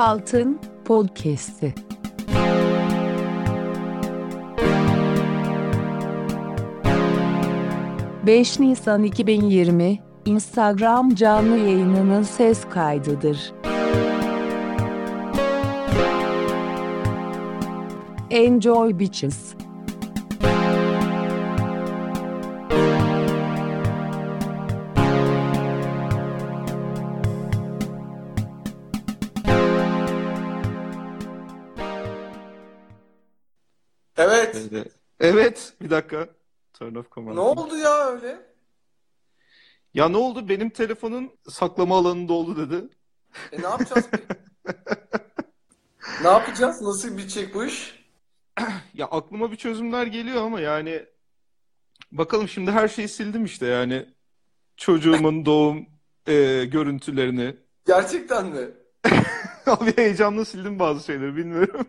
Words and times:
Altın 0.00 0.58
Podcast'i. 0.84 1.74
...5 8.26 8.62
Nisan 8.62 9.02
2020... 9.02 9.98
...Instagram 10.24 11.14
canlı 11.14 11.56
yayınının 11.56 12.22
ses 12.22 12.64
kaydıdır. 12.70 13.52
Enjoy 18.30 18.98
bitches. 18.98 19.59
Bir 35.90 35.96
dakika. 35.96 36.28
Turn 36.72 36.94
off 36.94 37.10
command. 37.12 37.36
Ne 37.36 37.40
oldu 37.40 37.76
ya 37.76 38.06
öyle? 38.06 38.40
Ya 39.94 40.08
ne 40.08 40.16
oldu? 40.16 40.48
Benim 40.48 40.70
telefonun 40.70 41.30
saklama 41.48 41.98
alanı 41.98 42.28
doldu 42.28 42.56
dedi. 42.56 42.88
E 43.52 43.62
ne 43.62 43.66
yapacağız 43.66 44.08
peki? 44.10 44.24
Ne 46.22 46.28
yapacağız? 46.28 46.82
Nasıl 46.82 47.18
bitecek 47.18 47.54
bu 47.54 47.64
iş? 47.64 48.04
Ya 48.94 49.06
aklıma 49.06 49.52
bir 49.52 49.56
çözümler 49.56 50.06
geliyor 50.06 50.42
ama 50.42 50.60
yani 50.60 51.06
bakalım 52.12 52.48
şimdi 52.48 52.70
her 52.70 52.88
şeyi 52.88 53.08
sildim 53.08 53.44
işte 53.44 53.66
yani 53.66 54.06
çocuğumun 54.76 55.46
doğum 55.46 55.86
e, 56.26 56.64
görüntülerini. 56.64 57.56
Gerçekten 57.86 58.46
mi? 58.46 58.68
Abi 59.66 59.96
heyecanla 59.96 60.44
sildim 60.44 60.78
bazı 60.78 61.04
şeyleri 61.04 61.36
bilmiyorum. 61.36 61.86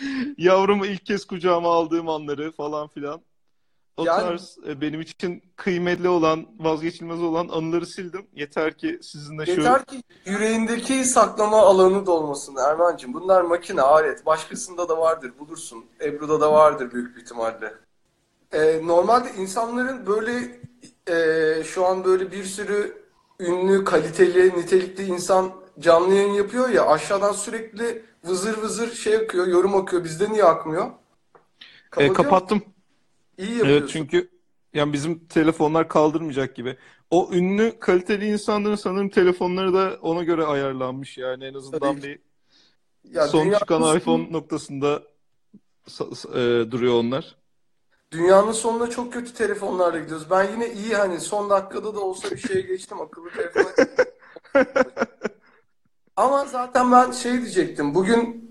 Yavrumu 0.38 0.86
ilk 0.86 1.06
kez 1.06 1.24
kucağıma 1.24 1.74
aldığım 1.74 2.08
anları 2.08 2.52
falan 2.52 2.88
filan. 2.88 3.20
O 3.96 4.04
Yani- 4.04 4.20
tarz 4.22 4.58
e, 4.68 4.80
benim 4.80 5.00
için 5.00 5.42
kıymetli 5.56 6.08
olan, 6.08 6.46
vazgeçilmez 6.58 7.22
olan 7.22 7.48
anıları 7.48 7.86
sildim. 7.86 8.26
Yeter 8.34 8.78
ki 8.78 8.98
sizinle 9.02 9.46
şu 9.46 9.50
Yeter 9.50 9.84
ki 9.84 10.02
yüreğindeki 10.24 11.04
saklama 11.04 11.62
alanı 11.62 12.06
dolmasın 12.06 12.56
Erman'cığım. 12.56 13.14
Bunlar 13.14 13.42
makine, 13.42 13.80
alet. 13.80 14.26
Başkasında 14.26 14.88
da 14.88 14.98
vardır, 14.98 15.32
bulursun. 15.38 15.84
Ebru'da 16.00 16.40
da 16.40 16.52
vardır 16.52 16.92
büyük 16.92 17.16
bir 17.16 17.22
ihtimalle. 17.22 17.74
E, 18.52 18.86
normalde 18.86 19.28
insanların 19.38 20.06
böyle 20.06 20.60
e, 21.10 21.64
şu 21.64 21.86
an 21.86 22.04
böyle 22.04 22.32
bir 22.32 22.44
sürü 22.44 23.02
ünlü, 23.40 23.84
kaliteli, 23.84 24.58
nitelikli 24.58 25.04
insan 25.04 25.52
canlı 25.80 26.14
yayın 26.14 26.32
yapıyor 26.32 26.68
ya 26.68 26.86
aşağıdan 26.86 27.32
sürekli 27.32 28.02
vızır 28.24 28.58
vızır 28.58 28.92
şey 28.94 29.16
akıyor, 29.16 29.46
yorum 29.46 29.74
akıyor. 29.76 30.04
Bizde 30.04 30.32
niye 30.32 30.44
akmıyor? 30.44 30.90
E, 31.98 32.12
kapattım. 32.12 32.62
İyi 33.38 33.48
Evet 33.50 33.58
yapıyorsun. 33.58 33.86
çünkü 33.88 34.30
yani 34.74 34.92
bizim 34.92 35.26
telefonlar 35.26 35.88
kaldırmayacak 35.88 36.56
gibi. 36.56 36.76
O 37.10 37.30
ünlü 37.32 37.78
kaliteli 37.80 38.26
insanların 38.26 38.74
sanırım 38.74 39.08
telefonları 39.08 39.74
da 39.74 39.98
ona 40.02 40.22
göre 40.24 40.44
ayarlanmış 40.44 41.18
yani 41.18 41.44
en 41.44 41.54
azından 41.54 41.80
Tabii 41.80 42.02
bir 42.02 42.18
Ya 43.04 43.28
son 43.28 43.50
çıkan 43.52 43.80
sonu- 43.82 43.96
iPhone 43.98 44.32
noktasında 44.32 45.02
e, 46.34 46.70
duruyor 46.70 46.94
onlar. 46.94 47.36
Dünyanın 48.12 48.52
sonuna 48.52 48.90
çok 48.90 49.12
kötü 49.12 49.34
telefonlarla 49.34 49.98
gidiyoruz. 49.98 50.30
Ben 50.30 50.52
yine 50.52 50.72
iyi 50.72 50.96
hani 50.96 51.20
son 51.20 51.50
dakikada 51.50 51.94
da 51.94 52.00
olsa 52.00 52.30
bir 52.30 52.38
şeye 52.38 52.60
geçtim 52.60 53.00
akıllı 53.00 53.30
telefona. 53.30 53.86
Ama 56.18 56.44
zaten 56.44 56.92
ben 56.92 57.10
şey 57.10 57.32
diyecektim. 57.32 57.94
Bugün 57.94 58.50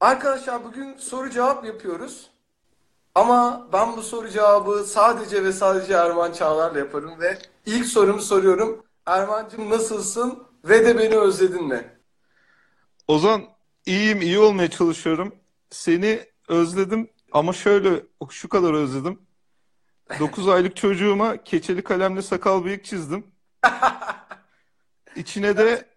arkadaşlar 0.00 0.64
bugün 0.64 0.96
soru 0.96 1.30
cevap 1.30 1.64
yapıyoruz. 1.64 2.30
Ama 3.14 3.68
ben 3.72 3.96
bu 3.96 4.02
soru 4.02 4.28
cevabı 4.28 4.84
sadece 4.84 5.44
ve 5.44 5.52
sadece 5.52 5.92
Erman 5.94 6.32
Çağlar'la 6.32 6.78
yaparım 6.78 7.20
ve 7.20 7.38
ilk 7.66 7.86
sorumu 7.86 8.20
soruyorum. 8.20 8.84
Erman'cığım 9.06 9.70
nasılsın 9.70 10.44
ve 10.64 10.86
de 10.86 10.98
beni 10.98 11.16
özledin 11.16 11.64
mi? 11.64 11.84
Ozan 13.08 13.42
iyiyim, 13.86 14.20
iyi 14.20 14.38
olmaya 14.38 14.70
çalışıyorum. 14.70 15.34
Seni 15.70 16.20
özledim 16.48 17.10
ama 17.32 17.52
şöyle 17.52 18.02
şu 18.30 18.48
kadar 18.48 18.74
özledim. 18.74 19.18
9 20.20 20.48
aylık 20.48 20.76
çocuğuma 20.76 21.44
keçeli 21.44 21.82
kalemle 21.82 22.22
sakal 22.22 22.64
bıyık 22.64 22.84
çizdim. 22.84 23.26
İçine 25.16 25.56
de 25.56 25.95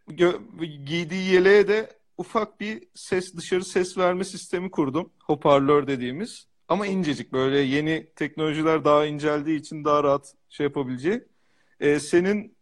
giydiği 0.85 1.33
yeleğe 1.33 1.67
de 1.67 1.99
ufak 2.17 2.59
bir 2.59 2.83
ses 2.95 3.35
dışarı 3.35 3.65
ses 3.65 3.97
verme 3.97 4.23
sistemi 4.23 4.71
kurdum. 4.71 5.09
Hoparlör 5.23 5.87
dediğimiz. 5.87 6.47
Ama 6.67 6.87
incecik 6.87 7.33
böyle 7.33 7.59
yeni 7.59 8.09
teknolojiler 8.15 8.85
daha 8.85 9.05
inceldiği 9.05 9.59
için 9.59 9.85
daha 9.85 10.03
rahat 10.03 10.33
şey 10.49 10.63
yapabileceği. 10.63 11.23
Ee, 11.79 11.99
senin 11.99 12.55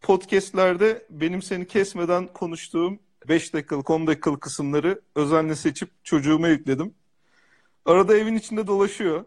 podcastlerde 0.00 1.06
benim 1.10 1.42
seni 1.42 1.66
kesmeden 1.66 2.26
konuştuğum 2.26 2.98
5 3.28 3.54
dakikalık 3.54 3.90
10 3.90 4.06
dakikalık 4.06 4.40
kısımları 4.40 5.00
özenle 5.14 5.54
seçip 5.54 6.04
çocuğuma 6.04 6.48
yükledim. 6.48 6.94
Arada 7.84 8.16
evin 8.16 8.36
içinde 8.36 8.66
dolaşıyor. 8.66 9.24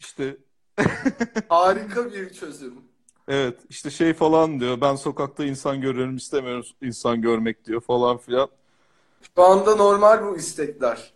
İşte 0.00 0.36
Harika 1.48 2.12
bir 2.12 2.32
çözüm. 2.32 2.87
Evet 3.28 3.58
işte 3.68 3.90
şey 3.90 4.14
falan 4.14 4.60
diyor. 4.60 4.80
Ben 4.80 4.94
sokakta 4.94 5.44
insan 5.44 5.80
görüyorum 5.80 6.16
istemiyorum 6.16 6.64
insan 6.82 7.22
görmek 7.22 7.64
diyor 7.64 7.80
falan 7.80 8.18
filan. 8.18 8.48
Şu 9.36 9.42
anda 9.42 9.76
normal 9.76 10.26
bu 10.26 10.36
istekler. 10.36 11.12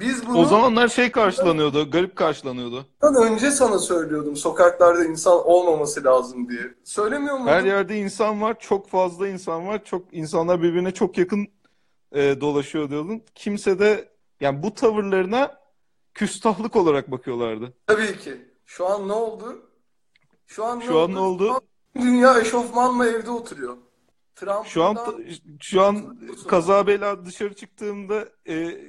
Biz 0.00 0.26
bunu 0.26 0.38
O 0.38 0.44
zamanlar 0.44 0.88
şey 0.88 1.10
karşılanıyordu. 1.12 1.90
Garip 1.90 2.16
karşılanıyordu. 2.16 2.86
Bundan 3.02 3.32
önce 3.32 3.50
sana 3.50 3.78
söylüyordum 3.78 4.36
sokaklarda 4.36 5.04
insan 5.04 5.46
olmaması 5.46 6.04
lazım 6.04 6.48
diye. 6.48 6.74
Söylemiyor 6.84 7.34
muydum? 7.34 7.48
Her 7.52 7.64
yerde 7.64 7.98
insan 7.98 8.42
var. 8.42 8.58
Çok 8.60 8.88
fazla 8.88 9.28
insan 9.28 9.66
var. 9.66 9.84
Çok 9.84 10.14
insanlar 10.14 10.62
birbirine 10.62 10.90
çok 10.94 11.18
yakın 11.18 11.48
e, 12.12 12.40
dolaşıyor 12.40 12.90
diyordun. 12.90 13.22
Kimse 13.34 13.78
de 13.78 14.08
yani 14.40 14.62
bu 14.62 14.74
tavırlarına 14.74 15.58
küstahlık 16.14 16.76
olarak 16.76 17.10
bakıyorlardı. 17.10 17.74
Tabii 17.86 18.18
ki. 18.18 18.48
Şu 18.66 18.86
an 18.86 19.08
ne 19.08 19.12
oldu? 19.12 19.67
Şu 20.48 20.64
an 20.64 20.80
ne 20.80 20.84
Şu 20.84 20.98
an 21.00 21.14
ne 21.14 21.18
oldu? 21.18 21.60
dünya 21.94 22.40
eşofmanla 22.40 23.06
evde 23.06 23.30
oturuyor. 23.30 23.76
Trump 24.36 24.66
Şu 24.66 24.84
an 24.84 24.98
şu 25.60 25.82
an 25.82 26.18
kaza 26.48 26.86
bela 26.86 27.24
dışarı 27.24 27.54
çıktığımda 27.54 28.28
e, 28.48 28.80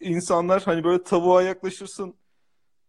insanlar 0.00 0.62
hani 0.62 0.84
böyle 0.84 1.02
tavuğa 1.02 1.42
yaklaşırsın. 1.42 2.14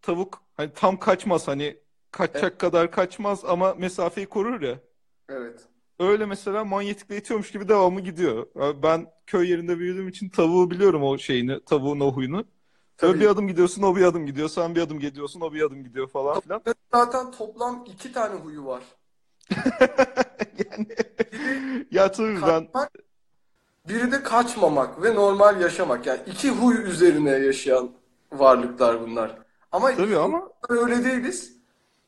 Tavuk 0.01 0.43
hani 0.53 0.73
tam 0.73 0.99
kaçmaz 0.99 1.47
hani 1.47 1.77
kaçacak 2.11 2.59
kadar 2.59 2.91
kaçmaz 2.91 3.45
ama 3.45 3.73
mesafeyi 3.73 4.27
korur 4.27 4.61
ya. 4.61 4.79
Evet. 5.29 5.67
Öyle 5.99 6.25
mesela 6.25 6.65
manyetikle 6.65 7.17
itiyormuş 7.17 7.51
gibi 7.51 7.67
devamı 7.67 8.01
gidiyor. 8.01 8.47
Ben 8.83 9.07
köy 9.27 9.49
yerinde 9.49 9.79
büyüdüğüm 9.79 10.07
için 10.07 10.29
tavuğu 10.29 10.71
biliyorum 10.71 11.03
o 11.03 11.17
şeyini, 11.17 11.63
tavuğun 11.65 11.99
o 11.99 12.11
huyunu. 12.13 12.45
Tabii. 13.01 13.19
bir 13.19 13.27
adım 13.27 13.47
gidiyorsun, 13.47 13.81
o 13.81 13.95
bir 13.95 14.03
adım 14.03 14.25
gidiyor. 14.25 14.49
Sen 14.49 14.75
bir 14.75 14.81
adım 14.81 14.99
gidiyorsun, 14.99 15.41
o 15.41 15.53
bir 15.53 15.61
adım 15.61 15.83
gidiyor 15.83 16.07
falan 16.07 16.39
filan. 16.39 16.61
Zaten 16.93 17.31
toplam 17.31 17.85
iki 17.87 18.13
tane 18.13 18.35
huyu 18.35 18.65
var. 18.65 18.83
Yani 20.75 20.87
ya 21.91 22.11
tabii 22.11 22.41
ben 22.41 22.67
biri 23.87 24.11
de 24.11 24.23
kaçmamak 24.23 25.03
ve 25.03 25.15
normal 25.15 25.61
yaşamak. 25.61 26.05
Yani 26.05 26.19
iki 26.25 26.49
huy 26.49 26.75
üzerine 26.75 27.29
yaşayan 27.29 27.91
varlıklar 28.31 29.01
bunlar. 29.01 29.37
Ama 29.71 29.95
tabii 29.95 30.17
ama 30.17 30.49
öyle 30.69 31.03
değiliz. 31.03 31.53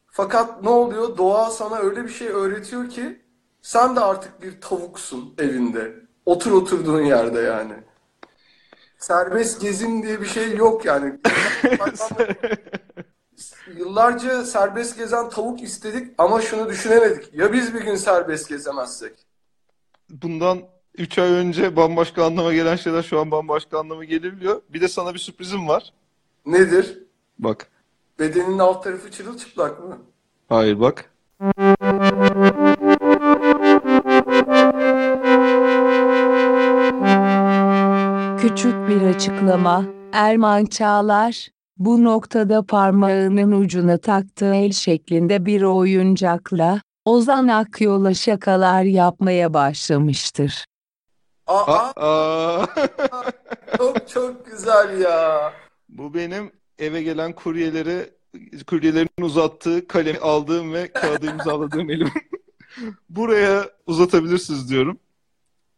Fakat 0.08 0.64
ne 0.64 0.70
oluyor? 0.70 1.18
Doğa 1.18 1.50
sana 1.52 1.78
öyle 1.78 2.04
bir 2.04 2.10
şey 2.10 2.28
öğretiyor 2.28 2.90
ki 2.90 3.22
sen 3.62 3.96
de 3.96 4.00
artık 4.00 4.42
bir 4.42 4.62
tavuksun 4.62 5.34
evinde. 5.38 5.96
Otur 6.26 6.52
oturduğun 6.52 7.02
yerde 7.02 7.40
yani. 7.40 7.74
Serbest 9.04 9.62
gezin 9.62 10.04
diye 10.04 10.22
bir 10.22 10.26
şey 10.26 10.56
yok 10.56 10.86
yani. 10.86 11.14
Yıllarca 13.78 14.46
serbest 14.46 14.98
gezen 14.98 15.30
tavuk 15.30 15.64
istedik 15.64 16.14
ama 16.18 16.42
şunu 16.42 16.70
düşünemedik. 16.70 17.34
Ya 17.34 17.54
biz 17.54 17.74
bir 17.74 17.82
gün 17.82 17.96
serbest 17.96 18.50
gezemezsek? 18.50 19.14
bundan 20.10 20.62
3 20.98 21.20
ay 21.20 21.32
önce 21.32 21.76
bambaşka 21.76 22.26
anlama 22.26 22.54
gelen 22.54 22.76
şeyler 22.76 23.04
şu 23.04 23.20
an 23.20 23.32
bambaşka 23.32 23.80
anlama 23.80 24.04
gelebiliyor. 24.04 24.62
Bir 24.70 24.82
de 24.82 24.88
sana 24.88 25.14
bir 25.14 25.20
sürprizim 25.20 25.68
var. 25.68 25.94
Nedir? 26.46 27.00
Bak. 27.40 27.68
Bedenin 28.20 28.60
alt 28.60 28.84
tarafı 28.84 29.12
çırılçıplak 29.12 29.80
mı? 29.80 29.98
Hayır 30.50 30.80
bak. 30.80 31.14
Küçük 38.44 38.74
bir 38.90 39.02
açıklama. 39.02 39.86
Erman 40.12 40.66
Çağlar, 40.66 41.50
bu 41.78 42.04
noktada 42.04 42.66
parmağının 42.66 43.52
ucuna 43.52 43.98
taktığı 43.98 44.56
el 44.56 44.72
şeklinde 44.72 45.46
bir 45.46 45.62
oyuncakla, 45.62 46.82
Ozan 47.06 47.48
Akyol'a 47.48 48.14
şakalar 48.14 48.84
yapmaya 48.84 49.54
başlamıştır. 49.54 50.66
Aa, 51.48 51.92
Aa, 51.96 52.66
çok 53.78 54.10
çok 54.10 54.46
güzel 54.46 55.02
ya. 55.02 55.54
bu 55.90 56.14
benim 56.14 56.52
eve 56.80 57.04
gelen 57.04 57.34
kuryelere 57.34 58.10
kuryelerin 58.68 59.10
uzattığı 59.22 59.88
kalemi 59.88 60.20
aldığım 60.20 60.74
ve 60.74 60.92
kağıdı 60.94 61.26
imzaladığım 61.32 61.90
elim. 61.90 62.12
Buraya 63.10 63.70
uzatabilirsiniz 63.88 64.70
diyorum. 64.70 65.00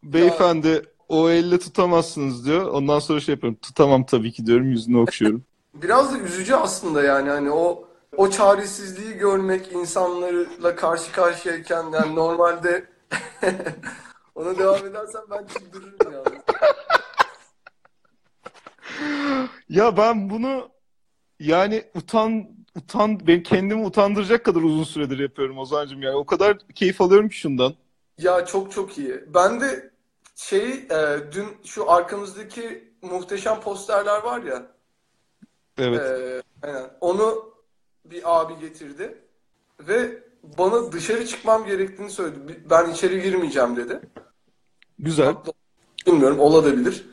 Beyefendi 0.03 0.81
o 1.09 1.29
elle 1.29 1.59
tutamazsınız 1.59 2.45
diyor. 2.45 2.67
Ondan 2.67 2.99
sonra 2.99 3.19
şey 3.19 3.35
yapıyorum. 3.35 3.59
Tutamam 3.61 4.05
tabii 4.05 4.31
ki 4.31 4.45
diyorum. 4.45 4.69
Yüzünü 4.69 4.97
okşuyorum. 4.97 5.43
Biraz 5.73 6.13
da 6.13 6.17
üzücü 6.17 6.53
aslında 6.53 7.03
yani 7.03 7.29
hani 7.29 7.51
o 7.51 7.87
o 8.17 8.29
çaresizliği 8.29 9.13
görmek 9.13 9.71
insanlarla 9.71 10.75
karşı 10.75 11.11
karşıyayken 11.11 11.83
yani 11.93 12.15
normalde 12.15 12.85
ona 14.35 14.57
devam 14.57 14.85
edersen 14.85 15.21
ben 15.31 15.45
çıldırırım 15.45 16.13
ya. 16.13 16.23
Ya 19.69 19.97
ben 19.97 20.29
bunu 20.29 20.69
yani 21.39 21.83
utan 21.95 22.47
utan 22.77 23.27
ben 23.27 23.43
kendimi 23.43 23.85
utandıracak 23.85 24.45
kadar 24.45 24.61
uzun 24.61 24.83
süredir 24.83 25.19
yapıyorum 25.19 25.57
Ozan'cığım 25.57 26.01
yani. 26.01 26.15
O 26.15 26.25
kadar 26.25 26.57
keyif 26.75 27.01
alıyorum 27.01 27.29
ki 27.29 27.35
şundan. 27.35 27.73
Ya 28.17 28.45
çok 28.45 28.71
çok 28.71 28.97
iyi. 28.97 29.23
Ben 29.33 29.61
de 29.61 29.94
şey 30.35 30.69
e, 30.71 31.17
dün 31.31 31.45
şu 31.65 31.91
arkamızdaki 31.91 32.93
muhteşem 33.01 33.59
posterler 33.61 34.23
var 34.23 34.43
ya 34.43 34.67
Evet. 35.77 36.01
e, 36.01 36.41
aynen. 36.67 36.89
Onu 37.01 37.53
bir 38.05 38.39
abi 38.39 38.59
getirdi 38.59 39.17
ve 39.79 40.23
bana 40.57 40.91
dışarı 40.91 41.25
çıkmam 41.27 41.65
gerektiğini 41.65 42.09
söyledi. 42.09 42.63
Ben 42.69 42.89
içeri 42.89 43.21
girmeyeceğim 43.21 43.75
dedi. 43.75 43.99
Güzel. 44.99 45.35
Bilmiyorum 46.07 46.39
olabilir. 46.39 47.05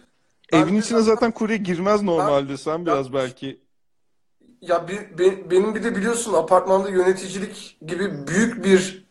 Ben 0.53 0.63
Evin 0.63 0.75
de 0.75 0.79
içine 0.79 1.01
zaten 1.01 1.33
kurye 1.33 1.57
girmez 1.57 2.03
normalde. 2.03 2.57
Sen 2.57 2.87
biraz 2.87 3.13
belki 3.13 3.61
Ya 4.61 4.89
bir, 4.89 5.19
be- 5.19 5.51
benim 5.51 5.75
bir 5.75 5.85
de 5.85 5.97
biliyorsun 5.97 6.33
apartmanda 6.35 6.89
yöneticilik 6.89 7.79
gibi 7.87 8.27
büyük 8.27 8.65
bir 8.65 9.05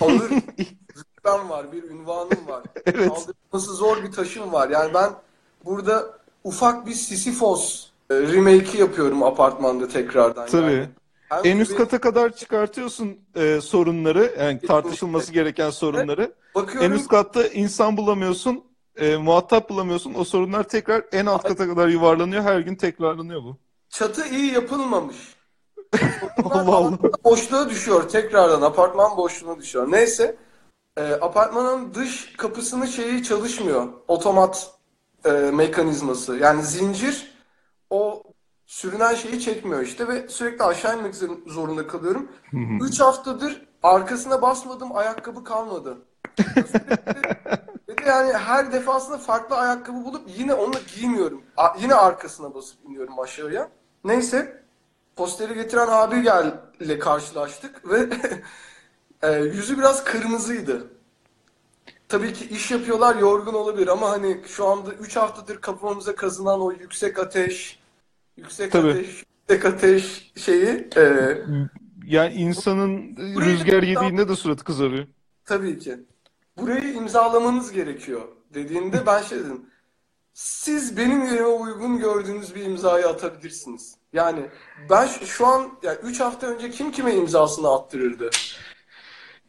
ağır 0.00 0.32
rütbem 1.22 1.50
var, 1.50 1.72
bir 1.72 1.82
ünvanım 1.82 2.48
var. 2.48 2.62
Evet. 2.86 3.08
Kaldırılması 3.08 3.74
zor 3.74 4.02
bir 4.02 4.12
taşım 4.12 4.52
var. 4.52 4.70
Yani 4.70 4.94
ben 4.94 5.10
burada 5.64 6.18
ufak 6.44 6.86
bir 6.86 6.92
Sisyphos 6.94 7.86
e, 8.10 8.14
remake'i 8.14 8.80
yapıyorum 8.80 9.22
apartmanda 9.22 9.88
tekrardan. 9.88 10.46
tabii. 10.46 10.72
Yani 10.72 10.88
hem 11.28 11.40
En 11.44 11.58
üst 11.58 11.76
kata 11.76 12.00
kadar 12.00 12.36
çıkartıyorsun 12.36 13.18
e, 13.36 13.60
sorunları, 13.60 14.34
yani 14.38 14.60
tartışılması 14.60 15.32
gereken 15.32 15.70
sorunları. 15.70 16.22
En 16.22 16.62
bakıyorum 16.62 16.92
üst 16.92 17.08
katta 17.08 17.46
insan 17.46 17.96
bulamıyorsun, 17.96 18.64
e, 18.96 19.16
muhatap 19.16 19.70
bulamıyorsun. 19.70 20.14
O 20.14 20.24
sorunlar 20.24 20.62
tekrar 20.68 21.04
en 21.12 21.26
alt 21.26 21.42
kata 21.42 21.66
kadar 21.68 21.88
yuvarlanıyor. 21.88 22.42
Her 22.42 22.60
gün 22.60 22.74
tekrarlanıyor 22.74 23.42
bu. 23.42 23.56
çatı 23.88 24.28
iyi 24.28 24.52
yapılmamış. 24.52 25.16
Allah 26.44 26.76
Allah. 26.76 26.98
boşluğa 27.24 27.70
düşüyor 27.70 28.08
tekrardan 28.08 28.62
apartman 28.62 29.16
boşluğuna 29.16 29.58
düşüyor. 29.58 29.92
Neyse 29.92 30.36
e, 30.96 31.12
apartmanın 31.12 31.94
dış 31.94 32.32
kapısının 32.36 32.86
şeyi 32.86 33.22
çalışmıyor. 33.22 33.88
Otomat 34.08 34.70
e, 35.24 35.30
mekanizması. 35.30 36.36
Yani 36.36 36.62
zincir 36.62 37.34
o 37.90 38.22
sürünen 38.66 39.14
şeyi 39.14 39.40
çekmiyor 39.40 39.80
işte 39.80 40.08
ve 40.08 40.28
sürekli 40.28 40.64
aşağı 40.64 40.98
inmek 40.98 41.14
zor- 41.14 41.46
zorunda 41.46 41.86
kalıyorum. 41.86 42.28
3 42.82 43.00
haftadır 43.00 43.66
arkasına 43.82 44.42
basmadım 44.42 44.96
ayakkabı 44.96 45.44
kalmadı. 45.44 45.98
Ve 47.88 47.98
de 47.98 48.08
yani 48.08 48.32
her 48.32 48.72
defasında 48.72 49.18
farklı 49.18 49.56
ayakkabı 49.56 50.04
bulup 50.04 50.22
yine 50.38 50.54
onu 50.54 50.72
giymiyorum. 50.96 51.42
A- 51.56 51.76
yine 51.80 51.94
arkasına 51.94 52.54
basıp 52.54 52.84
iniyorum 52.84 53.20
aşağıya. 53.20 53.68
Neyse 54.04 54.62
posteri 55.16 55.54
getiren 55.54 55.88
abiyle 55.88 56.98
karşılaştık 56.98 57.90
ve 57.90 58.08
e, 59.22 59.32
yüzü 59.32 59.78
biraz 59.78 60.04
kırmızıydı. 60.04 60.86
Tabii 62.08 62.32
ki 62.32 62.44
iş 62.48 62.70
yapıyorlar 62.70 63.16
yorgun 63.16 63.54
olabilir 63.54 63.88
ama 63.88 64.10
hani 64.10 64.40
şu 64.46 64.66
anda 64.66 64.92
3 64.92 65.16
haftadır 65.16 65.60
kapımıza 65.60 66.14
kazınan 66.14 66.60
o 66.60 66.72
yüksek 66.72 67.18
ateş, 67.18 67.78
yüksek 68.36 68.72
Tabii. 68.72 68.90
ateş, 68.90 69.24
yüksek 69.48 69.64
ateş 69.64 70.32
şeyi 70.36 70.88
e, 70.96 71.02
Yani 72.06 72.34
insanın 72.34 73.16
Burayı 73.16 73.52
rüzgar 73.52 73.82
yediğinde 73.82 74.28
de 74.28 74.36
suratı 74.36 74.64
kızarıyor. 74.64 75.06
tabii 75.44 75.78
ki. 75.78 75.96
Burayı 76.58 76.92
imzalamanız 76.94 77.72
gerekiyor 77.72 78.22
dediğinde 78.54 79.06
ben 79.06 79.22
şey 79.22 79.38
dedim. 79.38 79.66
Siz 80.34 80.96
benim 80.96 81.24
yerime 81.26 81.46
uygun 81.46 81.98
gördüğünüz 81.98 82.54
bir 82.54 82.62
imzayı 82.64 83.08
atabilirsiniz. 83.08 83.94
Yani 84.12 84.50
ben 84.90 85.06
şu, 85.06 85.26
şu 85.26 85.46
an 85.46 85.78
yani 85.82 85.98
3 86.02 86.20
hafta 86.20 86.46
önce 86.46 86.70
kim 86.70 86.92
kime 86.92 87.14
imzasını 87.14 87.68
attırırdı? 87.74 88.30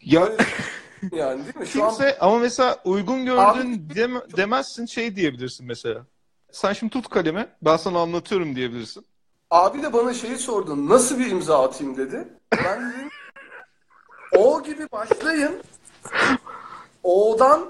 Ya 0.06 0.30
Yani 1.12 1.44
değil 1.46 1.56
mi? 1.56 1.68
Şu 1.68 1.84
an 1.84 1.90
kimse 1.90 2.18
ama 2.20 2.40
mesela 2.40 2.80
uygun 2.86 3.26
gördüğün 3.26 3.90
deme- 3.96 4.38
demezsin 4.38 4.86
şey 4.86 5.16
diyebilirsin 5.16 5.68
mesela. 5.68 6.06
Sen 6.52 6.74
şimdi 6.74 6.94
tut 6.94 7.10
kalemi, 7.10 7.48
ben 7.62 7.78
sana 7.78 8.00
anlatıyorum 8.00 8.56
diyebilirsin. 8.56 9.06
Abi 9.52 9.84
de 9.84 9.94
bana 9.94 10.14
şeyi 10.14 10.38
sordu. 10.38 10.90
Nasıl 10.90 11.20
bir 11.20 11.32
imza 11.32 11.64
atayım 11.64 11.98
dedi. 11.98 12.28
Ben 12.66 12.94
dedim 12.94 13.10
O 14.38 14.64
gibi 14.64 14.88
başlayın. 14.92 15.62
O'dan 17.04 17.66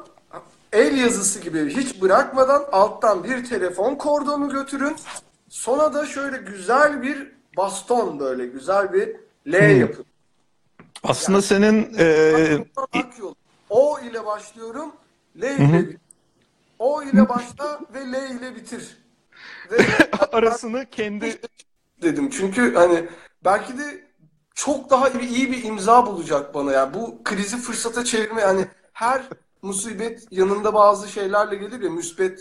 el 0.74 0.98
yazısı 0.98 1.40
gibi 1.40 1.76
hiç 1.76 2.02
bırakmadan 2.02 2.66
alttan 2.72 3.24
bir 3.24 3.46
telefon 3.46 3.96
kordonu 3.96 4.50
götürün. 4.50 4.96
Sonra 5.50 5.94
da 5.94 6.06
şöyle 6.06 6.38
güzel 6.38 7.02
bir 7.04 7.32
baston 7.58 8.20
böyle 8.20 8.46
güzel 8.46 8.94
bir 8.94 9.16
L 9.48 9.80
yapın. 9.80 10.06
Aslında 11.04 11.42
senin 11.42 11.96
e. 12.00 12.66
O 13.70 14.00
ile 14.00 14.26
başlıyorum. 14.26 14.92
L 15.42 15.44
ile 15.44 15.80
bitir. 15.80 15.98
O 16.80 17.04
ile 17.04 17.30
başla 17.30 17.80
ve 17.94 18.12
L 18.12 18.32
ile 18.32 18.56
bitir. 18.56 18.98
Ve 19.72 19.78
arasını 20.32 20.90
kendi 20.90 21.42
dedim. 22.02 22.30
Çünkü 22.30 22.74
hani 22.76 23.10
belki 23.46 23.78
de 23.78 24.08
çok 24.56 24.90
daha 24.90 25.10
iyi, 25.10 25.30
iyi 25.30 25.52
bir 25.52 25.64
imza 25.64 26.06
bulacak 26.06 26.54
bana 26.54 26.72
yani. 26.72 26.94
Bu 26.94 27.24
krizi 27.24 27.58
fırsata 27.58 28.06
çevirme 28.06 28.42
yani 28.42 28.68
her 28.94 29.24
musibet 29.62 30.27
yanında 30.32 30.74
bazı 30.74 31.08
şeylerle 31.08 31.56
gelir 31.56 31.82
ya 31.82 31.89
müspet 31.89 32.39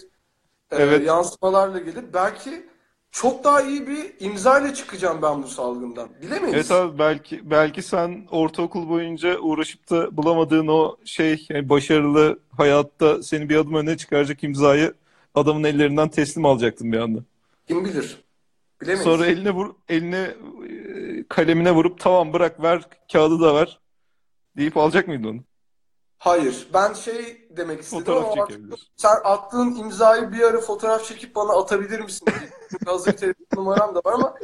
e, 0.71 0.77
Evet. 0.77 1.07
yansımalarla 1.07 1.79
gelir. 1.79 2.05
Belki 2.15 2.67
çok 3.12 3.45
daha 3.45 3.62
iyi 3.62 3.87
bir 3.87 4.14
imza 4.21 4.61
ile 4.61 4.75
çıkacağım 4.75 5.23
ben 5.23 5.42
bu 5.42 5.49
salgından. 5.49 6.09
Bilemeyiz. 6.23 6.54
Evet 6.54 6.71
abi 6.71 6.99
belki 6.99 7.50
belki 7.50 7.83
sen 7.83 8.26
ortaokul 8.31 8.88
boyunca 8.88 9.38
uğraşıp 9.38 9.90
da 9.90 10.16
bulamadığın 10.16 10.69
o 10.69 10.97
şey 11.04 11.47
yani 11.49 11.69
başarılı 11.69 12.38
hayatta 12.57 13.23
seni 13.23 13.49
bir 13.49 13.57
adım 13.57 13.75
öne 13.75 13.97
çıkaracak 13.97 14.45
imzayı 14.45 14.95
adamın 15.35 15.64
ellerinden 15.64 16.09
teslim 16.09 16.45
alacaktın 16.47 16.92
bir 16.92 16.99
anda. 16.99 17.19
Kim 17.69 17.85
bilir. 17.85 18.16
Bilemeyiz. 18.81 19.04
Sonra 19.04 19.26
eline 19.26 19.50
vur 19.50 19.75
eline 19.88 20.35
e, 20.69 21.25
kalemine 21.28 21.73
vurup 21.73 22.00
tamam 22.00 22.33
bırak 22.33 22.62
ver 22.62 22.83
kağıdı 23.12 23.40
da 23.40 23.54
ver 23.54 23.78
deyip 24.57 24.76
alacak 24.76 25.09
mıydın 25.09 25.28
onu? 25.28 25.40
Hayır. 26.19 26.69
Ben 26.75 26.92
şey 26.92 27.42
demek 27.57 27.81
istedim 27.81 28.05
Fotoğraf 28.05 28.33
ama 28.33 28.43
artık 28.43 28.61
sen 28.97 29.17
attığın 29.25 29.75
imzayı 29.75 30.33
bir 30.33 30.41
ara 30.41 30.61
fotoğraf 30.61 31.05
çekip 31.05 31.35
bana 31.35 31.53
atabilir 31.53 32.01
misin 32.01 32.27
diye. 32.27 32.51
Çünkü 32.71 32.85
hazır 32.85 33.13
telefon 33.13 33.45
numaram 33.57 33.95
da 33.95 34.01
var 34.05 34.13
ama 34.13 34.35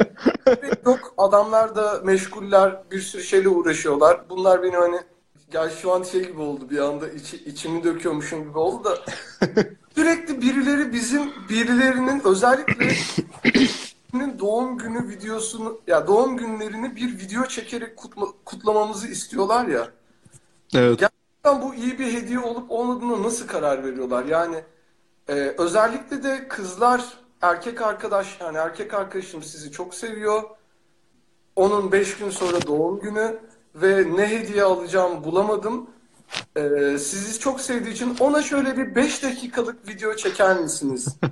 yok. 0.86 1.14
Adamlar 1.18 1.76
da 1.76 2.00
meşguller. 2.04 2.82
Bir 2.90 3.00
sürü 3.00 3.22
şeyle 3.22 3.48
uğraşıyorlar. 3.48 4.30
Bunlar 4.30 4.62
beni 4.62 4.76
hani 4.76 5.00
ya 5.52 5.70
şu 5.70 5.92
an 5.92 6.02
şey 6.02 6.26
gibi 6.26 6.40
oldu 6.40 6.70
bir 6.70 6.78
anda 6.78 7.08
içi, 7.08 7.36
içimi 7.36 7.84
döküyormuşum 7.84 8.44
gibi 8.44 8.58
oldu 8.58 8.84
da 8.84 8.98
sürekli 9.94 10.42
birileri 10.42 10.92
bizim 10.92 11.32
birilerinin 11.48 12.22
özellikle 12.24 12.88
doğum 14.38 14.78
günü 14.78 15.08
videosunu 15.08 15.80
ya 15.86 16.06
doğum 16.06 16.36
günlerini 16.36 16.96
bir 16.96 17.18
video 17.18 17.46
çekerek 17.46 17.96
kutla- 17.96 18.32
kutlamamızı 18.44 19.08
istiyorlar 19.08 19.66
ya. 19.66 19.88
Evet. 20.74 20.98
Gerçekten 20.98 21.17
bu 21.62 21.74
iyi 21.74 21.98
bir 21.98 22.12
hediye 22.12 22.38
olup 22.38 22.70
olmadığına 22.70 23.22
nasıl 23.22 23.46
karar 23.46 23.84
veriyorlar? 23.84 24.24
Yani 24.24 24.64
e, 25.28 25.32
özellikle 25.58 26.22
de 26.22 26.48
kızlar 26.48 27.18
erkek 27.42 27.82
arkadaş 27.82 28.40
yani 28.40 28.58
erkek 28.58 28.94
arkadaşım 28.94 29.42
sizi 29.42 29.72
çok 29.72 29.94
seviyor. 29.94 30.42
Onun 31.56 31.92
5 31.92 32.16
gün 32.16 32.30
sonra 32.30 32.66
doğum 32.66 33.00
günü 33.00 33.38
ve 33.74 34.16
ne 34.16 34.30
hediye 34.30 34.62
alacağımı 34.62 35.24
bulamadım. 35.24 35.90
E, 36.56 36.98
sizi 36.98 37.38
çok 37.38 37.60
sevdiği 37.60 37.94
için 37.94 38.16
ona 38.20 38.42
şöyle 38.42 38.76
bir 38.76 38.94
5 38.94 39.22
dakikalık 39.22 39.88
video 39.88 40.16
çeker 40.16 40.60
misiniz? 40.60 41.16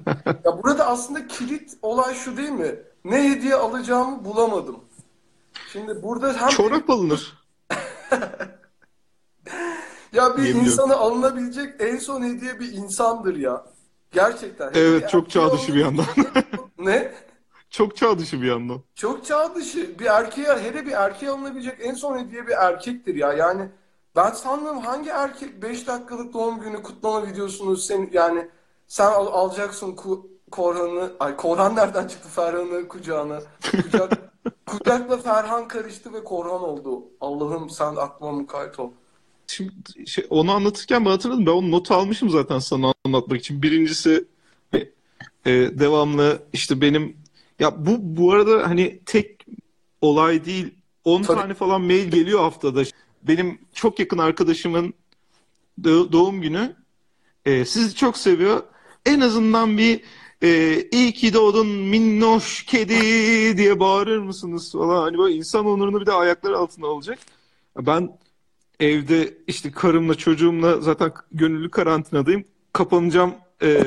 Ya 0.45 0.63
burada 0.63 0.87
aslında 0.87 1.27
kilit 1.27 1.79
olay 1.83 2.15
şu 2.15 2.37
değil 2.37 2.51
mi? 2.51 2.75
Ne 3.05 3.31
hediye 3.31 3.55
alacağımı 3.55 4.25
bulamadım. 4.25 4.77
Şimdi 5.73 6.03
burada 6.03 6.33
hem 6.33 6.49
Çorap 6.49 6.91
alınır. 6.91 7.39
Ya 10.13 10.31
bir 10.33 10.37
Diyebiliyorum. 10.37 10.67
insana 10.71 10.97
alınabilecek 10.97 11.75
en 11.79 11.97
son 11.97 12.23
hediye 12.23 12.61
bir 12.61 12.73
insandır 12.73 13.37
ya. 13.37 13.65
Gerçekten. 14.13 14.71
Evet, 14.75 15.03
bir 15.03 15.09
çok 15.09 15.31
çağ 15.31 15.53
dışı 15.53 15.75
bir 15.75 15.85
alınabilecek- 15.85 16.45
Ne? 16.79 17.13
Çok 17.71 17.97
çağ 17.97 18.19
dışı 18.19 18.43
bir 18.43 18.47
yandan. 18.47 18.81
Çok 18.95 19.25
çağ 19.25 19.55
dışı. 19.55 19.99
Bir 19.99 20.07
erkeğe, 20.07 20.59
hele 20.59 20.87
bir 20.87 20.93
erkeğe 20.93 21.31
alınabilecek 21.31 21.77
en 21.81 21.95
son 21.95 22.19
hediye 22.19 22.47
bir 22.47 22.53
erkektir 22.53 23.15
ya. 23.15 23.33
Yani 23.33 23.69
ben 24.17 24.31
sanmıyorum 24.31 24.81
hangi 24.81 25.11
erkek 25.11 25.63
5 25.63 25.87
dakikalık 25.87 26.35
doğum 26.35 26.61
günü 26.61 26.83
kutlama 26.83 27.27
videosunu 27.27 27.77
sen 27.77 28.09
yani 28.13 28.49
sen 28.89 29.07
al- 29.11 29.27
alacaksın 29.27 29.93
ku, 29.97 30.31
Korhan'ı, 30.51 31.13
ay 31.21 31.37
Korhan 31.37 31.77
nereden 31.77 32.07
çıktı 32.09 32.29
Ferhan'ı 32.29 32.89
kucağına. 32.89 33.41
Kucak, 33.83 34.13
kucakla 34.67 35.17
Ferhan 35.17 35.69
karıştı 35.69 36.13
ve 36.13 36.25
Korhan 36.25 36.63
oldu. 36.63 37.03
Allah'ım 37.21 37.71
sen 37.71 37.97
aklıma 37.97 38.33
mukayyet 38.33 38.81
ol. 38.81 38.91
Şimdi 39.47 39.73
şey, 40.07 40.27
onu 40.31 40.53
anlatırken 40.53 41.05
ben 41.05 41.11
hatırladım. 41.11 41.47
Ben 41.47 41.51
onu 41.51 41.71
not 41.71 41.91
almışım 41.91 42.31
zaten 42.31 42.59
sana 42.59 42.95
anlatmak 43.05 43.41
için. 43.41 43.63
Birincisi 43.63 44.25
e, 44.75 44.79
e, 45.47 45.53
devamlı 45.79 46.43
işte 46.53 46.81
benim 46.81 47.17
ya 47.61 47.87
bu 47.87 47.97
bu 48.01 48.33
arada 48.33 48.69
hani 48.69 49.01
tek 49.07 49.47
olay 50.01 50.45
değil. 50.45 50.75
10 51.05 51.23
Tabii. 51.23 51.41
tane 51.41 51.55
falan 51.55 51.81
mail 51.81 52.09
geliyor 52.09 52.41
haftada. 52.41 52.83
Benim 53.23 53.59
çok 53.75 53.99
yakın 53.99 54.19
arkadaşımın 54.19 54.95
do- 55.83 56.13
doğum 56.13 56.41
günü. 56.41 56.77
E, 57.45 57.65
sizi 57.65 57.95
çok 57.95 58.19
seviyor. 58.19 58.63
En 59.07 59.21
azından 59.21 59.79
bir 59.79 60.01
e, 60.43 60.81
iyi 60.93 61.13
ki 61.13 61.35
doğdun 61.35 61.67
minnoş 61.67 62.65
kedi 62.65 62.95
diye 63.59 63.81
bağırır 63.81 64.19
mısınız 64.19 64.73
falan. 64.73 65.03
Hani 65.03 65.19
böyle 65.19 65.35
insan 65.35 65.67
onurunu 65.67 66.01
bir 66.01 66.07
de 66.07 66.13
ayakları 66.13 66.59
altına 66.59 66.87
alacak. 66.87 67.19
Ben 67.77 68.19
evde 68.81 69.35
işte 69.47 69.71
karımla 69.71 70.15
çocuğumla 70.15 70.81
zaten 70.81 71.13
gönüllü 71.33 71.71
karantinadayım. 71.71 72.45
Kapanacağım 72.73 73.35
e, 73.63 73.81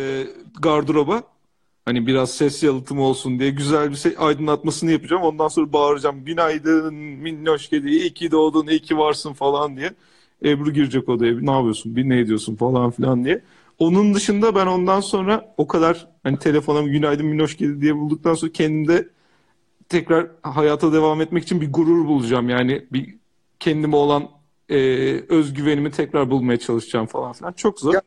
gardıroba. 0.61 1.23
Hani 1.85 2.07
biraz 2.07 2.31
ses 2.31 2.63
yalıtımı 2.63 3.01
olsun 3.01 3.39
diye 3.39 3.49
güzel 3.49 3.91
bir 3.91 3.95
şey 3.95 4.15
aydınlatmasını 4.17 4.91
yapacağım. 4.91 5.23
Ondan 5.23 5.47
sonra 5.47 5.73
bağıracağım. 5.73 6.25
Günaydın 6.25 6.93
minnoş 6.95 7.69
kedi. 7.69 7.89
iyi 7.89 8.13
ki 8.13 8.31
doğdun, 8.31 8.67
iyi 8.67 8.79
ki 8.79 8.97
varsın 8.97 9.33
falan 9.33 9.77
diye. 9.77 9.93
Ebru 10.45 10.73
girecek 10.73 11.09
odaya. 11.09 11.33
Ne 11.41 11.51
yapıyorsun? 11.51 11.95
Bir 11.95 12.09
ne 12.09 12.19
ediyorsun 12.19 12.55
falan 12.55 12.91
filan 12.91 13.25
diye. 13.25 13.41
Onun 13.79 14.13
dışında 14.13 14.55
ben 14.55 14.67
ondan 14.67 14.99
sonra 14.99 15.53
o 15.57 15.67
kadar 15.67 16.07
hani 16.23 16.39
telefona 16.39 16.81
günaydın 16.81 17.25
minnoş 17.25 17.57
kedi 17.57 17.81
diye 17.81 17.95
bulduktan 17.95 18.33
sonra 18.33 18.51
kendimde 18.51 19.09
tekrar 19.89 20.27
hayata 20.41 20.93
devam 20.93 21.21
etmek 21.21 21.43
için 21.43 21.61
bir 21.61 21.73
gurur 21.73 22.07
bulacağım. 22.07 22.49
Yani 22.49 22.85
bir 22.91 23.15
kendime 23.59 23.95
olan 23.95 24.29
e, 24.69 24.77
özgüvenimi 25.29 25.91
tekrar 25.91 26.29
bulmaya 26.29 26.59
çalışacağım 26.59 27.05
falan 27.05 27.33
filan. 27.33 27.51
Çok 27.51 27.79
zor. 27.79 27.93
Ya, 27.93 28.01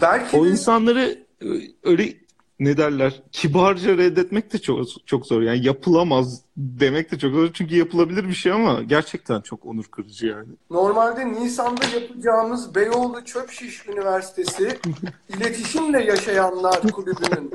Belki 0.00 0.36
O 0.36 0.44
de 0.44 0.48
insanları 0.48 1.18
e, 1.42 1.46
öyle 1.82 2.14
ne 2.60 2.76
derler 2.76 3.22
kibarca 3.32 3.96
reddetmek 3.96 4.52
de 4.52 4.58
çok 4.58 5.06
çok 5.06 5.26
zor. 5.26 5.42
Yani 5.42 5.66
yapılamaz 5.66 6.40
demek 6.56 7.12
de 7.12 7.18
çok 7.18 7.32
zor. 7.32 7.50
Çünkü 7.52 7.76
yapılabilir 7.76 8.28
bir 8.28 8.34
şey 8.34 8.52
ama 8.52 8.82
gerçekten 8.82 9.40
çok 9.40 9.66
onur 9.66 9.84
kırıcı 9.84 10.26
yani. 10.26 10.48
Normalde 10.70 11.32
Nisan'da 11.32 11.84
yapacağımız 12.00 12.74
Beyoğlu 12.74 13.24
Çöpşiş 13.24 13.88
Üniversitesi 13.88 14.78
İletişimle 15.36 16.04
Yaşayanlar 16.04 16.82
Kulübü'nün 16.82 17.52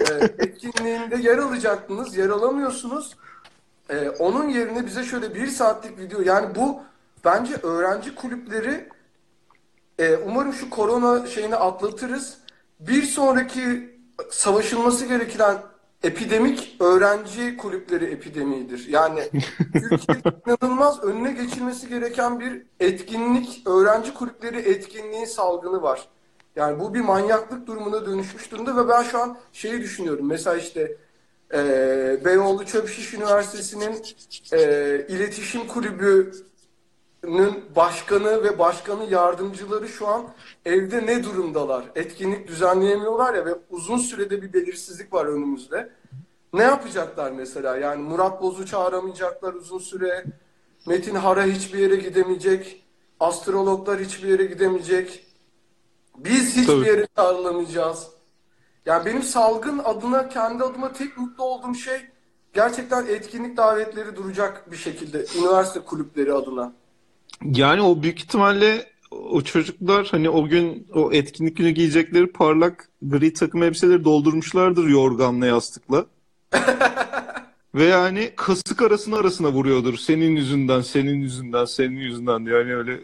e, 0.00 0.24
etkinliğinde 0.38 1.16
yer 1.16 1.38
alacaktınız, 1.38 2.16
yer 2.16 2.28
alamıyorsunuz. 2.28 3.16
E, 3.90 4.08
onun 4.08 4.48
yerine 4.48 4.86
bize 4.86 5.04
şöyle 5.04 5.34
bir 5.34 5.46
saatlik 5.46 5.98
video, 5.98 6.20
yani 6.20 6.54
bu 6.54 6.80
bence 7.24 7.54
öğrenci 7.62 8.14
kulüpleri 8.14 8.88
e, 9.98 10.16
umarım 10.16 10.52
şu 10.52 10.70
korona 10.70 11.26
şeyini 11.26 11.56
atlatırız. 11.56 12.38
Bir 12.80 13.02
sonraki 13.02 13.98
savaşılması 14.30 15.06
gereken 15.06 15.58
epidemik 16.02 16.76
öğrenci 16.80 17.56
kulüpleri 17.56 18.04
epidemidir. 18.04 18.88
Yani 18.88 19.20
Türkiye'de 19.72 20.32
inanılmaz 20.46 21.04
önüne 21.04 21.32
geçilmesi 21.32 21.88
gereken 21.88 22.40
bir 22.40 22.62
etkinlik, 22.80 23.62
öğrenci 23.66 24.14
kulüpleri 24.14 24.58
etkinliği 24.58 25.26
salgını 25.26 25.82
var. 25.82 26.08
Yani 26.56 26.80
bu 26.80 26.94
bir 26.94 27.00
manyaklık 27.00 27.66
durumuna 27.66 28.06
dönüşmüş 28.06 28.50
durumda 28.50 28.76
ve 28.76 28.88
ben 28.88 29.02
şu 29.02 29.18
an 29.18 29.38
şeyi 29.52 29.80
düşünüyorum. 29.80 30.26
Mesela 30.26 30.56
işte 30.56 30.96
e, 31.54 31.58
Beyoğlu 32.24 32.66
Çöpşiş 32.66 33.14
Üniversitesi'nin 33.14 34.02
e, 34.52 34.58
iletişim 35.08 35.66
kulübü 35.66 36.32
Nin 37.24 37.64
başkanı 37.76 38.44
ve 38.44 38.58
başkanın 38.58 39.04
yardımcıları 39.04 39.88
şu 39.88 40.08
an 40.08 40.28
evde 40.64 41.06
ne 41.06 41.24
durumdalar? 41.24 41.84
Etkinlik 41.94 42.48
düzenleyemiyorlar 42.48 43.34
ya 43.34 43.46
ve 43.46 43.54
uzun 43.70 43.98
sürede 43.98 44.42
bir 44.42 44.52
belirsizlik 44.52 45.12
var 45.12 45.26
önümüzde. 45.26 45.92
Ne 46.52 46.62
yapacaklar 46.62 47.30
mesela? 47.30 47.76
Yani 47.76 48.02
Murat 48.02 48.42
Boz'u 48.42 48.66
çağıramayacaklar 48.66 49.54
uzun 49.54 49.78
süre. 49.78 50.24
Metin 50.86 51.14
Hara 51.14 51.44
hiçbir 51.44 51.78
yere 51.78 51.96
gidemeyecek. 51.96 52.86
Astrologlar 53.20 54.00
hiçbir 54.00 54.28
yere 54.28 54.44
gidemeyecek. 54.44 55.26
Biz 56.16 56.56
hiçbir 56.56 56.66
Tabii. 56.66 56.86
yere 56.86 57.06
çağrılamayacağız. 57.16 58.08
Yani 58.86 59.06
benim 59.06 59.22
salgın 59.22 59.78
adına 59.78 60.28
kendi 60.28 60.64
adıma 60.64 60.92
tek 60.92 61.18
mutlu 61.18 61.44
olduğum 61.44 61.74
şey 61.74 62.00
gerçekten 62.52 63.06
etkinlik 63.06 63.56
davetleri 63.56 64.16
duracak 64.16 64.70
bir 64.70 64.76
şekilde 64.76 65.26
üniversite 65.38 65.80
kulüpleri 65.80 66.32
adına. 66.32 66.72
Yani 67.44 67.82
o 67.82 68.02
büyük 68.02 68.18
ihtimalle 68.18 68.86
o 69.10 69.42
çocuklar 69.42 70.08
hani 70.10 70.30
o 70.30 70.48
gün 70.48 70.86
o 70.94 71.12
etkinlik 71.12 71.56
günü 71.56 71.70
giyecekleri 71.70 72.26
parlak 72.26 72.88
gri 73.02 73.32
takım 73.32 73.62
elbiseleri 73.62 74.04
doldurmuşlardır 74.04 74.88
yorganla 74.88 75.46
yastıkla. 75.46 76.06
Ve 77.74 77.84
yani 77.84 78.32
kasık 78.36 78.82
arasına 78.82 79.16
arasına 79.16 79.52
vuruyordur. 79.52 79.96
Senin 79.96 80.36
yüzünden, 80.36 80.80
senin 80.80 81.14
yüzünden, 81.14 81.64
senin 81.64 81.96
yüzünden 81.96 82.46
diye. 82.46 82.56
Yani 82.56 82.74
öyle 82.74 83.00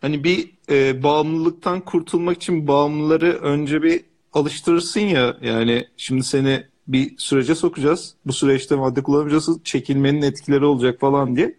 hani 0.00 0.24
bir 0.24 0.50
e, 0.70 1.02
bağımlılıktan 1.02 1.80
kurtulmak 1.80 2.36
için 2.36 2.66
bağımlıları 2.68 3.32
önce 3.32 3.82
bir 3.82 4.00
alıştırırsın 4.32 5.00
ya. 5.00 5.36
Yani 5.42 5.86
şimdi 5.96 6.22
seni 6.22 6.66
bir 6.88 7.14
sürece 7.18 7.54
sokacağız. 7.54 8.14
Bu 8.26 8.32
süreçte 8.32 8.76
madde 8.76 9.02
kullanmayacaksın. 9.02 9.60
Çekilmenin 9.64 10.22
etkileri 10.22 10.64
olacak 10.64 11.00
falan 11.00 11.36
diye. 11.36 11.56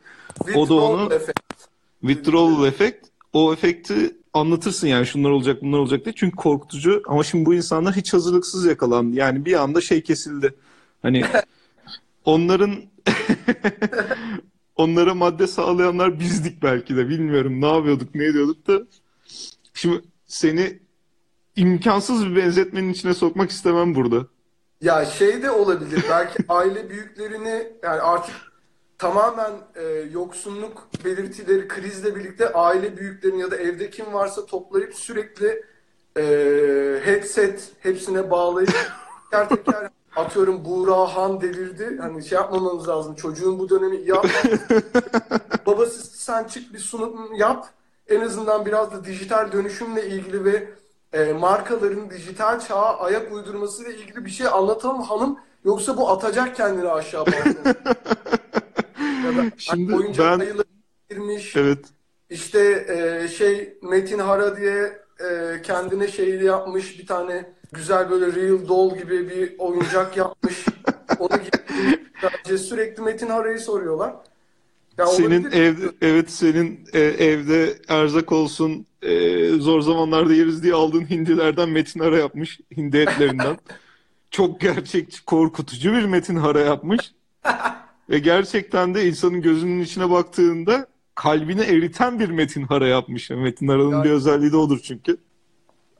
O 0.55 0.69
da 0.69 0.73
onu 0.73 1.13
effect. 1.13 1.52
Withdrawal 2.07 2.67
efekt. 2.67 3.07
O 3.33 3.53
efekti 3.53 4.15
anlatırsın 4.33 4.87
yani 4.87 5.05
şunlar 5.05 5.29
olacak 5.29 5.61
bunlar 5.61 5.77
olacak 5.77 6.05
diye. 6.05 6.13
Çünkü 6.15 6.35
korkutucu 6.35 7.01
ama 7.07 7.23
şimdi 7.23 7.45
bu 7.45 7.53
insanlar 7.53 7.95
hiç 7.95 8.13
hazırlıksız 8.13 8.65
yakalandı. 8.65 9.15
Yani 9.15 9.45
bir 9.45 9.53
anda 9.53 9.81
şey 9.81 10.03
kesildi. 10.03 10.53
Hani 11.01 11.25
onların 12.25 12.75
onlara 14.75 15.13
madde 15.13 15.47
sağlayanlar 15.47 16.19
bizdik 16.19 16.63
belki 16.63 16.97
de 16.97 17.09
bilmiyorum 17.09 17.61
ne 17.61 17.67
yapıyorduk 17.67 18.15
ne 18.15 18.25
ediyorduk 18.25 18.67
da. 18.67 18.81
Şimdi 19.73 20.01
seni 20.25 20.79
imkansız 21.55 22.25
bir 22.25 22.35
benzetmenin 22.35 22.93
içine 22.93 23.13
sokmak 23.13 23.49
istemem 23.49 23.95
burada. 23.95 24.27
Ya 24.81 25.05
şey 25.05 25.43
de 25.43 25.51
olabilir. 25.51 26.03
Belki 26.09 26.43
aile 26.49 26.89
büyüklerini 26.89 27.67
yani 27.83 28.01
artık 28.01 28.35
tamamen 29.03 29.51
e, 29.75 29.83
yoksunluk 30.11 30.87
belirtileri 31.05 31.67
krizle 31.67 32.15
birlikte 32.15 32.53
aile 32.53 32.97
büyüklerini 32.97 33.41
ya 33.41 33.51
da 33.51 33.55
evde 33.55 33.89
kim 33.89 34.13
varsa 34.13 34.45
toplayıp 34.45 34.95
sürekli 34.95 35.65
e, 36.17 36.23
headset 37.03 37.71
hepsine 37.79 38.31
bağlayıp 38.31 38.69
teker 39.31 39.49
teker 39.49 39.89
atıyorum 40.15 40.65
Buğra 40.65 41.15
Han 41.15 41.41
delirdi. 41.41 41.97
Hani 42.01 42.25
şey 42.25 42.35
yapmamamız 42.35 42.87
lazım. 42.87 43.15
Çocuğun 43.15 43.59
bu 43.59 43.69
dönemi 43.69 43.97
iyi. 43.97 44.13
Babası 45.65 46.17
sen 46.17 46.43
çık 46.43 46.73
bir 46.73 46.79
sunum 46.79 47.35
yap. 47.35 47.67
En 48.09 48.21
azından 48.21 48.65
biraz 48.65 48.91
da 48.91 49.05
dijital 49.05 49.51
dönüşümle 49.51 50.07
ilgili 50.07 50.45
ve 50.45 50.67
e, 51.13 51.33
markaların 51.33 52.09
dijital 52.09 52.59
çağa 52.59 52.97
ayak 52.97 53.33
uydurmasıyla 53.33 53.91
ilgili 53.91 54.25
bir 54.25 54.31
şey 54.31 54.47
anlatalım 54.47 55.01
hanım. 55.01 55.39
Yoksa 55.65 55.97
bu 55.97 56.09
atacak 56.09 56.55
kendini 56.55 56.89
aşağı. 56.89 57.25
Ya 59.23 59.37
da 59.37 59.51
Şimdi 59.57 59.95
oyuncak 59.95 60.39
ben 60.39 60.47
girmiş. 61.09 61.55
evet 61.55 61.85
İşte 62.29 62.85
e, 62.89 63.27
şey 63.27 63.77
Metin 63.81 64.19
Hara 64.19 64.57
diye 64.57 64.99
e, 65.19 65.61
kendine 65.61 66.07
şey 66.07 66.29
yapmış 66.29 66.99
bir 66.99 67.07
tane 67.07 67.53
güzel 67.71 68.09
böyle 68.09 68.25
real 68.25 68.67
doll 68.67 68.97
gibi 68.97 69.29
bir 69.29 69.55
oyuncak 69.57 70.17
yapmış. 70.17 70.65
Onu 71.19 71.29
giymiş. 71.29 72.61
sürekli 72.61 73.03
Metin 73.03 73.27
Hara'yı 73.27 73.59
soruyorlar. 73.59 74.13
Ya 74.97 75.05
Senin 75.07 75.51
evde 75.51 75.85
evet 76.01 76.31
senin 76.31 76.87
e, 76.93 76.99
evde 76.99 77.77
erzak 77.87 78.31
olsun 78.31 78.85
e, 79.01 79.49
zor 79.49 79.81
zamanlarda 79.81 80.33
yeriz 80.33 80.63
diye 80.63 80.73
aldığın 80.73 81.09
hindilerden 81.09 81.69
Metin 81.69 81.99
Hara 81.99 82.17
yapmış 82.17 82.59
hindi 82.77 82.97
etlerinden. 82.97 83.57
Çok 84.31 84.61
gerçekçi, 84.61 85.25
korkutucu 85.25 85.93
bir 85.93 86.05
Metin 86.05 86.35
Hara 86.35 86.59
yapmış. 86.59 87.13
Ve 88.09 88.19
gerçekten 88.19 88.95
de 88.95 89.07
insanın 89.07 89.41
gözünün 89.41 89.81
içine 89.81 90.09
baktığında 90.09 90.87
kalbini 91.15 91.61
eriten 91.61 92.19
bir 92.19 92.29
Metin 92.29 92.63
Hara 92.63 92.87
yapmış. 92.87 93.29
Metin 93.29 93.67
Hara'nın 93.67 93.91
Yani- 93.91 94.03
bir 94.03 94.09
özelliği 94.11 94.51
de 94.51 94.57
odur 94.57 94.79
çünkü. 94.83 95.17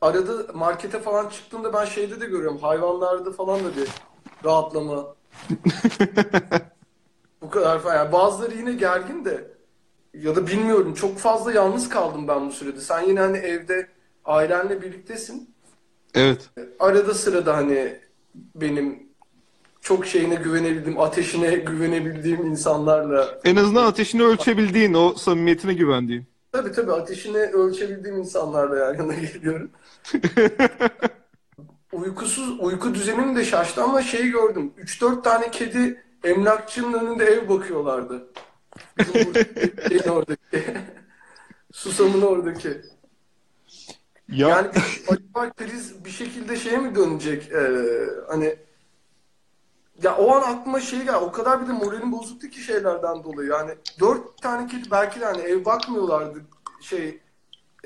Arada 0.01 0.53
markete 0.53 0.99
falan 0.99 1.29
çıktığımda 1.29 1.73
ben 1.73 1.85
şeyde 1.85 2.21
de 2.21 2.25
görüyorum. 2.25 2.57
Hayvanlarda 2.57 3.31
falan 3.31 3.59
da 3.59 3.75
bir 3.75 3.87
rahatlama. 4.45 5.05
Bu 7.41 7.49
kadar 7.49 7.79
falan. 7.79 7.95
Yani 7.95 8.11
bazıları 8.11 8.55
yine 8.55 8.73
gergin 8.73 9.25
de 9.25 9.53
ya 10.13 10.35
da 10.35 10.47
bilmiyorum 10.47 10.93
çok 10.93 11.17
fazla 11.17 11.51
yalnız 11.51 11.89
kaldım 11.89 12.27
ben 12.27 12.47
bu 12.47 12.51
sürede. 12.51 12.81
Sen 12.81 13.01
yine 13.01 13.19
hani 13.19 13.37
evde 13.37 13.87
ailenle 14.25 14.81
birliktesin. 14.81 15.53
Evet. 16.13 16.49
Arada 16.79 17.13
sırada 17.13 17.57
hani 17.57 17.99
benim 18.55 19.03
çok 19.83 20.05
şeyine 20.05 20.35
güvenebildiğim, 20.35 20.99
ateşine 20.99 21.55
güvenebildiğim 21.55 22.45
insanlarla 22.45 23.39
En 23.45 23.55
azından 23.55 23.85
ateşini 23.85 24.23
ölçebildiğin, 24.23 24.93
o 24.93 25.13
samimiyetine 25.13 25.73
güvendiğin. 25.73 26.25
tabii 26.51 26.71
tabii 26.71 26.91
ateşini 26.93 27.37
ölçebildiğim 27.37 28.17
insanlarla 28.17 28.77
yan 28.77 28.93
yana 28.93 29.13
geliyorum. 29.13 29.71
Uykusuz, 31.91 32.59
uyku 32.59 32.95
düzenim 32.95 33.35
de 33.35 33.45
şaştı 33.45 33.83
ama 33.83 34.01
şeyi 34.01 34.31
gördüm. 34.31 34.73
3-4 34.77 35.23
tane 35.23 35.51
kedi 35.51 36.03
emlakçının 36.23 36.93
önünde 36.93 37.25
ev 37.25 37.49
bakıyorlardı. 37.49 38.27
Şeyin 39.87 40.03
oradaki. 40.09 40.63
Susam'ın 41.71 42.21
oradaki. 42.21 42.69
Ya 44.29 44.47
Yani 44.49 44.67
acaba 45.07 45.53
kriz 45.53 46.05
bir 46.05 46.09
şekilde 46.09 46.55
şeye 46.55 46.77
mi 46.77 46.95
dönecek? 46.95 47.51
Ee, 47.51 47.69
hani 48.29 48.55
ya 50.03 50.17
o 50.17 50.35
an 50.35 50.41
aklıma 50.41 50.79
şey 50.79 50.99
geldi. 50.99 51.17
O 51.17 51.31
kadar 51.31 51.61
bir 51.61 51.67
de 51.67 51.71
moralim 51.71 52.11
bozuktu 52.11 52.47
ki 52.47 52.61
şeylerden 52.61 53.23
dolayı. 53.23 53.49
Yani 53.49 53.71
dört 53.99 54.41
tane 54.41 54.67
kedi 54.67 54.91
belki 54.91 55.19
de 55.19 55.25
hani 55.25 55.41
ev 55.41 55.65
bakmıyorlardı. 55.65 56.41
Şey 56.81 57.19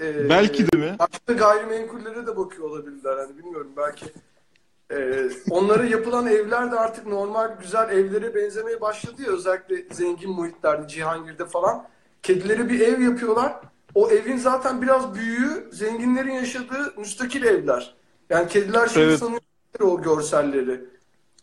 e, 0.02 0.30
belki 0.30 0.72
de 0.72 0.78
mi? 0.78 0.96
başka 1.00 1.34
gayrimenkullere 1.34 2.28
de 2.28 2.38
bakıyor 2.38 2.70
olabilirler. 2.70 3.18
Hani 3.18 3.38
bilmiyorum 3.38 3.72
belki 3.78 4.06
e, 4.92 5.30
onlara 5.50 5.84
yapılan 5.84 6.28
evler 6.28 6.72
de 6.72 6.80
artık 6.80 7.08
normal 7.08 7.52
güzel 7.62 7.90
evlere 7.90 8.36
benzemeye 8.36 8.82
başladı 8.82 9.22
ya. 9.22 9.32
Özellikle 9.32 9.96
zengin 9.96 10.32
muhitlerde, 10.32 10.88
Cihangir'de 10.88 11.46
falan. 11.46 11.88
Kedilere 12.24 12.70
bir 12.70 12.80
ev 12.80 13.02
yapıyorlar. 13.02 13.56
O 13.96 14.10
evin 14.10 14.38
zaten 14.38 14.82
biraz 14.82 15.16
büyüğü 15.16 15.70
zenginlerin 15.72 16.32
yaşadığı 16.32 16.94
müstakil 16.98 17.44
evler. 17.44 17.96
Yani 18.30 18.48
kediler 18.48 18.88
şey 18.88 19.04
Evet. 19.04 19.20
sanıyor 19.20 19.42
o 19.82 20.02
görselleri. 20.02 20.97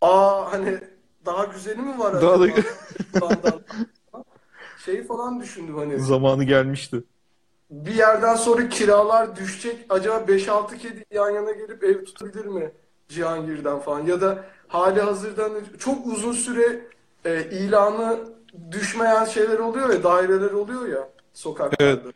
Aa 0.05 0.53
hani 0.53 0.79
daha 1.27 1.45
güzeli 1.45 1.83
mi 1.83 1.99
var 1.99 2.23
Daha 2.23 2.41
da- 2.41 2.45
acaba? 2.45 3.39
Şey 4.85 5.05
falan 5.05 5.41
düşündüm 5.41 5.77
hani. 5.77 6.01
Zamanı 6.01 6.45
gelmişti. 6.45 7.05
Bir 7.71 7.95
yerden 7.95 8.35
sonra 8.35 8.69
kiralar 8.69 9.37
düşecek. 9.37 9.87
Acaba 9.89 10.17
5-6 10.17 10.79
kedi 10.79 11.05
yan 11.11 11.31
yana 11.31 11.53
gelip 11.53 11.85
ev 11.85 12.05
tutabilir 12.05 12.45
mi 12.45 12.73
Cihangir'den 13.09 13.79
falan? 13.79 14.07
Ya 14.07 14.21
da 14.21 14.45
hali 14.69 15.01
hazırdan 15.01 15.53
çok 15.79 16.07
uzun 16.07 16.33
süre 16.33 16.87
e, 17.25 17.43
ilanı 17.51 18.19
düşmeyen 18.71 19.25
şeyler 19.25 19.59
oluyor 19.59 19.91
ya, 19.91 20.03
daireler 20.03 20.51
oluyor 20.51 20.89
ya 20.89 21.09
sokaklarda. 21.35 21.85
Evet. 21.85 22.15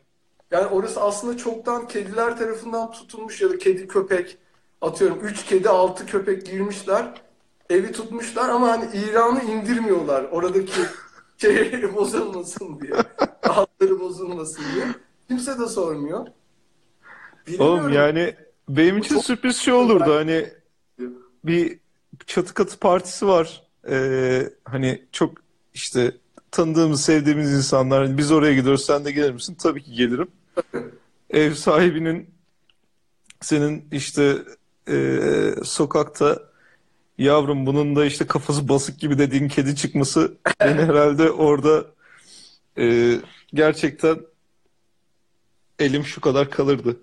Yani 0.50 0.66
orası 0.66 1.00
aslında 1.00 1.36
çoktan 1.36 1.88
kediler 1.88 2.38
tarafından 2.38 2.90
tutulmuş 2.92 3.40
ya 3.42 3.50
da 3.50 3.58
kedi 3.58 3.88
köpek 3.88 4.38
atıyorum 4.80 5.18
3 5.22 5.44
kedi 5.44 5.68
6 5.68 6.06
köpek 6.06 6.46
girmişler. 6.46 7.14
Evi 7.70 7.92
tutmuşlar 7.92 8.48
ama 8.48 8.68
hani 8.68 8.96
ilanı 8.96 9.42
indirmiyorlar. 9.42 10.24
Oradaki 10.24 10.72
şey 11.38 11.94
bozulmasın 11.94 12.80
diye. 12.80 12.92
Rahatları 13.48 14.00
bozulmasın 14.00 14.62
diye. 14.74 14.84
Kimse 15.28 15.58
de 15.58 15.66
sormuyor. 15.66 16.18
Oğlum 16.18 16.28
Bilmiyorum. 17.46 17.92
yani 17.92 18.34
benim 18.68 18.98
için 18.98 19.14
çok- 19.14 19.24
sürpriz 19.24 19.56
şey 19.56 19.74
olurdu 19.74 20.14
hani 20.14 20.48
bir 21.44 21.78
çatı 22.26 22.54
katı 22.54 22.78
partisi 22.78 23.26
var. 23.26 23.62
Ee, 23.90 24.50
hani 24.64 25.02
çok 25.12 25.32
işte 25.74 26.12
tanıdığımız, 26.50 27.02
sevdiğimiz 27.02 27.52
insanlar. 27.52 28.06
Hani 28.06 28.18
biz 28.18 28.32
oraya 28.32 28.54
gidiyoruz, 28.54 28.84
sen 28.86 29.04
de 29.04 29.12
gelir 29.12 29.32
misin? 29.32 29.56
Tabii 29.62 29.82
ki 29.82 29.92
gelirim. 29.92 30.28
Ev 31.30 31.54
sahibinin 31.54 32.30
senin 33.40 33.84
işte 33.92 34.36
ee, 34.88 35.54
sokakta 35.64 36.47
yavrum 37.18 37.66
bunun 37.66 37.96
da 37.96 38.04
işte 38.04 38.26
kafası 38.26 38.68
basık 38.68 39.00
gibi 39.00 39.18
dediğin 39.18 39.48
kedi 39.48 39.76
çıkması 39.76 40.36
beni 40.60 40.82
herhalde 40.82 41.30
orada 41.30 41.84
ee, 42.78 43.20
gerçekten 43.54 44.18
elim 45.78 46.04
şu 46.04 46.20
kadar 46.20 46.50
kalırdı. 46.50 46.96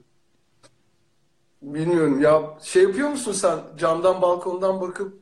Bilmiyorum 1.62 2.21
ya 2.21 2.41
şey 2.63 2.84
yapıyor 2.84 3.10
musun 3.10 3.32
sen 3.32 3.60
camdan 3.78 4.21
balkondan 4.21 4.82
bakıp 4.82 5.19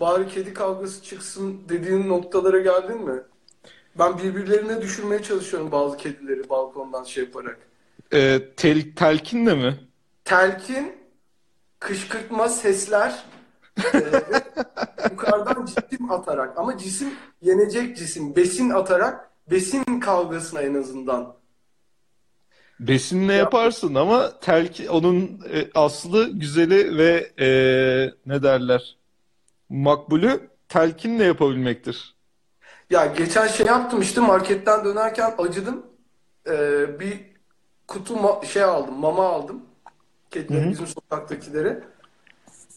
bari 0.00 0.28
kedi 0.28 0.54
kavgası 0.54 1.02
çıksın 1.02 1.60
dediğin 1.68 2.08
noktalara 2.08 2.58
geldin 2.58 3.02
mi? 3.02 3.22
Ben 3.98 4.18
birbirlerine 4.18 4.82
düşürmeye 4.82 5.22
çalışıyorum 5.22 5.72
bazı 5.72 5.96
kedileri 5.96 6.48
balkondan 6.48 7.04
şey 7.04 7.24
yaparak. 7.24 7.58
Ee, 8.12 8.40
tel, 8.56 8.94
telkinle 8.96 9.54
mi? 9.54 9.80
Telkin, 10.24 10.92
kışkırtma 11.80 12.48
sesler 12.48 13.24
e, 13.94 14.00
yukarıdan 15.10 15.66
cisim 15.66 16.12
atarak 16.12 16.58
ama 16.58 16.78
cisim 16.78 17.14
yenecek 17.42 17.96
cisim 17.96 18.36
besin 18.36 18.70
atarak 18.70 19.30
besin 19.50 20.00
kavgasına 20.00 20.62
en 20.62 20.74
azından. 20.74 21.36
Besinle 22.80 23.32
Ya- 23.32 23.38
yaparsın 23.38 23.94
ama 23.94 24.40
telki 24.40 24.90
onun 24.90 25.40
e, 25.52 25.70
aslı 25.74 26.30
güzeli 26.30 26.98
ve 26.98 27.32
e, 27.40 27.48
ne 28.26 28.42
derler? 28.42 28.96
Makbulü 29.68 30.50
telkinle 30.68 31.24
yapabilmektir. 31.24 32.16
Ya 32.90 33.06
geçen 33.06 33.46
şey 33.46 33.66
yaptım 33.66 34.00
işte 34.00 34.20
marketten 34.20 34.84
dönerken 34.84 35.34
acıdım. 35.38 35.86
Ee, 36.48 37.00
bir 37.00 37.20
kutu 37.88 38.14
şey 38.46 38.62
aldım, 38.62 38.94
mama 38.94 39.26
aldım. 39.26 39.62
Kedileri, 40.30 40.70
bizim 40.70 40.86
sokaktakileri. 40.86 41.78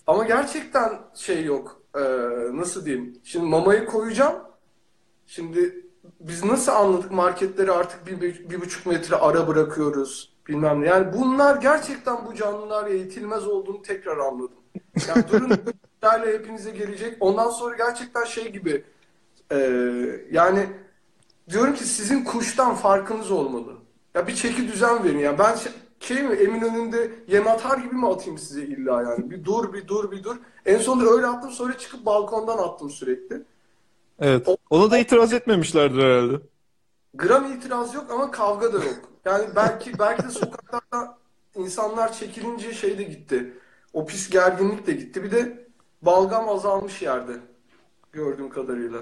Ama 0.10 0.24
gerçekten 0.24 1.00
şey 1.16 1.46
yok. 1.46 1.82
Ee, 1.96 2.00
nasıl 2.54 2.86
diyeyim? 2.86 3.22
Şimdi 3.24 3.46
mamayı 3.46 3.86
koyacağım. 3.86 4.36
Şimdi 5.28 5.86
biz 6.20 6.44
nasıl 6.44 6.72
anladık 6.72 7.12
marketleri 7.12 7.72
artık 7.72 8.08
bir, 8.08 8.22
bir, 8.22 8.50
bir 8.50 8.62
buçuk 8.62 8.86
metre 8.86 9.16
ara 9.16 9.48
bırakıyoruz 9.48 10.34
bilmem 10.48 10.82
ne. 10.82 10.88
Yani 10.88 11.14
bunlar 11.14 11.62
gerçekten 11.62 12.26
bu 12.26 12.36
canlılar 12.36 12.88
eğitilmez 12.88 13.48
olduğunu 13.48 13.82
tekrar 13.82 14.18
anladım. 14.18 14.58
Yani 15.08 15.24
durun 15.32 15.52
böyle 16.04 16.34
hepinize 16.34 16.72
gelecek. 16.72 17.18
Ondan 17.20 17.50
sonra 17.50 17.76
gerçekten 17.76 18.24
şey 18.24 18.52
gibi 18.52 18.84
ee, 19.52 19.58
yani 20.32 20.66
diyorum 21.50 21.74
ki 21.74 21.84
sizin 21.84 22.24
kuştan 22.24 22.76
farkınız 22.76 23.32
olmalı. 23.32 23.78
Ya 24.16 24.28
bir 24.28 24.36
çeki 24.36 24.68
düzen 24.68 25.04
verin 25.04 25.20
ya. 25.20 25.40
Ben 25.40 25.56
şey, 26.00 26.24
mi 26.24 26.36
Eminönü'nde 26.36 27.12
yem 27.28 27.48
atar 27.48 27.78
gibi 27.78 27.96
mi 27.96 28.08
atayım 28.08 28.38
size 28.38 28.64
illa 28.64 29.02
yani? 29.02 29.30
Bir 29.30 29.46
dur 29.46 29.74
bir 29.74 29.88
dur 29.88 30.12
bir 30.12 30.24
dur. 30.24 30.36
En 30.66 30.78
sonunda 30.78 31.10
öyle 31.10 31.28
attım 31.28 31.52
sonra 31.52 31.78
çıkıp 31.78 32.06
balkondan 32.06 32.58
attım 32.58 32.90
sürekli. 32.90 33.44
Evet. 34.20 34.48
Ona 34.70 34.92
da 34.92 34.98
itiraz 34.98 35.34
etmemişlerdir 35.34 36.04
herhalde. 36.04 36.42
Gram 37.14 37.54
itiraz 37.54 37.94
yok 37.94 38.06
ama 38.12 38.32
kavga 38.32 38.74
da 38.74 38.78
yok. 38.78 39.12
Yani 39.26 39.46
belki 39.56 40.00
belki 40.00 40.24
de 40.24 40.30
sokaklarda 40.30 41.18
insanlar 41.56 42.14
çekilince 42.14 42.74
şey 42.74 42.98
de 42.98 43.04
gitti. 43.04 43.54
O 43.94 44.06
pis 44.06 44.30
gerginlik 44.30 44.88
de 44.88 44.94
gitti. 44.94 45.24
Bir 45.24 45.32
de 45.32 45.68
balgam 46.02 46.50
azalmış 46.50 47.02
yerde 47.02 47.34
gördüğüm 48.12 48.50
kadarıyla. 48.50 49.00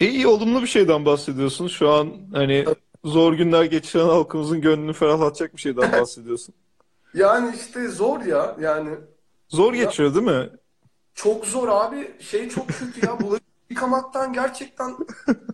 E, 0.00 0.08
iyi 0.08 0.26
olumlu 0.26 0.62
bir 0.62 0.66
şeyden 0.66 1.04
bahsediyorsun. 1.04 1.68
Şu 1.68 1.90
an 1.90 2.12
hani 2.32 2.64
zor 3.04 3.32
günler 3.32 3.64
geçiren 3.64 4.04
halkımızın 4.04 4.60
gönlünü 4.60 4.92
ferahlatacak 4.92 5.56
bir 5.56 5.60
şeyden 5.60 5.92
bahsediyorsun. 6.00 6.54
Yani 7.14 7.56
işte 7.56 7.88
zor 7.88 8.20
ya. 8.20 8.56
Yani 8.60 8.90
Zor 9.48 9.74
geçiyor 9.74 10.14
değil 10.14 10.26
mi? 10.26 10.50
çok 11.14 11.46
zor 11.46 11.68
abi. 11.68 12.10
Şey 12.20 12.48
çok 12.48 12.68
kötü 12.68 13.06
ya. 13.06 13.20
Bulaşık 13.20 13.44
yıkamaktan 13.70 14.32
gerçekten 14.32 14.96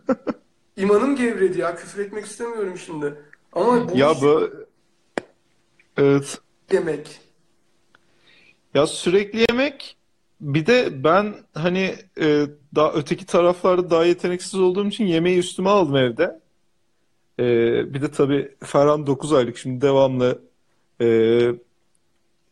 imanım 0.76 1.16
gevredi 1.16 1.60
ya. 1.60 1.76
Küfür 1.76 2.04
etmek 2.04 2.26
istemiyorum 2.26 2.78
şimdi. 2.78 3.14
Ama 3.52 3.76
Ya 3.94 4.08
bulaşık 4.08 4.22
bu 4.22 4.50
evet. 5.96 6.38
yemek. 6.72 7.20
Ya 8.74 8.86
sürekli 8.86 9.40
yemek 9.50 9.96
bir 10.40 10.66
de 10.66 11.04
ben 11.04 11.34
hani 11.54 11.96
e, 12.20 12.46
daha 12.74 12.92
öteki 12.92 13.26
taraflarda 13.26 13.90
daha 13.90 14.04
yeteneksiz 14.04 14.54
olduğum 14.60 14.86
için 14.86 15.04
yemeği 15.04 15.38
üstüme 15.38 15.70
aldım 15.70 15.96
evde. 15.96 16.40
E, 17.38 17.44
bir 17.94 18.02
de 18.02 18.10
tabii 18.10 18.54
Ferhan 18.64 19.06
9 19.06 19.32
aylık 19.32 19.58
şimdi 19.58 19.80
devamlı 19.80 20.42
e, 21.00 21.06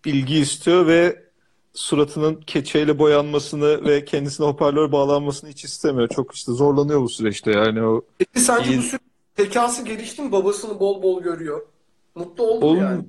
ilgi 0.05 0.38
istiyor 0.38 0.87
ve 0.87 1.27
suratının 1.75 2.35
keçeyle 2.35 2.99
boyanmasını 2.99 3.85
ve 3.85 4.05
kendisine 4.05 4.46
hoparlör 4.46 4.92
bağlanmasını 4.92 5.51
hiç 5.51 5.64
istemiyor. 5.64 6.09
Çok 6.09 6.35
işte 6.35 6.53
zorlanıyor 6.53 7.01
bu 7.01 7.09
süreçte 7.09 7.51
yani 7.51 7.83
o 7.83 8.03
Peki 8.18 8.40
sence 8.40 8.70
İyi. 8.70 8.79
bu 8.79 8.83
süreç 8.83 9.03
zekası 9.37 9.85
gelişti 9.85 10.22
mi? 10.22 10.33
Babasını 10.33 10.81
bol 10.81 11.03
bol 11.03 11.22
görüyor. 11.22 11.66
Mutlu 12.14 12.44
oldu 12.44 12.66
Oğlum 12.66 12.79
yani? 12.79 13.05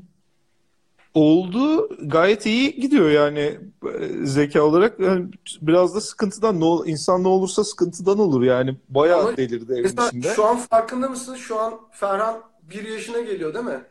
Oldu 1.17 1.89
gayet 2.07 2.45
iyi 2.45 2.79
gidiyor 2.79 3.09
yani 3.09 3.59
e, 3.99 4.25
zeka 4.25 4.61
olarak. 4.61 4.99
Yani 4.99 5.25
biraz 5.61 5.95
da 5.95 6.01
sıkıntıdan 6.01 6.61
ne 6.61 6.91
insan 6.91 7.23
ne 7.23 7.27
olursa 7.27 7.63
sıkıntıdan 7.63 8.19
olur 8.19 8.43
yani 8.43 8.75
bayağı 8.89 9.21
Ama 9.21 9.37
delirdi 9.37 9.73
evin 9.73 10.07
içinde. 10.07 10.33
şu 10.35 10.45
an 10.45 10.57
farkında 10.57 11.09
mısın? 11.09 11.35
Şu 11.35 11.59
an 11.59 11.79
Ferhan 11.91 12.41
bir 12.61 12.87
yaşına 12.87 13.19
geliyor 13.19 13.53
değil 13.53 13.65
mi? 13.65 13.81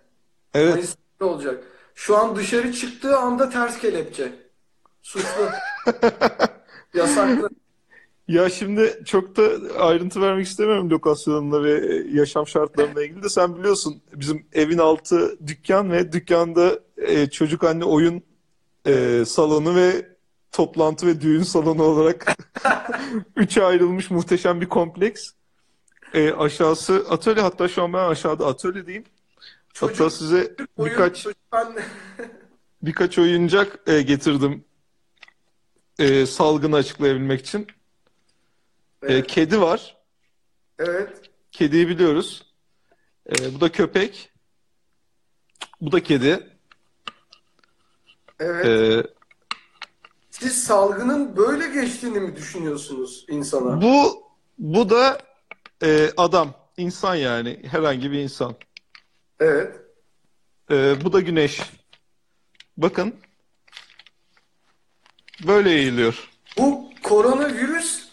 Evet. 0.54 0.74
Mayıs 0.74 0.96
ne 1.20 1.26
olacak? 1.26 1.64
Şu 1.94 2.16
an 2.16 2.36
dışarı 2.36 2.72
çıktığı 2.72 3.18
anda 3.18 3.50
ters 3.50 3.78
kelepçe. 3.78 4.32
Suçlu. 5.02 5.48
Yasaklı. 6.94 7.48
Ya 8.28 8.48
şimdi 8.48 9.02
çok 9.06 9.36
da 9.36 9.42
ayrıntı 9.78 10.20
vermek 10.20 10.46
istemiyorum 10.46 10.90
lokasyonla 10.90 11.62
ve 11.62 12.02
yaşam 12.12 12.46
şartlarına 12.46 13.02
ilgili 13.02 13.22
de 13.22 13.28
sen 13.28 13.56
biliyorsun 13.56 14.02
bizim 14.12 14.46
evin 14.52 14.78
altı 14.78 15.38
dükkan 15.46 15.92
ve 15.92 16.12
dükkanda 16.12 16.85
e, 16.96 17.30
çocuk 17.30 17.64
anne 17.64 17.84
oyun 17.84 18.22
e, 18.86 19.24
salonu 19.26 19.76
ve 19.76 20.16
toplantı 20.52 21.06
ve 21.06 21.20
düğün 21.20 21.42
salonu 21.42 21.82
olarak 21.82 22.36
üçe 23.36 23.64
ayrılmış 23.64 24.10
muhteşem 24.10 24.60
bir 24.60 24.68
kompleks. 24.68 25.30
E, 26.14 26.32
aşağısı 26.32 27.06
atölye 27.10 27.42
hatta 27.42 27.68
şu 27.68 27.82
an 27.82 27.92
ben 27.92 28.08
aşağıda 28.08 28.46
atölyedeyim. 28.46 29.04
Hatta 29.74 29.94
Çocuk 29.94 30.12
size 30.12 30.54
oyun, 30.76 30.92
birkaç 30.92 31.26
birkaç 32.82 33.18
oyuncak 33.18 33.78
e, 33.86 34.02
getirdim 34.02 34.64
e, 35.98 36.26
salgını 36.26 36.76
açıklayabilmek 36.76 37.40
için. 37.40 37.60
E, 37.60 37.66
Evet. 39.02 39.26
kedi 39.26 39.60
var. 39.60 39.96
Evet. 40.78 41.30
Kediyi 41.52 41.88
biliyoruz. 41.88 42.54
E, 43.30 43.54
bu 43.54 43.60
da 43.60 43.72
köpek. 43.72 44.32
Bu 45.80 45.92
da 45.92 46.02
kedi. 46.02 46.55
Evet. 48.40 48.66
E, 48.66 49.10
Siz 50.30 50.64
salgının 50.64 51.36
böyle 51.36 51.68
geçtiğini 51.82 52.20
mi 52.20 52.36
düşünüyorsunuz 52.36 53.24
insana? 53.28 53.82
bu 53.82 54.22
bu 54.58 54.90
da 54.90 55.18
e, 55.82 56.10
adam, 56.16 56.54
insan 56.76 57.14
yani 57.14 57.62
herhangi 57.70 58.12
bir 58.12 58.18
insan. 58.18 58.54
Evet. 59.40 59.76
E, 60.70 61.04
bu 61.04 61.12
da 61.12 61.20
güneş. 61.20 61.60
Bakın 62.76 63.14
böyle 65.46 65.70
eğiliyor. 65.70 66.30
Bu 66.58 66.90
koronavirüs 67.02 68.08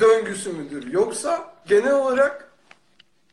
döngüsü 0.00 0.52
müdür? 0.52 0.92
Yoksa 0.92 1.54
genel 1.68 1.94
olarak 1.94 2.50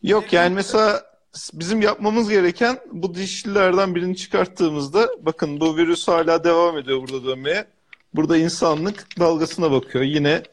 Yok 0.04 0.34
yani 0.34 0.56
mesela 0.56 1.11
bizim 1.54 1.82
yapmamız 1.82 2.30
gereken 2.30 2.80
bu 2.92 3.16
dişlilerden 3.16 3.96
birini 3.96 4.18
çıkarttığımızda 4.18 5.10
bakın 5.22 5.60
bu 5.60 5.78
virüs 5.78 6.08
hala 6.08 6.44
devam 6.44 6.78
ediyor 6.78 7.02
burada 7.02 7.26
dönmeye. 7.26 7.66
Burada 8.14 8.38
insanlık 8.38 9.20
dalgasına 9.20 9.72
bakıyor. 9.72 10.04
Yine 10.04 10.44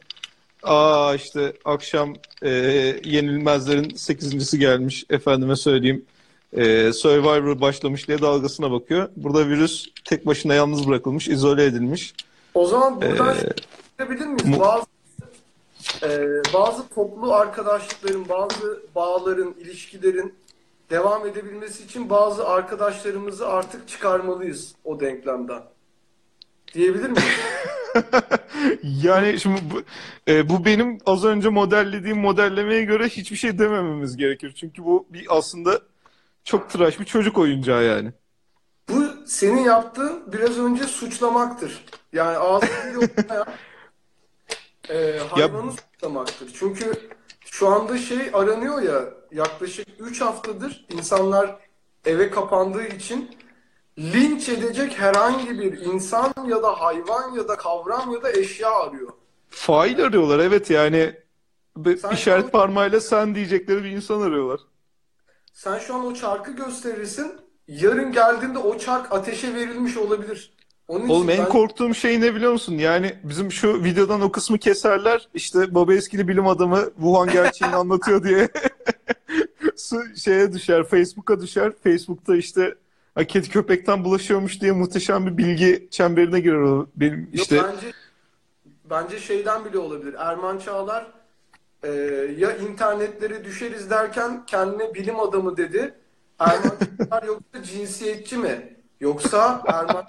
aa 0.63 1.15
işte 1.15 1.53
akşam 1.65 2.13
e, 2.41 2.49
yenilmezlerin 3.03 3.95
sekizincisi 3.95 4.59
gelmiş 4.59 5.05
efendime 5.09 5.55
söyleyeyim 5.55 6.05
e, 6.53 6.93
Survivor 6.93 7.61
başlamış 7.61 8.07
diye 8.07 8.21
dalgasına 8.21 8.71
bakıyor. 8.71 9.09
Burada 9.15 9.47
virüs 9.49 9.85
tek 10.05 10.25
başına 10.25 10.53
yalnız 10.53 10.87
bırakılmış, 10.87 11.27
izole 11.27 11.63
edilmiş. 11.65 12.13
o 12.53 12.67
zaman 12.67 13.01
buradan 13.01 13.35
E, 13.35 13.39
şey 13.97 14.07
miyiz? 14.27 14.45
mu- 14.45 14.59
Bazı 14.59 14.85
e, 16.03 16.27
bazı 16.53 16.89
toplu 16.89 17.33
arkadaşlıkların, 17.33 18.29
bazı 18.29 18.79
bağların, 18.95 19.55
ilişkilerin 19.61 20.33
devam 20.89 21.27
edebilmesi 21.27 21.83
için 21.83 22.09
bazı 22.09 22.47
arkadaşlarımızı 22.47 23.47
artık 23.47 23.87
çıkarmalıyız 23.87 24.75
o 24.83 24.99
denklemden. 24.99 25.63
Diyebilir 26.73 27.09
miyiz? 27.09 27.23
Yani 28.83 29.39
şimdi 29.39 29.61
bu, 29.73 29.81
e, 30.31 30.49
bu 30.49 30.65
benim 30.65 30.97
az 31.05 31.25
önce 31.25 31.49
modellediğim 31.49 32.17
modellemeye 32.17 32.83
göre 32.83 33.09
hiçbir 33.09 33.35
şey 33.35 33.59
demememiz 33.59 34.17
gerekir. 34.17 34.53
Çünkü 34.55 34.85
bu 34.85 35.07
bir 35.09 35.25
aslında 35.29 35.81
çok 36.43 36.69
tıraş 36.69 36.99
bir 36.99 37.05
çocuk 37.05 37.37
oyuncağı 37.37 37.83
yani. 37.83 38.11
Bu 38.89 39.05
senin 39.25 39.63
yaptığın 39.63 40.33
biraz 40.33 40.59
önce 40.59 40.83
suçlamaktır. 40.83 41.85
Yani 42.13 42.37
ağzıyla 42.37 42.99
olmayan 42.99 43.47
e, 44.89 45.19
hayvanı 45.29 45.71
suçlamaktır. 45.71 46.51
Çünkü 46.53 47.09
şu 47.51 47.67
anda 47.67 47.97
şey 47.97 48.29
aranıyor 48.33 48.81
ya 48.81 49.13
yaklaşık 49.31 49.87
3 49.99 50.21
haftadır 50.21 50.85
insanlar 50.89 51.55
eve 52.05 52.29
kapandığı 52.29 52.87
için 52.87 53.35
linç 53.99 54.49
edecek 54.49 54.99
herhangi 54.99 55.59
bir 55.59 55.77
insan 55.81 56.33
ya 56.47 56.63
da 56.63 56.81
hayvan 56.81 57.33
ya 57.35 57.47
da 57.47 57.55
kavram 57.55 58.11
ya 58.11 58.23
da 58.23 58.31
eşya 58.31 58.71
arıyor. 58.71 59.09
Fail 59.49 60.03
arıyorlar 60.05 60.39
evet 60.39 60.69
yani 60.69 61.15
bir 61.77 61.97
Sen 61.97 62.11
işaret 62.11 62.45
an- 62.45 62.51
parmağıyla 62.51 62.99
sen 62.99 63.35
diyecekleri 63.35 63.83
bir 63.83 63.89
insan 63.91 64.21
arıyorlar. 64.21 64.59
Sen 65.53 65.79
şu 65.79 65.95
an 65.95 66.05
o 66.05 66.13
çarkı 66.13 66.51
gösterirsin. 66.51 67.31
Yarın 67.67 68.11
geldiğinde 68.11 68.57
o 68.57 68.77
çark 68.77 69.11
ateşe 69.13 69.55
verilmiş 69.55 69.97
olabilir. 69.97 70.53
Onun 70.89 71.09
Oğlum 71.09 71.29
en 71.29 71.37
ben- 71.37 71.49
korktuğum 71.49 71.93
şey 71.93 72.21
ne 72.21 72.35
biliyor 72.35 72.51
musun? 72.51 72.77
Yani 72.77 73.13
bizim 73.23 73.51
şu 73.51 73.83
videodan 73.83 74.21
o 74.21 74.31
kısmı 74.31 74.57
keserler. 74.57 75.29
İşte 75.33 75.75
baba 75.75 75.93
eskili 75.93 76.27
bilim 76.27 76.47
adamı 76.47 76.85
Wuhan 76.95 77.29
gerçeğini 77.29 77.75
anlatıyor 77.81 78.23
diye 78.23 78.49
şeye 80.15 80.53
düşer, 80.53 80.83
Facebook'a 80.83 81.41
düşer. 81.41 81.71
Facebook'ta 81.83 82.35
işte 82.35 82.75
"Ha, 83.15 83.23
kedi 83.23 83.49
köpekten 83.49 84.03
bulaşıyormuş 84.03 84.61
diye 84.61 84.71
muhteşem 84.71 85.25
bir 85.27 85.37
bilgi 85.37 85.87
çemberine 85.91 86.39
girer 86.39 86.59
o. 86.61 86.87
Benim 86.95 87.19
Yok, 87.19 87.29
işte 87.33 87.57
bence 87.63 87.91
bence 88.89 89.19
şeyden 89.19 89.65
bile 89.65 89.77
olabilir. 89.77 90.15
Erman 90.19 90.57
Çağlar 90.57 91.07
e, 91.83 91.89
ya 92.37 92.57
internetlere 92.57 93.43
düşeriz 93.45 93.89
derken 93.89 94.45
kendine 94.45 94.93
bilim 94.93 95.19
adamı 95.19 95.57
dedi. 95.57 95.93
Erman 96.39 96.71
Çağlar 96.97 97.23
yoksa 97.23 97.63
cinsiyetçi 97.63 98.37
mi? 98.37 98.78
Yoksa 98.99 99.61
Erman 99.67 100.05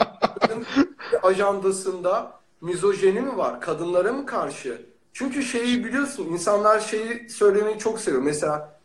ajandasında 1.23 2.33
mizojeni 2.61 3.21
mi 3.21 3.37
var? 3.37 3.61
Kadınlara 3.61 4.13
mı 4.13 4.27
karşı? 4.27 4.87
Çünkü 5.13 5.43
şeyi 5.43 5.85
biliyorsun 5.85 6.25
insanlar 6.25 6.81
şeyi 6.81 7.31
söylemeyi 7.31 7.79
çok 7.79 8.01
seviyor. 8.01 8.23
Mesela 8.23 8.81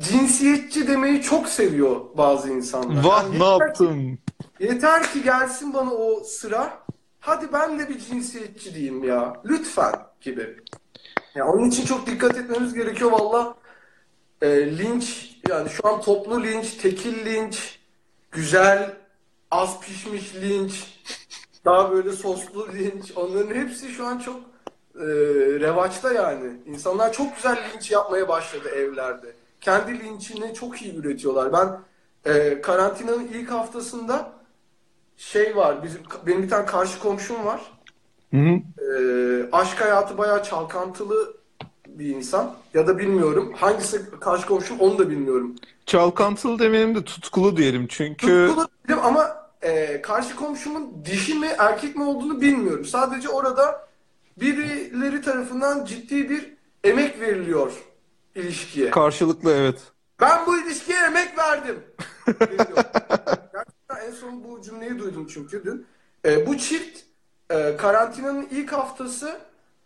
cinsiyetçi 0.00 0.88
demeyi 0.88 1.22
çok 1.22 1.48
seviyor 1.48 2.00
bazı 2.16 2.50
insanlar. 2.50 3.04
vah 3.04 3.22
Yani 3.22 3.30
ne 3.38 3.44
yeter 3.44 3.58
ki- 3.58 3.62
yaptım? 3.64 4.18
Yeter 4.60 5.12
ki 5.12 5.22
gelsin 5.22 5.74
bana 5.74 5.90
o 5.94 6.20
sıra. 6.24 6.78
Hadi 7.20 7.52
ben 7.52 7.78
de 7.78 7.88
bir 7.88 7.98
cinsiyetçi 7.98 8.74
diyeyim 8.74 9.04
ya. 9.04 9.36
Lütfen 9.44 9.92
gibi. 10.20 10.56
Ya 11.34 11.46
onun 11.46 11.68
için 11.68 11.84
çok 11.84 12.06
dikkat 12.06 12.36
etmemiz 12.36 12.74
gerekiyor 12.74 13.12
valla. 13.12 13.54
E, 14.42 14.78
linç 14.78 15.36
yani 15.48 15.70
şu 15.70 15.88
an 15.88 16.00
toplu 16.00 16.42
linç, 16.42 16.74
tekil 16.74 17.24
linç, 17.26 17.78
güzel, 18.32 18.96
az 19.50 19.80
pişmiş 19.80 20.34
linç, 20.34 21.00
daha 21.64 21.92
böyle 21.92 22.12
soslu 22.12 22.68
linç. 22.72 23.12
Onların 23.16 23.54
hepsi 23.54 23.88
şu 23.88 24.06
an 24.06 24.18
çok 24.18 24.40
e, 24.94 25.06
revaçta 25.60 26.12
yani. 26.12 26.52
İnsanlar 26.66 27.12
çok 27.12 27.36
güzel 27.36 27.58
linç 27.74 27.90
yapmaya 27.90 28.28
başladı 28.28 28.68
evlerde. 28.68 29.32
Kendi 29.60 30.00
linçini 30.04 30.54
çok 30.54 30.82
iyi 30.82 30.96
üretiyorlar. 30.96 31.52
Ben 31.52 31.80
e, 32.32 32.60
karantinanın 32.60 33.28
ilk 33.28 33.50
haftasında 33.50 34.32
şey 35.16 35.56
var. 35.56 35.82
Bizim 35.82 36.00
benim 36.26 36.42
bir 36.42 36.48
tane 36.48 36.66
karşı 36.66 36.98
komşum 36.98 37.46
var. 37.46 37.60
Hı 38.30 38.36
hı. 38.36 38.60
E, 38.84 39.50
aşk 39.52 39.80
hayatı 39.80 40.18
bayağı 40.18 40.42
çalkantılı 40.42 41.36
bir 41.86 42.06
insan. 42.06 42.54
Ya 42.74 42.86
da 42.86 42.98
bilmiyorum. 42.98 43.52
Hangisi 43.56 44.10
karşı 44.20 44.46
komşum 44.46 44.80
onu 44.80 44.98
da 44.98 45.10
bilmiyorum. 45.10 45.56
Çalkantılı 45.86 46.58
demeyelim 46.58 46.94
de 46.94 47.04
tutkulu 47.04 47.56
diyelim. 47.56 47.86
Çünkü 47.88 48.46
Tutkulu 48.46 48.68
değilim 48.88 49.00
ama 49.04 49.37
e, 49.62 50.02
karşı 50.02 50.36
komşumun 50.36 51.04
dişi 51.04 51.34
mi 51.34 51.48
erkek 51.58 51.96
mi 51.96 52.04
olduğunu 52.04 52.40
bilmiyorum. 52.40 52.84
Sadece 52.84 53.28
orada 53.28 53.88
birileri 54.40 55.22
tarafından 55.22 55.84
ciddi 55.84 56.30
bir 56.30 56.54
emek 56.84 57.20
veriliyor 57.20 57.72
ilişkiye. 58.34 58.90
karşılıklı 58.90 59.52
evet. 59.52 59.80
Ben 60.20 60.46
bu 60.46 60.58
ilişkiye 60.58 60.98
emek 60.98 61.38
verdim. 61.38 61.82
Gerçekten 62.26 64.06
en 64.06 64.12
son 64.12 64.44
bu 64.44 64.62
cümleyi 64.62 64.98
duydum 64.98 65.26
çünkü 65.34 65.64
dün. 65.64 65.86
E, 66.24 66.46
bu 66.46 66.58
çift 66.58 66.98
e, 67.50 67.76
karantinanın 67.76 68.48
ilk 68.50 68.72
haftası 68.72 69.38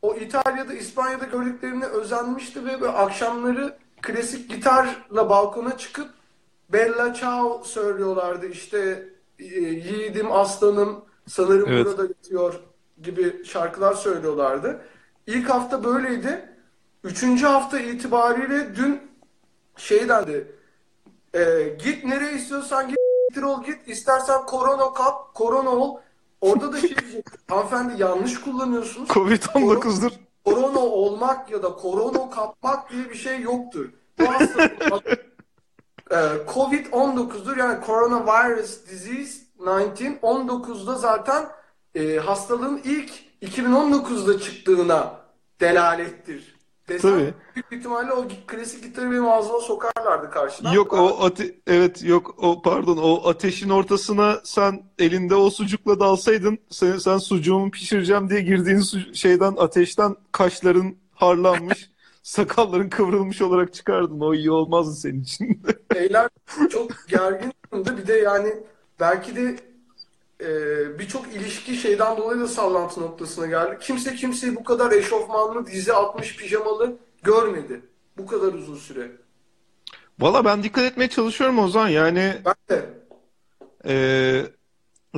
o 0.02 0.14
İtalya'da, 0.14 0.74
İspanya'da 0.74 1.24
gördüklerine 1.24 1.84
özenmişti 1.84 2.64
ve 2.64 2.80
böyle 2.80 2.92
akşamları 2.92 3.76
klasik 4.02 4.50
gitarla 4.50 5.30
balkona 5.30 5.78
çıkıp 5.78 6.10
Bella 6.68 7.14
Ciao 7.14 7.64
söylüyorlardı. 7.64 8.46
İşte 8.46 9.08
yiğidim 9.44 10.32
aslanım 10.32 11.04
sanırım 11.26 11.68
Evet. 11.68 11.86
burada 11.86 12.02
yatıyor 12.02 12.54
gibi 13.02 13.44
şarkılar 13.44 13.94
söylüyorlardı. 13.94 14.80
İlk 15.26 15.48
hafta 15.50 15.84
böyleydi. 15.84 16.48
Üçüncü 17.04 17.46
hafta 17.46 17.78
itibariyle 17.80 18.76
dün 18.76 19.00
şey 19.76 20.08
dendi. 20.08 20.56
E, 21.34 21.62
git 21.84 22.04
nereye 22.04 22.32
istiyorsan 22.32 22.88
git 22.88 23.44
ol 23.44 23.64
git. 23.64 23.88
İstersen 23.88 24.46
korona 24.46 24.92
kap, 24.92 25.34
korona 25.34 25.70
ol. 25.70 25.98
Orada 26.40 26.72
da 26.72 26.80
şey 26.80 26.96
diyecek. 26.96 27.26
Hanımefendi 27.50 28.02
yanlış 28.02 28.40
kullanıyorsunuz. 28.40 29.08
Covid-19'dur. 29.08 30.12
Korona 30.44 30.78
olmak 30.78 31.50
ya 31.50 31.62
da 31.62 31.72
korona 31.72 32.30
kapmak 32.30 32.90
diye 32.90 33.10
bir 33.10 33.14
şey 33.14 33.40
yoktur. 33.40 33.88
Bu 34.18 34.26
hastalık 34.26 34.80
Covid-19'dur 36.48 37.58
yani 37.58 37.84
coronavirus 37.86 38.86
disease 38.90 39.42
19 39.58 40.06
19'da 40.22 40.94
zaten 40.94 41.44
e, 41.94 42.16
hastalığın 42.16 42.80
ilk 42.84 43.10
2019'da 43.42 44.40
çıktığına 44.40 45.14
delalettir. 45.60 46.52
Desem, 46.88 47.10
Tabii. 47.10 47.34
büyük 47.54 47.72
ihtimalle 47.72 48.12
o 48.12 48.28
klasik 48.46 48.82
gitarı 48.82 49.10
benim 49.10 49.28
ağzıma 49.28 49.60
sokarlardı 49.60 50.30
karşıdan. 50.30 50.72
Yok 50.72 50.92
o 50.92 51.24
ate 51.24 51.54
evet 51.66 52.04
yok 52.04 52.34
o 52.38 52.62
pardon 52.62 52.96
o 52.96 53.28
ateşin 53.28 53.70
ortasına 53.70 54.40
sen 54.44 54.82
elinde 54.98 55.34
o 55.34 55.50
sucukla 55.50 56.00
dalsaydın 56.00 56.58
sen, 56.70 56.98
sen 56.98 57.18
sucuğumu 57.18 57.70
pişireceğim 57.70 58.30
diye 58.30 58.40
girdiğin 58.40 58.80
su- 58.80 59.14
şeyden 59.14 59.54
ateşten 59.58 60.16
kaşların 60.32 60.96
harlanmış 61.14 61.91
sakalların 62.22 62.88
kıvrılmış 62.88 63.42
olarak 63.42 63.74
çıkardın. 63.74 64.20
O 64.20 64.34
iyi 64.34 64.50
olmazdı 64.50 64.94
senin 64.94 65.22
için. 65.22 65.62
Şeyler 65.92 66.28
çok 66.70 66.90
gergindi. 67.08 67.52
Bir 67.98 68.06
de 68.06 68.12
yani 68.12 68.52
belki 69.00 69.36
de 69.36 69.56
e, 70.40 70.48
birçok 70.98 71.26
ilişki 71.36 71.76
şeyden 71.76 72.16
dolayı 72.16 72.40
da 72.40 72.48
sallantı 72.48 73.00
noktasına 73.00 73.46
geldi. 73.46 73.78
Kimse 73.80 74.14
kimseyi 74.14 74.56
bu 74.56 74.64
kadar 74.64 74.92
eşofmanlı, 74.92 75.66
dizi 75.66 75.92
atmış, 75.92 76.36
pijamalı 76.36 76.96
görmedi. 77.22 77.80
Bu 78.18 78.26
kadar 78.26 78.52
uzun 78.52 78.76
süre. 78.76 79.10
Valla 80.20 80.44
ben 80.44 80.62
dikkat 80.62 80.84
etmeye 80.84 81.08
çalışıyorum 81.08 81.58
Ozan 81.58 81.88
yani 81.88 82.34
Ben 82.44 82.54
de. 82.76 82.84
eee, 83.84 84.46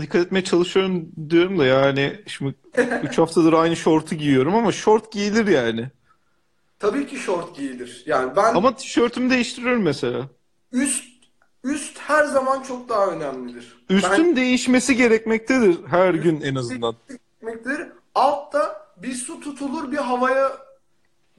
dikkat 0.01 0.27
etmeye 0.27 0.45
çalışıyorum 0.45 1.13
diyorum 1.31 1.59
da 1.59 1.65
yani 1.67 2.23
şimdi 2.27 2.55
3 3.03 3.19
haftadır 3.19 3.53
aynı 3.53 3.77
şortu 3.77 4.15
giyiyorum 4.15 4.55
ama 4.55 4.73
şort 4.73 5.13
giyilir 5.13 5.47
yani. 5.47 5.91
Tabii 6.79 7.07
ki 7.07 7.17
şort 7.17 7.57
giyilir. 7.57 8.03
Yani 8.07 8.37
ben 8.37 8.55
Ama 8.55 8.77
tişörtümü 8.77 9.31
değiştiriyorum 9.31 9.83
mesela. 9.83 10.29
üst 10.73 11.05
üst 11.65 11.99
her 11.99 12.25
zaman 12.25 12.63
çok 12.63 12.89
daha 12.89 13.07
önemlidir. 13.07 13.85
Üstün 13.91 14.37
değişmesi 14.37 14.97
gerekmektedir 14.97 15.85
her 15.87 16.15
gün 16.15 16.41
en 16.41 16.55
azından. 16.55 16.97
Ben 17.09 17.19
gitmektedir. 17.19 17.89
Altta 18.15 18.87
bir 18.97 19.15
su 19.15 19.41
tutulur 19.41 19.93
bir 19.93 19.97
havaya 19.97 20.53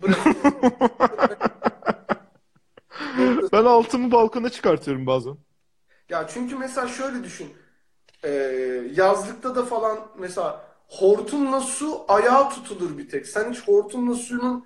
bırakılır. 0.02 0.36
Ben 3.54 3.66
altımı 3.66 4.12
balkona 4.12 4.50
çıkartıyorum 4.50 5.06
bazen. 5.06 5.38
Ya 6.10 6.28
çünkü 6.28 6.56
mesela 6.56 6.88
şöyle 6.88 7.24
düşün. 7.24 7.48
Ee, 8.24 8.30
yazlıkta 8.96 9.56
da 9.56 9.66
falan 9.66 10.00
mesela 10.18 10.66
hortumla 10.88 11.60
su 11.60 12.06
ayağa 12.08 12.50
tutulur 12.50 12.98
bir 12.98 13.10
tek. 13.10 13.28
Sen 13.28 13.52
hiç 13.52 13.68
hortumla 13.68 14.16
suyun 14.16 14.66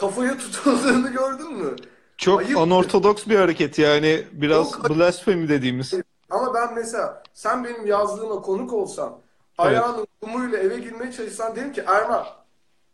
kafaya 0.00 0.38
tutulduğunu 0.38 1.12
gördün 1.12 1.52
mü? 1.52 1.76
Çok 2.16 2.40
Ayıp. 2.40 2.58
anortodoks 2.58 3.26
bir 3.26 3.36
hareket 3.36 3.78
yani 3.78 4.24
biraz 4.32 4.70
Çok- 4.70 4.90
blasfemi 4.90 5.48
dediğimiz. 5.48 5.94
Ama 6.30 6.54
ben 6.54 6.74
mesela 6.74 7.22
sen 7.34 7.64
benim 7.64 7.86
yazlığıma 7.86 8.42
konuk 8.42 8.72
olsan 8.72 9.18
ayağının 9.58 10.06
kumuyla 10.22 10.58
eve 10.58 10.78
girmeye 10.78 11.12
çalışsan 11.12 11.56
derim 11.56 11.72
ki 11.72 11.82
Erman 11.86 12.26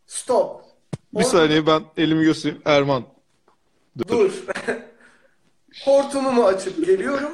stop. 0.07 0.61
Bir 1.13 1.23
saniye 1.23 1.67
ben 1.67 1.81
elimi 1.97 2.23
göstereyim. 2.23 2.61
Erman. 2.65 3.03
Dur. 4.07 4.31
Hortumumu 5.85 6.45
açıp 6.45 6.85
geliyorum. 6.85 7.31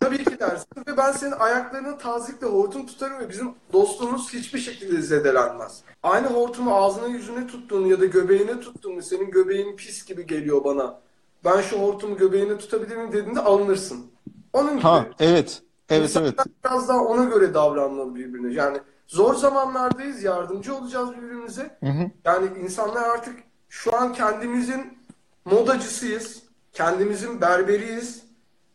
Tabii 0.00 0.24
ki 0.24 0.40
dersin 0.40 0.68
ve 0.86 0.96
ben 0.96 1.12
senin 1.12 1.32
ayaklarını 1.32 1.98
tazikle 1.98 2.46
hortum 2.46 2.86
tutarım 2.86 3.18
ve 3.18 3.28
bizim 3.28 3.54
dostluğumuz 3.72 4.32
hiçbir 4.32 4.58
şekilde 4.58 5.02
zedelenmez. 5.02 5.82
Aynı 6.02 6.26
hortumu 6.26 6.74
ağzına 6.74 7.06
yüzüne 7.06 7.46
tuttuğunu 7.46 7.86
ya 7.86 8.00
da 8.00 8.04
göbeğine 8.06 8.60
tuttuğunu 8.60 9.02
senin 9.02 9.30
göbeğin 9.30 9.76
pis 9.76 10.04
gibi 10.04 10.26
geliyor 10.26 10.64
bana. 10.64 11.00
Ben 11.44 11.60
şu 11.60 11.78
hortumu 11.78 12.16
göbeğine 12.16 12.58
tutabilir 12.58 12.96
miyim 12.96 13.12
dediğinde 13.12 13.40
alınırsın. 13.40 14.06
Onun 14.52 14.70
gibi. 14.70 14.82
Ha 14.82 15.06
evet. 15.20 15.62
Evet 15.88 16.02
İnsanlar 16.02 16.28
evet. 16.28 16.46
biraz 16.64 16.88
daha 16.88 17.04
ona 17.04 17.24
göre 17.24 17.54
davranmalı 17.54 18.14
birbirine. 18.14 18.52
Yani 18.54 18.78
zor 19.06 19.34
zamanlardayız, 19.34 20.22
yardımcı 20.22 20.74
olacağız 20.74 21.12
birbirimize. 21.12 21.78
Hı 21.80 21.90
hı. 21.90 22.10
Yani 22.24 22.48
insanlar 22.64 23.02
artık 23.02 23.34
şu 23.68 23.96
an 23.96 24.12
kendimizin 24.12 24.98
modacısıyız, 25.44 26.42
kendimizin 26.80 27.40
berberiyiz, 27.40 28.22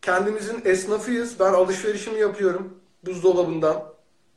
kendimizin 0.02 0.62
esnafıyız. 0.64 1.40
Ben 1.40 1.52
alışverişimi 1.52 2.20
yapıyorum 2.20 2.78
buzdolabından. 3.06 3.82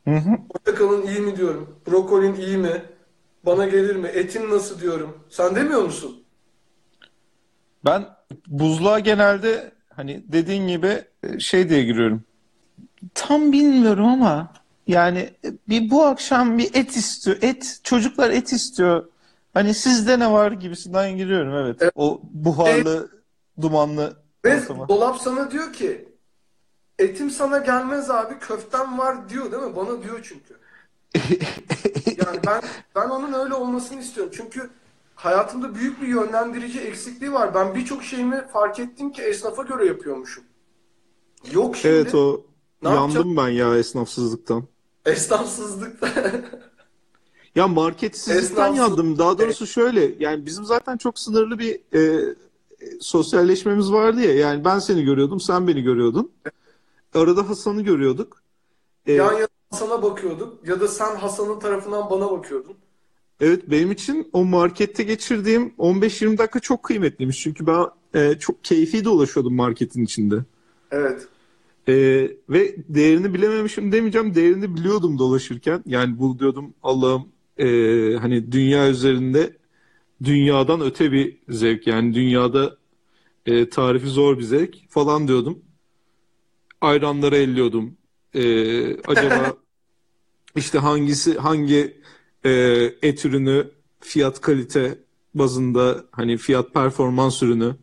Hı 0.08 0.16
hı. 0.16 0.30
Portakalın 0.50 1.08
iyi 1.08 1.20
mi 1.20 1.38
diyorum, 1.38 1.76
brokolin 1.88 2.36
iyi 2.36 2.58
mi, 2.58 2.84
bana 3.46 3.68
gelir 3.68 3.96
mi, 3.96 4.08
etin 4.08 4.50
nasıl 4.50 4.80
diyorum. 4.80 5.18
Sen 5.30 5.56
demiyor 5.56 5.82
musun? 5.82 6.24
Ben 7.86 8.06
buzluğa 8.48 9.00
genelde 9.00 9.72
hani 9.96 10.24
dediğin 10.28 10.68
gibi 10.68 11.04
e, 11.24 11.40
şey 11.40 11.70
diye 11.70 11.84
giriyorum. 11.84 12.24
Tam 13.14 13.52
bilmiyorum 13.52 14.06
ama 14.06 14.54
yani 14.88 15.20
e, 15.20 15.54
bir 15.70 15.90
bu 15.90 16.06
akşam 16.06 16.58
bir 16.58 16.70
et 16.74 16.96
istiyor. 16.96 17.38
Et 17.42 17.80
çocuklar 17.84 18.30
et 18.30 18.54
istiyor. 18.54 19.06
Hani 19.54 19.74
sizde 19.74 20.20
ne 20.20 20.32
var 20.32 20.52
gibisinden 20.52 21.18
giriyorum 21.18 21.54
evet. 21.56 21.78
Evet. 21.80 21.92
O 21.96 22.22
buharlı, 22.24 23.19
dumanlı 23.62 24.18
Ve 24.46 24.62
ortama. 24.62 24.90
dolap 24.90 25.18
sana 25.22 25.52
diyor 25.52 25.74
ki 25.74 26.10
etim 27.00 27.30
sana 27.32 27.58
gelmez 27.58 28.10
abi 28.10 28.40
köftem 28.40 28.98
var 29.00 29.30
diyor 29.30 29.52
değil 29.52 29.64
mi? 29.64 29.76
Bana 29.76 30.04
diyor 30.04 30.20
çünkü. 30.24 30.60
Yani 32.28 32.40
ben 32.48 32.62
ben 32.96 33.10
onun 33.10 33.34
öyle 33.34 33.54
olmasını 33.54 34.00
istiyorum. 34.00 34.34
Çünkü 34.36 34.70
hayatımda 35.16 35.76
büyük 35.76 36.02
bir 36.02 36.08
yönlendirici 36.08 36.80
eksikliği 36.80 37.34
var. 37.34 37.54
Ben 37.56 37.76
birçok 37.76 38.04
şeyimi 38.04 38.48
fark 38.54 38.80
ettim 38.80 39.12
ki 39.12 39.22
esnafa 39.22 39.64
göre 39.64 39.86
yapıyormuşum. 39.86 40.44
Yok 41.52 41.78
şimdi 41.78 41.96
Evet 41.96 42.16
o 42.16 42.42
Ne 42.84 42.90
yandım 42.90 43.38
ben 43.38 43.48
ya 43.50 43.78
esnafsızlıktan. 43.78 44.64
esnafsızlıkta. 45.06 46.10
Ya 47.56 47.68
marketsizlikten 47.68 48.74
Esnafsız- 48.74 48.78
yandım. 48.78 49.18
Daha 49.18 49.38
doğrusu 49.40 49.68
şöyle 49.68 50.12
yani 50.20 50.46
bizim 50.46 50.66
zaten 50.66 50.98
çok 50.98 51.20
sınırlı 51.20 51.60
bir 51.60 51.76
e, 51.94 52.34
sosyalleşmemiz 53.02 53.92
vardı 53.92 54.22
ya. 54.22 54.34
Yani 54.34 54.66
ben 54.66 54.80
seni 54.80 55.04
görüyordum, 55.04 55.40
sen 55.40 55.68
beni 55.68 55.82
görüyordun. 55.84 56.32
Arada 57.14 57.50
Hasan'ı 57.50 57.82
görüyorduk. 57.82 58.42
E, 59.06 59.14
Yan 59.14 59.34
yana 59.34 59.48
Hasan'a 59.72 60.04
bakıyorduk 60.04 60.68
ya 60.68 60.80
da 60.80 60.88
sen 60.88 61.16
Hasan'ın 61.16 61.60
tarafından 61.60 62.10
bana 62.10 62.32
bakıyordun. 62.32 62.74
evet 63.42 63.72
benim 63.72 63.92
için 63.92 64.30
o 64.34 64.46
markette 64.46 65.04
geçirdiğim 65.04 65.74
15-20 65.80 66.38
dakika 66.38 66.60
çok 66.60 66.84
kıymetliymiş. 66.84 67.42
Çünkü 67.42 67.68
ben 67.68 67.86
e, 68.16 68.40
çok 68.40 68.64
keyfi 68.64 69.06
dolaşıyordum 69.06 69.56
marketin 69.56 70.04
içinde. 70.04 70.36
Evet. 70.92 71.28
E, 71.88 71.94
ve 72.50 72.76
değerini 72.90 73.34
bilememişim 73.34 73.92
demeyeceğim. 73.92 74.36
Değerini 74.36 74.76
biliyordum 74.76 75.20
dolaşırken. 75.20 75.84
Yani 75.86 76.20
bu 76.20 76.40
diyordum 76.40 76.74
Allah'ım 76.84 77.28
e, 77.58 77.66
hani 78.18 78.52
dünya 78.52 78.90
üzerinde 78.90 79.59
dünyadan 80.24 80.82
öte 80.82 81.12
bir 81.12 81.38
zevk. 81.50 81.88
Yani 81.88 82.14
dünyada 82.14 82.78
e, 83.46 83.70
tarifi 83.70 84.08
zor 84.08 84.38
bir 84.38 84.44
zevk 84.44 84.76
falan 84.90 85.28
diyordum. 85.28 85.60
Ayranları 86.82 87.36
elliyordum. 87.36 87.98
E, 88.34 88.42
acaba 89.04 89.54
işte 90.56 90.80
hangisi 90.80 91.38
hangi 91.38 92.02
e, 92.46 92.50
et 93.02 93.26
ürünü 93.26 93.72
fiyat 94.00 94.42
kalite 94.42 94.98
bazında 95.34 96.06
hani 96.12 96.38
fiyat 96.38 96.74
performans 96.74 97.44
ürünü 97.44 97.76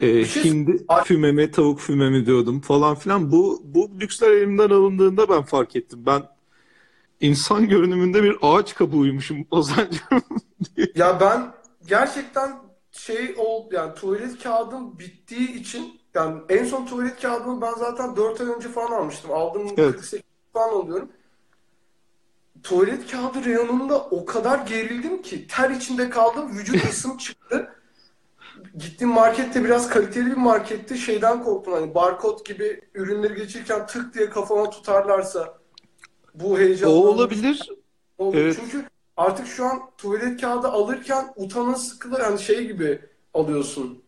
e, 0.00 0.24
şey- 0.24 0.44
hindi 0.44 0.84
Ay- 0.88 1.04
füme 1.04 1.32
mi 1.32 1.50
tavuk 1.50 1.80
füme 1.80 2.10
mi 2.10 2.26
diyordum 2.26 2.60
falan 2.60 2.94
filan. 2.94 3.32
Bu 3.32 3.62
bu 3.64 3.90
lüksler 4.00 4.30
elimden 4.32 4.70
alındığında 4.70 5.28
ben 5.28 5.42
fark 5.42 5.76
ettim. 5.76 6.06
Ben 6.06 6.22
insan 7.22 7.68
görünümünde 7.68 8.22
bir 8.22 8.36
ağaç 8.42 8.74
kabuğuymuşum 8.74 9.46
Ozan'cığım. 9.50 10.22
Ya 10.94 11.20
ben 11.20 11.52
gerçekten 11.86 12.52
şey 12.92 13.34
oldu 13.38 13.74
yani 13.74 13.94
tuvalet 13.94 14.42
kağıdım 14.42 14.98
bittiği 14.98 15.52
için 15.52 16.00
yani 16.14 16.40
en 16.48 16.64
son 16.64 16.86
tuvalet 16.86 17.20
kağıdımı 17.22 17.60
ben 17.60 17.72
zaten 17.78 18.16
4 18.16 18.40
ay 18.40 18.46
önce 18.46 18.68
falan 18.68 18.90
almıştım. 18.90 19.30
Aldım 19.32 19.68
Evet. 19.76 19.92
48 19.92 20.22
falan 20.52 20.74
oluyorum. 20.74 21.12
Tuvalet 22.62 23.10
kağıdı 23.10 23.44
reyonunda 23.44 24.00
o 24.04 24.24
kadar 24.24 24.58
gerildim 24.66 25.22
ki 25.22 25.46
ter 25.46 25.70
içinde 25.70 26.10
kaldım. 26.10 26.58
Vücut 26.58 26.84
ısım 26.90 27.16
çıktı. 27.16 27.72
Gittim 28.78 29.08
markette 29.08 29.64
biraz 29.64 29.88
kaliteli 29.88 30.26
bir 30.26 30.36
markette 30.36 30.96
şeyden 30.96 31.44
korktum. 31.44 31.72
Hani 31.72 31.94
barkod 31.94 32.44
gibi 32.44 32.80
ürünleri 32.94 33.34
geçirken 33.34 33.86
tık 33.86 34.14
diye 34.14 34.30
kafama 34.30 34.70
tutarlarsa 34.70 35.61
bu 36.34 36.52
O 36.52 36.58
heyecanla 36.58 36.94
olabilir. 36.94 37.70
Oldu. 38.18 38.36
Evet. 38.36 38.56
Çünkü 38.60 38.84
artık 39.16 39.46
şu 39.46 39.64
an 39.64 39.80
tuvalet 39.98 40.40
kağıdı 40.40 40.68
alırken 40.68 41.32
utana 41.36 41.74
sıkılır. 41.76 42.20
Yani 42.20 42.38
şey 42.38 42.66
gibi 42.66 43.00
alıyorsun. 43.34 44.02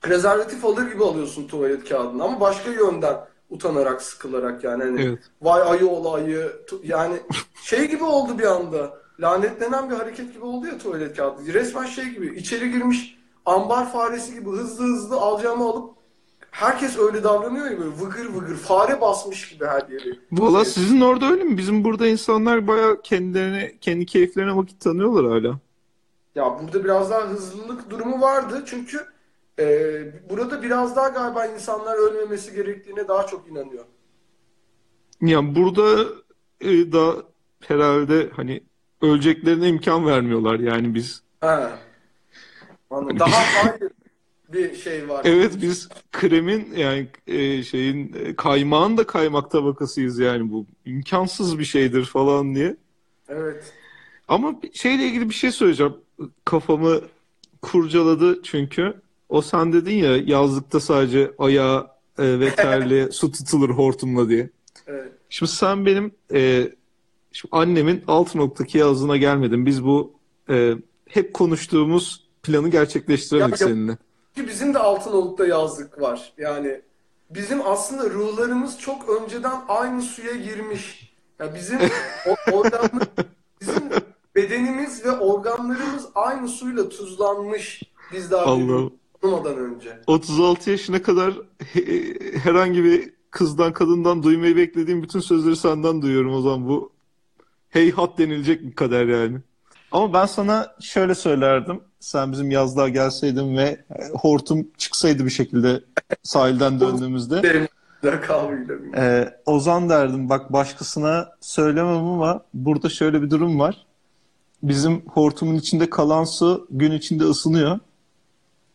prezervatif 0.00 0.64
alır 0.64 0.92
gibi 0.92 1.04
alıyorsun 1.04 1.46
tuvalet 1.46 1.88
kağıdını 1.88 2.24
ama 2.24 2.40
başka 2.40 2.70
yönden 2.70 3.16
utanarak 3.50 4.02
sıkılarak 4.02 4.64
yani 4.64 4.84
hani 4.84 5.02
Evet. 5.02 5.18
vay 5.42 5.62
ayı 5.62 5.88
olayı 5.88 6.52
yani 6.84 7.16
şey 7.62 7.88
gibi 7.88 8.04
oldu 8.04 8.38
bir 8.38 8.44
anda 8.44 8.98
lanetlenen 9.20 9.90
bir 9.90 9.94
hareket 9.94 10.32
gibi 10.34 10.44
oldu 10.44 10.66
ya 10.66 10.78
tuvalet 10.78 11.16
kağıdı 11.16 11.52
resmen 11.54 11.84
şey 11.84 12.04
gibi 12.04 12.38
içeri 12.38 12.70
girmiş 12.72 13.18
ambar 13.46 13.92
faresi 13.92 14.34
gibi 14.34 14.50
hızlı 14.50 14.84
hızlı 14.84 15.16
alacağımı 15.16 15.64
alıp 15.64 15.90
herkes 16.52 16.98
öyle 16.98 17.24
davranıyor 17.24 17.70
ya 17.70 17.78
böyle 17.78 17.90
vıgır 17.90 18.34
vıgır 18.34 18.56
fare 18.56 19.00
basmış 19.00 19.48
gibi 19.48 19.66
her 19.66 19.88
yeri. 19.88 20.18
Valla 20.32 20.64
sizin 20.64 21.00
orada 21.00 21.26
öyle 21.26 21.44
mi? 21.44 21.58
Bizim 21.58 21.84
burada 21.84 22.06
insanlar 22.06 22.66
bayağı 22.66 23.02
kendilerine, 23.02 23.72
kendi 23.80 24.06
keyiflerine 24.06 24.56
vakit 24.56 24.80
tanıyorlar 24.80 25.24
hala. 25.24 25.58
Ya 26.34 26.58
burada 26.62 26.84
biraz 26.84 27.10
daha 27.10 27.28
hızlılık 27.28 27.90
durumu 27.90 28.20
vardı 28.20 28.62
çünkü 28.66 29.06
e, 29.58 29.66
burada 30.30 30.62
biraz 30.62 30.96
daha 30.96 31.08
galiba 31.08 31.46
insanlar 31.46 31.94
ölmemesi 31.94 32.54
gerektiğine 32.54 33.08
daha 33.08 33.26
çok 33.26 33.48
inanıyor. 33.48 33.84
Yani 35.20 35.54
burada 35.54 36.04
e, 36.60 36.92
da 36.92 37.14
herhalde 37.60 38.30
hani 38.36 38.60
öleceklerine 39.02 39.68
imkan 39.68 40.06
vermiyorlar 40.06 40.58
yani 40.58 40.94
biz. 40.94 41.22
Ha. 41.40 41.78
Anladım. 42.90 43.18
Daha 43.18 43.30
hayır 43.64 43.92
bir 44.52 44.74
şey 44.76 45.08
var. 45.08 45.22
Evet 45.24 45.52
biz 45.62 45.88
kremin 46.12 46.68
yani 46.76 47.08
e, 47.26 47.62
şeyin 47.62 48.12
e, 48.24 48.36
kaymağın 48.36 48.96
da 48.96 49.06
kaymak 49.06 49.50
tabakasıyız 49.50 50.18
yani 50.18 50.52
bu 50.52 50.66
imkansız 50.84 51.58
bir 51.58 51.64
şeydir 51.64 52.04
falan 52.04 52.54
diye. 52.54 52.76
Evet. 53.28 53.72
Ama 54.28 54.54
şeyle 54.72 55.06
ilgili 55.06 55.28
bir 55.28 55.34
şey 55.34 55.50
söyleyeceğim. 55.50 55.94
Kafamı 56.44 57.00
kurcaladı 57.62 58.42
çünkü. 58.42 58.94
O 59.28 59.42
sen 59.42 59.72
dedin 59.72 59.94
ya 59.94 60.16
yazlıkta 60.16 60.80
sadece 60.80 61.30
ayağa 61.38 61.96
e, 62.18 62.40
ve 62.40 62.54
terliğe 62.54 63.10
su 63.12 63.32
tutulur 63.32 63.70
hortumla 63.70 64.28
diye. 64.28 64.50
Evet. 64.86 65.12
Şimdi 65.30 65.52
sen 65.52 65.86
benim 65.86 66.12
e, 66.34 66.70
şimdi 67.32 67.56
annemin 67.56 68.02
Altınok'taki 68.06 68.78
yazlığına 68.78 69.16
gelmedin. 69.16 69.66
Biz 69.66 69.84
bu 69.84 70.12
e, 70.50 70.74
hep 71.08 71.34
konuştuğumuz 71.34 72.24
planı 72.42 72.68
gerçekleştiremedik 72.70 73.60
Ya- 73.60 73.66
ya- 73.66 73.74
seninle. 73.74 73.98
Ki 74.34 74.48
bizim 74.48 74.74
de 74.74 74.78
Altınoluk'ta 74.78 75.46
yazlık 75.46 76.00
var. 76.00 76.32
Yani 76.38 76.80
bizim 77.30 77.66
aslında 77.66 78.10
ruhlarımız 78.10 78.78
çok 78.78 79.08
önceden 79.22 79.54
aynı 79.68 80.02
suya 80.02 80.32
girmiş. 80.34 81.12
Ya 81.38 81.54
bizim 81.54 81.78
o, 82.28 82.52
organlı, 82.52 83.00
bizim 83.60 83.82
bedenimiz 84.34 85.04
ve 85.04 85.10
organlarımız 85.10 86.08
aynı 86.14 86.48
suyla 86.48 86.88
tuzlanmış. 86.88 87.82
Biz 88.12 88.30
daha 88.30 88.42
Allah'ım. 88.46 88.92
tanımadan 89.22 89.56
önce. 89.56 89.98
36 90.06 90.70
yaşına 90.70 91.02
kadar 91.02 91.34
he- 91.72 92.38
herhangi 92.38 92.84
bir 92.84 93.12
kızdan 93.30 93.72
kadından 93.72 94.22
duymayı 94.22 94.56
beklediğim 94.56 95.02
bütün 95.02 95.20
sözleri 95.20 95.56
senden 95.56 96.02
duyuyorum 96.02 96.34
o 96.34 96.40
zaman 96.40 96.68
bu 96.68 96.92
heyhat 97.68 98.18
denilecek 98.18 98.62
bir 98.62 98.74
kader 98.74 99.06
yani. 99.06 99.38
Ama 99.92 100.12
ben 100.12 100.26
sana 100.26 100.76
şöyle 100.80 101.14
söylerdim. 101.14 101.80
Sen 102.02 102.32
bizim 102.32 102.50
yazlığa 102.50 102.88
gelseydin 102.88 103.56
ve 103.56 103.84
hortum 104.12 104.68
çıksaydı 104.78 105.24
bir 105.24 105.30
şekilde 105.30 105.80
sahilden 106.22 106.80
döndüğümüzde. 106.80 107.40
Ee, 108.96 109.34
Ozan 109.46 109.88
derdim 109.88 110.28
bak 110.28 110.52
başkasına 110.52 111.28
söylemem 111.40 111.96
ama 111.96 112.44
burada 112.54 112.88
şöyle 112.88 113.22
bir 113.22 113.30
durum 113.30 113.60
var. 113.60 113.86
Bizim 114.62 115.02
hortumun 115.06 115.54
içinde 115.54 115.90
kalan 115.90 116.24
su 116.24 116.66
gün 116.70 116.92
içinde 116.92 117.24
ısınıyor. 117.24 117.78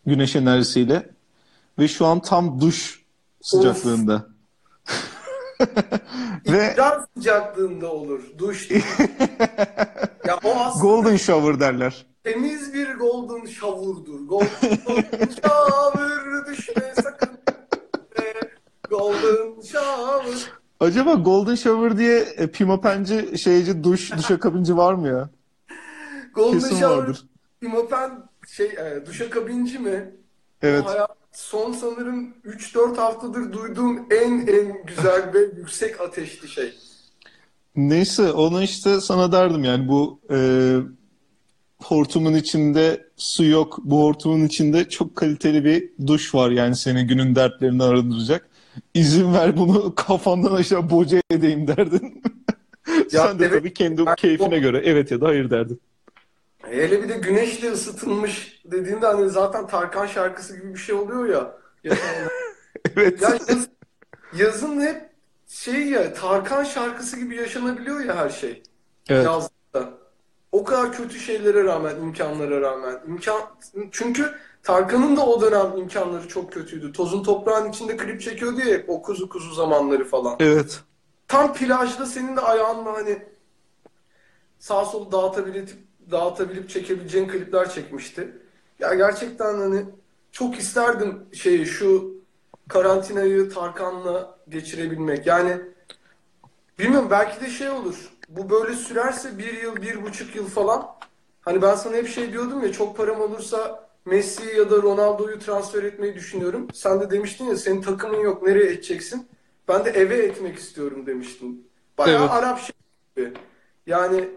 Güneş 0.05 0.35
enerjisiyle. 0.35 1.09
Ve 1.79 1.87
şu 1.87 2.05
an 2.05 2.19
tam 2.19 2.61
duş 2.61 3.03
sıcaklığında. 3.41 4.27
Ve 6.47 6.73
İdrar 6.73 7.05
sıcaklığında 7.17 7.91
olur. 7.91 8.21
Duş. 8.37 8.69
Ya 10.27 10.39
o 10.43 10.49
aslında 10.49 10.83
golden 10.83 11.17
shower 11.17 11.59
derler. 11.59 12.05
Temiz 12.27 12.73
bir 12.73 12.93
golden 12.93 13.45
shower'dur. 13.45 14.19
Golden, 14.27 14.47
shower 15.41 16.45
düşme 16.47 16.93
sakın. 16.95 17.29
be. 18.17 18.33
Golden 18.89 19.61
shower. 19.61 20.51
Acaba 20.79 21.13
golden 21.13 21.55
shower 21.55 21.97
diye 21.97 22.19
e, 22.19 22.47
pimapenci 22.47 23.37
şeyci 23.37 23.83
duş 23.83 24.11
duşakabinci 24.17 24.77
var 24.77 24.93
mı 24.93 25.07
ya? 25.07 25.29
Golden 26.33 26.59
Kesin 26.59 26.69
shower 26.69 26.97
vardır. 26.97 27.25
Imopen 27.61 28.11
şey 28.47 28.67
e, 28.67 29.05
duşakabinci 29.05 29.79
mi? 29.79 30.15
Evet. 30.61 30.83
O 30.85 30.89
hayat 30.89 31.17
son 31.31 31.71
sanırım 31.73 32.33
3-4 32.45 32.95
haftadır 32.95 33.53
duyduğum 33.53 34.05
en 34.11 34.47
en 34.47 34.85
güzel 34.85 35.33
ve 35.33 35.39
yüksek 35.39 36.01
ateşli 36.01 36.47
şey. 36.47 36.73
Neyse 37.75 38.31
onu 38.31 38.63
işte 38.63 39.01
sana 39.01 39.31
derdim 39.31 39.63
yani 39.63 39.87
bu 39.87 40.19
e, 40.31 40.37
hortumun 41.83 42.33
içinde 42.33 43.07
su 43.17 43.45
yok. 43.45 43.77
Bu 43.83 44.03
hortumun 44.03 44.45
içinde 44.45 44.89
çok 44.89 45.15
kaliteli 45.15 45.65
bir 45.65 46.07
duş 46.07 46.35
var 46.35 46.51
yani 46.51 46.75
seni 46.75 47.07
günün 47.07 47.35
dertlerini 47.35 47.83
arındıracak. 47.83 48.47
İzin 48.93 49.33
ver 49.33 49.57
bunu 49.57 49.95
kafandan 49.95 50.55
aşağı 50.55 50.89
boca 50.89 51.21
edeyim 51.31 51.67
derdin. 51.67 52.23
Ya 53.11 53.27
Sen 53.27 53.39
de 53.39 53.45
evet, 53.45 53.59
tabii 53.59 53.73
kendi 53.73 54.05
ben- 54.05 54.15
keyfine 54.15 54.59
göre 54.59 54.81
evet 54.85 55.11
ya 55.11 55.21
da 55.21 55.27
hayır 55.27 55.49
derdin. 55.49 55.81
Hele 56.57 57.03
bir 57.03 57.09
de 57.09 57.17
güneşle 57.17 57.71
ısıtılmış 57.71 58.61
dediğinde 58.65 59.05
hani 59.05 59.29
zaten 59.29 59.67
Tarkan 59.67 60.05
şarkısı 60.07 60.57
gibi 60.57 60.73
bir 60.73 60.79
şey 60.79 60.95
oluyor 60.95 61.25
ya. 61.29 61.57
Evet. 62.95 63.21
Ya 63.21 63.29
yaz- 63.29 63.67
yazın 64.37 64.81
hep 64.81 65.09
şey 65.47 65.85
ya 65.87 66.13
Tarkan 66.13 66.63
şarkısı 66.63 67.19
gibi 67.19 67.35
yaşanabiliyor 67.35 67.99
ya 68.05 68.15
her 68.15 68.29
şey. 68.29 68.63
Evet. 69.09 69.25
Yazda. 69.25 69.89
O 70.51 70.63
kadar 70.63 70.93
kötü 70.93 71.19
şeylere 71.19 71.63
rağmen, 71.63 71.95
imkanlara 71.95 72.61
rağmen. 72.61 72.99
imkan 73.07 73.41
çünkü 73.91 74.35
Tarkan'ın 74.63 75.17
da 75.17 75.25
o 75.25 75.41
dönem 75.41 75.77
imkanları 75.77 76.27
çok 76.27 76.51
kötüydü. 76.51 76.93
Tozun 76.93 77.23
toprağın 77.23 77.69
içinde 77.69 77.97
klip 77.97 78.21
çekiyordu 78.21 78.59
ya 78.59 78.65
hep 78.65 78.89
o 78.89 79.01
kuzu 79.01 79.29
kuzu 79.29 79.53
zamanları 79.53 80.05
falan. 80.05 80.35
Evet. 80.39 80.81
Tam 81.27 81.53
plajda 81.53 82.05
senin 82.05 82.35
de 82.35 82.41
ayağınla 82.41 82.93
hani 82.93 83.23
sağ 84.59 84.85
solu 84.85 85.11
dağıtabilip 85.11 85.69
dağıtabilip 86.11 86.69
çekebileceğin 86.69 87.27
klipler 87.27 87.69
çekmişti. 87.69 88.37
Ya 88.79 88.93
gerçekten 88.93 89.59
hani 89.59 89.85
çok 90.31 90.59
isterdim 90.59 91.25
şeyi 91.33 91.65
şu 91.65 92.17
karantinayı 92.69 93.49
Tarkan'la 93.49 94.37
geçirebilmek. 94.49 95.27
Yani 95.27 95.57
bilmiyorum 96.79 97.07
belki 97.11 97.41
de 97.41 97.49
şey 97.49 97.69
olur. 97.69 98.09
Bu 98.27 98.49
böyle 98.49 98.73
sürerse 98.73 99.37
bir 99.37 99.61
yıl, 99.61 99.75
bir 99.75 100.03
buçuk 100.03 100.35
yıl 100.35 100.47
falan. 100.47 100.87
Hani 101.41 101.61
ben 101.61 101.75
sana 101.75 101.95
hep 101.95 102.07
şey 102.07 102.31
diyordum 102.33 102.63
ya 102.63 102.71
çok 102.71 102.97
param 102.97 103.21
olursa 103.21 103.87
Messi'yi 104.05 104.57
ya 104.57 104.71
da 104.71 104.75
Ronaldo'yu 104.75 105.39
transfer 105.39 105.83
etmeyi 105.83 106.15
düşünüyorum. 106.15 106.67
Sen 106.73 107.01
de 107.01 107.11
demiştin 107.11 107.45
ya 107.45 107.57
senin 107.57 107.81
takımın 107.81 108.19
yok 108.19 108.43
nereye 108.43 108.65
edeceksin? 108.65 109.27
Ben 109.67 109.85
de 109.85 109.89
eve 109.89 110.17
etmek 110.17 110.57
istiyorum 110.57 111.05
demiştin. 111.05 111.69
Bayağı 111.97 112.21
Evet. 112.21 112.31
Arap 112.31 112.59
şey 112.59 112.75
gibi. 113.15 113.33
Yani 113.87 114.29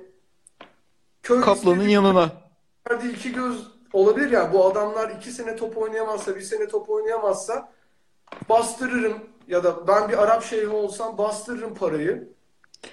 köy 1.22 1.40
Kaplanın 1.40 1.88
yanına. 1.88 2.30
iki 3.12 3.32
göz 3.32 3.66
olabilir 3.92 4.30
ya. 4.30 4.52
Bu 4.52 4.66
adamlar 4.66 5.10
iki 5.10 5.30
sene 5.30 5.56
top 5.56 5.78
oynayamazsa, 5.78 6.36
bir 6.36 6.40
sene 6.40 6.68
top 6.68 6.90
oynayamazsa 6.90 7.72
bastırırım 8.48 9.18
ya 9.48 9.64
da 9.64 9.86
ben 9.88 10.08
bir 10.08 10.22
Arap 10.22 10.44
şeyhi 10.44 10.68
olsam 10.68 11.18
bastırırım 11.18 11.74
parayı. 11.74 12.28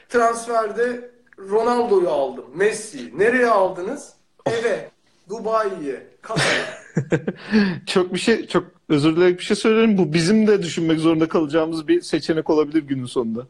Transferde 0.10 1.12
Ronaldo'yu 1.40 2.10
aldım. 2.10 2.46
Messi'yi. 2.56 3.20
Nereye 3.20 3.48
aldınız? 3.48 4.14
Eve. 4.46 4.90
Dubai'ye. 5.30 6.08
Katar'a. 6.22 6.78
Çok 7.86 8.14
bir 8.14 8.20
şey, 8.20 8.48
çok 8.48 8.66
özür 8.90 9.16
dilerim 9.16 9.38
bir 9.38 9.44
şey 9.44 9.56
söylerim. 9.56 9.98
Bu 9.98 10.14
bizim 10.14 10.48
de 10.48 10.64
düşünmek 10.64 11.00
zorunda 11.00 11.28
kalacağımız 11.28 11.88
bir 11.88 12.02
seçenek 12.02 12.50
olabilir 12.50 12.84
günün 12.84 13.06
sonunda. 13.06 13.48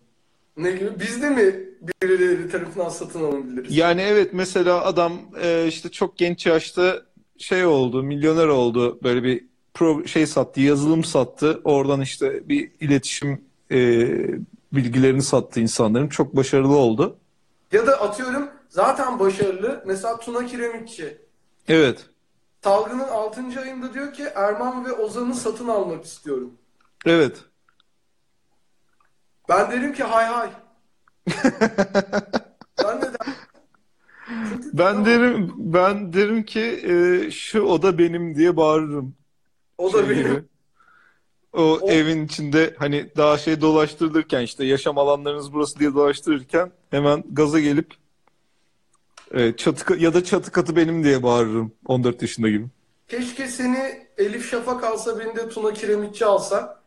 Ne 0.57 0.71
gibi? 0.71 0.89
Biz 0.99 1.21
de 1.21 1.29
mi 1.29 1.55
birileri 2.03 2.49
tarafından 2.49 2.89
satın 2.89 3.23
alınabiliriz? 3.23 3.77
Yani 3.77 4.01
evet 4.01 4.33
mesela 4.33 4.85
adam 4.85 5.13
e, 5.41 5.65
işte 5.67 5.89
çok 5.89 6.17
genç 6.17 6.45
yaşta 6.45 7.01
şey 7.37 7.65
oldu, 7.65 8.03
milyoner 8.03 8.47
oldu. 8.47 8.99
Böyle 9.03 9.23
bir 9.23 9.43
pro 9.73 10.07
şey 10.07 10.25
sattı, 10.27 10.61
yazılım 10.61 11.03
sattı. 11.03 11.61
Oradan 11.63 12.01
işte 12.01 12.49
bir 12.49 12.71
iletişim 12.79 13.41
e, 13.71 14.07
bilgilerini 14.73 15.21
sattı 15.21 15.59
insanların. 15.59 16.07
Çok 16.07 16.35
başarılı 16.35 16.75
oldu. 16.77 17.17
Ya 17.71 17.87
da 17.87 18.01
atıyorum 18.01 18.49
zaten 18.69 19.19
başarılı. 19.19 19.83
Mesela 19.85 20.19
Tuna 20.19 20.45
Kiremitçi. 20.45 21.17
Evet. 21.67 22.05
Salgının 22.63 23.07
6. 23.07 23.41
ayında 23.61 23.93
diyor 23.93 24.13
ki 24.13 24.23
Erman 24.35 24.85
ve 24.85 24.91
Ozan'ı 24.91 25.35
satın 25.35 25.67
almak 25.67 26.05
istiyorum. 26.05 26.53
Evet. 27.05 27.37
Ben 29.49 29.71
derim 29.71 29.93
ki 29.93 30.03
hay 30.03 30.25
hay. 30.25 30.49
Dersin? 32.83 33.17
Çünkü 34.61 34.77
Ben 34.77 35.05
derim 35.05 35.53
ben 35.57 36.13
derim 36.13 36.43
ki 36.45 36.61
e, 36.61 37.31
şu 37.31 37.61
oda 37.61 37.97
benim 37.97 38.35
diye 38.35 38.57
bağırırım. 38.57 39.15
O 39.77 39.93
da 39.93 39.97
şey 40.05 40.09
benim. 40.09 40.23
gibi. 40.27 40.43
O, 41.57 41.61
O- 41.81 41.91
evin 41.91 42.25
içinde 42.25 42.75
hani 42.79 43.09
daha 43.17 43.37
şey 43.37 43.61
dolaştırılırken 43.61 44.41
işte 44.41 44.65
yaşam 44.65 44.97
alanlarınız 44.97 45.53
burası 45.53 45.79
diye 45.79 45.93
dolaştırırken 45.93 46.71
hemen 46.91 47.23
gaza 47.31 47.59
gelip 47.59 47.93
e, 49.31 49.55
çatı 49.55 49.95
ya 49.97 50.13
da 50.13 50.23
çatı 50.23 50.51
katı 50.51 50.75
benim 50.75 51.03
diye 51.03 51.23
bağırırım 51.23 51.71
14 51.85 52.21
yaşında 52.21 52.49
gibi. 52.49 52.65
Keşke 53.07 53.47
seni 53.47 54.07
Elif 54.17 54.49
Şafak 54.51 54.83
alsa 54.83 55.19
beni 55.19 55.35
de 55.35 55.49
Tuna 55.49 55.73
Kiremitçi 55.73 56.25
alsa. 56.25 56.81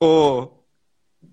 O 0.00 0.52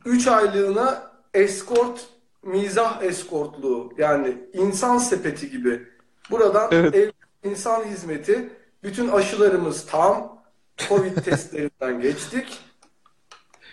3 0.06 0.28
aylığına 0.28 1.12
eskort, 1.34 2.06
mizah 2.44 3.04
eskortluğu 3.04 3.94
yani 3.98 4.38
insan 4.54 4.98
sepeti 4.98 5.50
gibi. 5.50 5.84
Buradan 6.32 6.70
Evet. 6.72 6.96
ev 6.96 7.12
insan 7.44 7.84
hizmeti. 7.84 8.50
Bütün 8.84 9.08
aşılarımız 9.10 9.86
tam. 9.86 10.44
Covid 10.90 11.16
testlerinden 11.26 12.02
geçtik. 12.02 12.60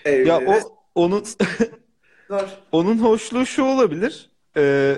Ya 0.05 0.13
Evlere 0.13 0.49
o 0.49 0.81
onun 0.95 1.25
onun 2.73 2.99
hoşluğu 2.99 3.47
şu 3.47 3.65
olabilir. 3.65 4.31
E, 4.57 4.97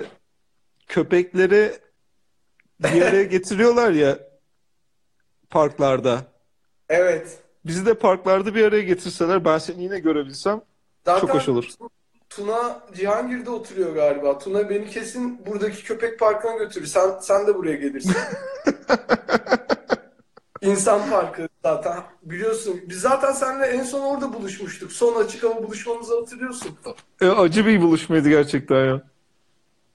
köpekleri 0.87 1.71
bir 2.79 3.01
araya 3.01 3.23
getiriyorlar 3.33 3.91
ya 3.91 4.19
parklarda. 5.49 6.21
Evet. 6.89 7.37
Bizi 7.65 7.85
de 7.85 7.93
parklarda 7.93 8.55
bir 8.55 8.63
araya 8.63 8.83
getirseler 8.83 9.45
ben 9.45 9.57
seni 9.57 9.83
yine 9.83 9.99
görebilsem 9.99 10.61
Zaten 11.05 11.21
çok 11.21 11.35
hoş 11.35 11.49
olur. 11.49 11.65
Tuna 12.29 12.81
Cihangir'de 12.93 13.49
oturuyor 13.49 13.95
galiba. 13.95 14.39
Tuna 14.39 14.69
beni 14.69 14.89
kesin 14.89 15.45
buradaki 15.45 15.83
köpek 15.83 16.19
parkına 16.19 16.55
götürür. 16.55 16.85
Sen 16.85 17.19
sen 17.21 17.47
de 17.47 17.55
buraya 17.55 17.75
gelirsin. 17.75 18.15
İnsan 20.63 21.09
parkı 21.09 21.47
zaten 21.63 22.03
biliyorsun. 22.23 22.81
Biz 22.89 23.01
zaten 23.01 23.31
seninle 23.31 23.65
en 23.65 23.83
son 23.83 24.01
orada 24.01 24.33
buluşmuştuk. 24.33 24.91
Son 24.91 25.23
açık 25.23 25.43
hava 25.43 25.63
buluşmamızı 25.63 26.19
hatırlıyorsun. 26.19 26.71
E, 27.21 27.27
acı 27.27 27.65
bir 27.65 27.81
buluşmaydı 27.81 28.29
gerçekten 28.29 28.85
ya. 28.85 29.01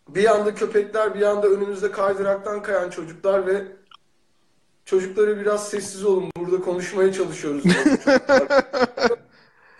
Bir 0.08 0.22
yanda 0.22 0.54
köpekler, 0.54 1.14
bir 1.14 1.20
yanda 1.20 1.46
önümüzde 1.46 1.90
kaydıraktan 1.90 2.62
kayan 2.62 2.90
çocuklar 2.90 3.46
ve 3.46 3.64
çocuklara 4.84 5.40
biraz 5.40 5.68
sessiz 5.68 6.04
olun. 6.04 6.30
Burada 6.36 6.60
konuşmaya 6.60 7.12
çalışıyoruz. 7.12 7.64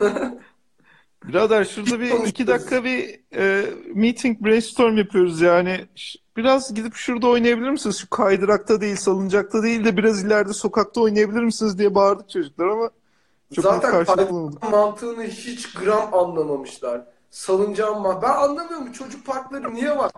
Birader 1.28 1.64
şurada 1.64 2.00
bir 2.00 2.10
iki 2.26 2.46
dakika 2.46 2.84
bir 2.84 3.20
e, 3.36 3.64
meeting 3.94 4.40
brainstorm 4.40 4.96
yapıyoruz 4.96 5.40
yani. 5.40 5.86
Biraz 6.38 6.74
gidip 6.74 6.94
şurada 6.94 7.26
oynayabilir 7.28 7.70
misiniz? 7.70 7.96
Şu 7.98 8.10
kaydırakta 8.10 8.80
değil, 8.80 8.96
salıncakta 8.96 9.62
değil 9.62 9.84
de 9.84 9.96
biraz 9.96 10.24
ileride 10.24 10.52
sokakta 10.52 11.00
oynayabilir 11.00 11.42
misiniz 11.42 11.78
diye 11.78 11.94
bağırdık 11.94 12.30
çocuklar 12.30 12.66
ama 12.68 12.90
çok 13.54 13.64
Zaten 13.64 14.06
bulamadık. 14.30 14.62
mantığını 14.70 15.22
hiç 15.24 15.72
gram 15.74 16.14
anlamamışlar. 16.14 17.00
Salıncağın 17.30 18.04
var. 18.04 18.22
Ben 18.22 18.28
anlamıyorum 18.34 18.92
çocuk 18.92 19.26
parkları 19.26 19.74
niye 19.74 19.98
var? 19.98 20.10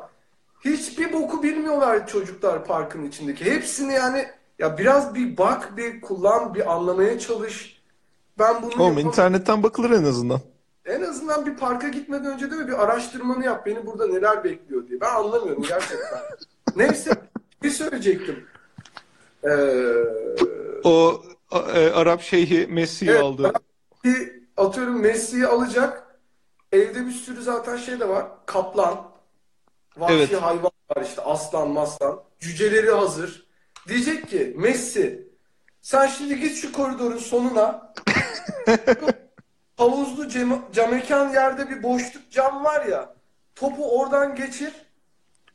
Hiçbir 0.64 1.12
boku 1.12 1.42
bilmiyorlar 1.42 2.06
çocuklar 2.06 2.64
parkın 2.64 3.04
içindeki. 3.04 3.44
Hepsini 3.44 3.92
yani 3.92 4.26
ya 4.58 4.78
biraz 4.78 5.14
bir 5.14 5.36
bak, 5.36 5.76
bir 5.76 6.00
kullan, 6.00 6.54
bir 6.54 6.72
anlamaya 6.72 7.18
çalış. 7.18 7.82
Ben 8.38 8.54
bunu 8.62 8.70
Oğlum 8.70 8.80
yapamam. 8.80 8.98
internetten 8.98 9.62
bakılır 9.62 9.90
en 9.90 10.04
azından. 10.04 10.40
En 10.86 11.02
azından 11.02 11.46
bir 11.46 11.56
parka 11.56 11.88
gitmeden 11.88 12.32
önce 12.32 12.50
de 12.50 12.68
bir 12.68 12.82
araştırmanı 12.82 13.44
yap. 13.44 13.66
Beni 13.66 13.86
burada 13.86 14.06
neler 14.06 14.44
bekliyor 14.44 14.88
diye. 14.88 15.00
Ben 15.00 15.14
anlamıyorum 15.14 15.62
gerçekten. 15.62 16.20
Neyse 16.76 17.10
bir 17.62 17.70
söyleyecektim. 17.70 18.44
Ee, 19.44 19.50
O 20.84 21.22
e, 21.74 21.90
Arap 21.90 22.22
şeyhi 22.22 22.66
Messi'yi 22.66 23.10
Evet, 23.10 23.22
aldı. 23.22 23.52
bir 24.04 24.32
atıyorum 24.56 25.00
Messi'yi 25.00 25.46
alacak. 25.46 26.06
Evde 26.72 27.06
bir 27.06 27.10
sürü 27.12 27.42
zaten 27.42 27.76
şey 27.76 28.00
de 28.00 28.08
var. 28.08 28.26
Kaplan, 28.46 29.10
vahşi 29.96 30.14
Evet. 30.14 30.42
hayvan 30.42 30.70
var 30.96 31.02
işte 31.04 31.22
aslan 31.22 31.68
maslan. 31.68 32.22
Cüceleri 32.40 32.90
hazır. 32.90 33.46
Diyecek 33.88 34.28
ki 34.30 34.54
Messi 34.58 35.28
sen 35.82 36.06
şimdi 36.06 36.40
git 36.40 36.56
şu 36.56 36.72
koridorun 36.72 37.16
sonuna. 37.18 37.92
Havuzlu 39.84 40.28
cam, 40.28 40.62
camekan 40.72 41.32
yerde 41.32 41.70
bir 41.70 41.82
boşluk 41.82 42.30
cam 42.30 42.64
var 42.64 42.86
ya. 42.86 43.14
Topu 43.54 43.98
oradan 44.00 44.34
geçir. 44.34 44.72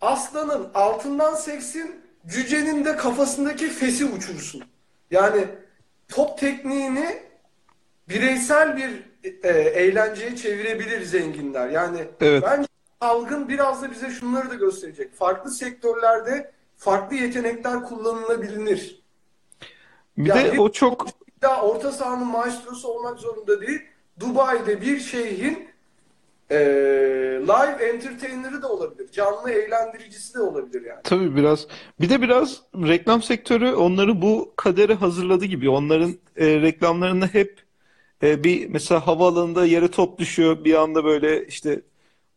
Aslanın 0.01 0.67
altından 0.73 1.35
seksin. 1.35 2.01
Cücenin 2.27 2.85
de 2.85 2.95
kafasındaki 2.95 3.69
fesi 3.69 4.05
uçursun. 4.05 4.63
Yani 5.11 5.47
top 6.07 6.37
tekniğini 6.39 7.23
bireysel 8.09 8.77
bir 8.77 9.03
e, 9.43 9.49
eğlenceye 9.59 10.35
çevirebilir 10.35 11.01
zenginler. 11.05 11.69
Yani 11.69 12.07
Evet. 12.21 12.43
bence 12.47 12.67
salgın 13.01 13.49
biraz 13.49 13.81
da 13.81 13.91
bize 13.91 14.09
şunları 14.09 14.49
da 14.49 14.55
gösterecek. 14.55 15.15
Farklı 15.15 15.51
sektörlerde 15.51 16.51
farklı 16.77 17.15
yetenekler 17.15 17.83
kullanılabilir. 17.83 19.01
Bir 20.17 20.29
Ya 20.29 20.35
de 20.35 20.53
bir- 20.53 20.57
o 20.57 20.71
çok 20.71 21.07
Ya 21.41 21.61
orta 21.61 21.91
sahanın 21.91 22.27
maestrosu 22.27 22.87
olmak 22.87 23.19
zorunda 23.19 23.61
değil. 23.61 23.81
Dubai'de 24.19 24.81
bir 24.81 24.99
şeyhin 24.99 25.67
e, 26.51 26.57
live 27.41 27.85
entertainer'ı 27.85 28.61
da 28.61 28.71
olabilir. 28.71 29.11
Canlı 29.11 29.51
eğlendiricisi 29.51 30.33
de 30.33 30.39
olabilir 30.39 30.85
yani. 30.85 30.99
Tabii 31.03 31.35
biraz. 31.35 31.67
Bir 32.01 32.09
de 32.09 32.21
biraz 32.21 32.61
reklam 32.75 33.21
sektörü 33.21 33.73
onları 33.73 34.21
bu 34.21 34.53
kadere 34.55 34.93
hazırladı 34.93 35.45
gibi. 35.45 35.69
Onların 35.69 36.11
e, 36.37 36.61
reklamlarında 36.61 37.25
hep 37.25 37.61
e, 38.23 38.43
bir 38.43 38.69
mesela 38.69 39.07
havaalanında 39.07 39.65
yere 39.65 39.87
top 39.87 40.19
düşüyor. 40.19 40.63
Bir 40.63 40.73
anda 40.73 41.05
böyle 41.05 41.47
işte 41.47 41.81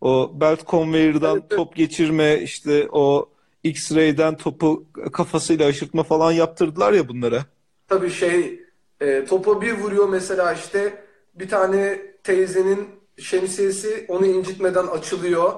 o 0.00 0.32
belt 0.40 0.66
conveyor'dan 0.66 1.38
evet. 1.38 1.50
top 1.50 1.76
geçirme, 1.76 2.40
işte 2.42 2.88
o 2.92 3.28
X-ray'den 3.64 4.36
topu 4.36 4.84
kafasıyla 5.12 5.66
aşırtma 5.66 6.02
falan 6.02 6.32
yaptırdılar 6.32 6.92
ya 6.92 7.08
bunlara. 7.08 7.44
Tabii 7.88 8.10
şey 8.10 8.60
e, 9.00 9.24
topa 9.24 9.60
bir 9.60 9.72
vuruyor 9.72 10.08
mesela 10.08 10.52
işte 10.52 11.07
bir 11.38 11.48
tane 11.48 11.98
teyzenin 12.24 12.88
şemsiyesi 13.18 14.04
onu 14.08 14.26
incitmeden 14.26 14.86
açılıyor. 14.86 15.52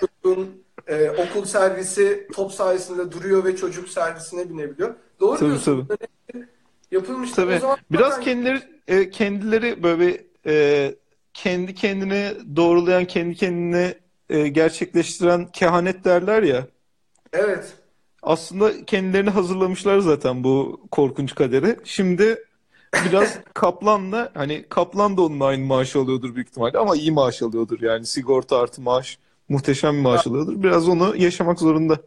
Çocuğun 0.00 0.62
e, 0.86 1.10
okul 1.10 1.44
servisi 1.44 2.26
top 2.32 2.52
sayesinde 2.52 3.12
duruyor 3.12 3.44
ve 3.44 3.56
çocuk 3.56 3.88
servisine 3.88 4.50
binebiliyor. 4.50 4.94
Doğru 5.20 5.38
Tabii 5.38 5.48
diyorsun. 5.50 5.86
tabii. 5.88 6.46
Yapılmış. 6.90 7.30
Tabii. 7.32 7.54
O 7.54 7.58
zaman 7.58 7.78
Biraz 7.90 8.10
zaten- 8.10 8.24
kendileri 8.24 8.60
e, 8.88 9.10
kendileri 9.10 9.82
böyle 9.82 10.24
e, 10.46 10.94
kendi 11.34 11.74
kendini 11.74 12.32
doğrulayan, 12.56 13.04
kendi 13.04 13.34
kendini 13.34 13.94
e, 14.30 14.48
gerçekleştiren 14.48 15.46
kehanet 15.52 16.04
derler 16.04 16.42
ya. 16.42 16.66
Evet. 17.32 17.72
Aslında 18.22 18.84
kendilerini 18.84 19.30
hazırlamışlar 19.30 19.98
zaten 19.98 20.44
bu 20.44 20.80
korkunç 20.90 21.34
kaderi. 21.34 21.76
Şimdi 21.84 22.44
biraz 22.94 23.38
Kaplan'la 23.54 24.30
hani 24.34 24.66
Kaplan 24.68 25.16
da 25.16 25.22
onun 25.22 25.40
aynı 25.40 25.64
maaşı 25.66 25.98
alıyordur 25.98 26.34
büyük 26.34 26.48
ihtimalle 26.48 26.78
ama 26.78 26.96
iyi 26.96 27.12
maaş 27.12 27.42
alıyordur 27.42 27.80
yani 27.80 28.06
sigorta 28.06 28.58
artı 28.58 28.82
maaş 28.82 29.18
muhteşem 29.48 29.96
bir 29.96 30.00
maaş 30.02 30.26
alıyordur. 30.26 30.62
Biraz 30.62 30.88
onu 30.88 31.16
yaşamak 31.16 31.58
zorunda. 31.58 31.98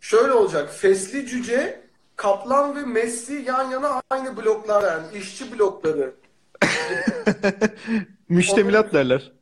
Şöyle 0.00 0.32
olacak. 0.32 0.74
Fesli 0.74 1.26
Cüce, 1.26 1.80
Kaplan 2.16 2.76
ve 2.76 2.80
Messi 2.82 3.44
yan 3.46 3.70
yana 3.70 4.02
aynı 4.10 4.36
bloklar 4.36 4.82
yani 4.82 5.18
işçi 5.18 5.58
blokları. 5.58 6.14
Müştemilat 8.28 8.92
derler. 8.92 9.32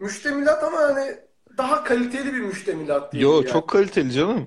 Müştemilat 0.00 0.64
ama 0.64 0.78
hani 0.78 1.16
daha 1.58 1.84
kaliteli 1.84 2.34
bir 2.34 2.40
müştemilat 2.40 3.12
diyelim 3.12 3.30
Yo 3.30 3.36
yani. 3.36 3.46
çok 3.46 3.68
kaliteli 3.68 4.12
canım. 4.12 4.46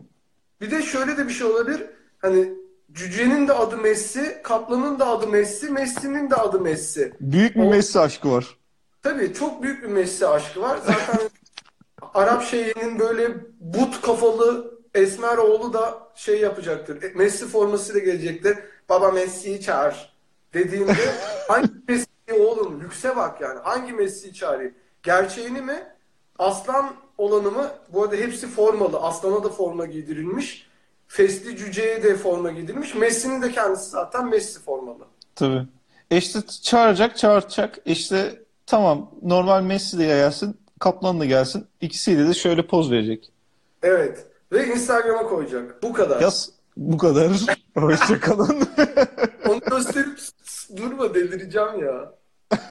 Bir 0.62 0.72
de 0.72 0.82
şöyle 0.82 1.18
de 1.18 1.28
bir 1.28 1.34
şey 1.34 1.48
olabilir. 1.48 1.82
Hani 2.20 2.50
Cüce'nin 2.94 3.48
de 3.48 3.54
adı 3.54 3.78
Messi, 3.78 4.40
Kaplan'ın 4.44 5.00
da 5.00 5.08
adı 5.08 5.28
Messi, 5.28 5.70
Messi'nin 5.70 6.30
de 6.30 6.36
adı 6.36 6.60
Messi. 6.60 7.14
Büyük 7.20 7.56
bir 7.56 7.62
O- 7.62 7.70
Messi 7.70 8.00
aşkı 8.00 8.32
var. 8.32 8.58
Tabii 9.04 9.34
çok 9.34 9.64
büyük 9.64 9.84
bir 9.84 9.88
Messi 9.88 10.28
aşkı 10.28 10.62
var. 10.62 10.78
Zaten 10.86 11.30
Arap 12.14 12.44
şeyhinin 12.44 13.00
böyle 13.00 13.36
but 13.60 14.02
kafalı 14.02 14.80
esmer 14.96 15.38
oğlu 15.38 15.74
da 15.74 15.98
şey 16.16 16.40
yapacaktır. 16.42 17.04
E, 17.04 17.12
Messi 17.16 17.48
formasıyla 17.48 18.00
gelecektir. 18.00 18.58
Baba 18.90 19.12
Messi'yi 19.12 19.62
çağır 19.62 20.14
dediğinde 20.54 20.94
hangi 21.48 21.70
Messi 21.88 22.08
oğlum 22.40 22.82
lükse 22.82 23.16
bak 23.16 23.42
yani. 23.42 23.60
Hangi 23.60 23.94
Messi'yi 23.94 24.34
çağırayım? 24.34 24.74
Gerçeğini 25.04 25.62
mi? 25.62 25.84
Aslan 26.40 26.96
olanı 27.18 27.52
mı? 27.52 27.72
Bu 27.90 28.04
arada 28.04 28.16
hepsi 28.16 28.48
formalı. 28.48 28.98
Aslan'a 29.00 29.44
da 29.44 29.50
forma 29.50 29.86
giydirilmiş. 29.86 30.69
Fesli 31.14 31.58
Cüce'ye 31.58 32.04
de 32.04 32.16
forma 32.16 32.52
giydirilmiş. 32.52 32.96
Messi'nin 32.96 33.42
de 33.42 33.52
kendisi 33.52 33.90
zaten 33.90 34.30
Messi 34.30 34.60
formalı. 34.62 35.06
Tabii. 35.36 35.66
E 36.12 36.18
işte 36.18 36.40
çağıracak, 36.64 37.18
çağıracak. 37.18 37.78
E 37.86 37.92
İşte 37.92 38.44
tamam 38.66 39.12
normal 39.22 39.64
Messi 39.64 40.00
de 40.00 40.06
gelsin, 40.06 40.58
Kaplan 40.80 41.20
da 41.20 41.26
gelsin. 41.26 41.68
İkisiyle 41.82 42.28
de 42.30 42.34
şöyle 42.34 42.68
poz 42.68 42.92
verecek. 42.92 43.32
Evet. 43.84 44.26
Ve 44.52 44.68
Instagram'a 44.68 45.24
koyacak. 45.24 45.84
Bu 45.84 45.94
kadar. 45.94 46.22
Yaz 46.22 46.50
bu 46.78 46.98
kadar. 46.98 47.32
Hoşçakalın. 47.78 48.68
Onu 49.50 49.60
gösterip 49.60 50.20
durma 50.78 51.14
delireceğim 51.14 51.80
ya. 51.86 52.14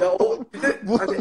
Ya 0.00 0.12
o 0.12 0.44
bir 0.54 0.62
de 0.62 0.80
Bu- 0.82 1.00
hani 1.00 1.16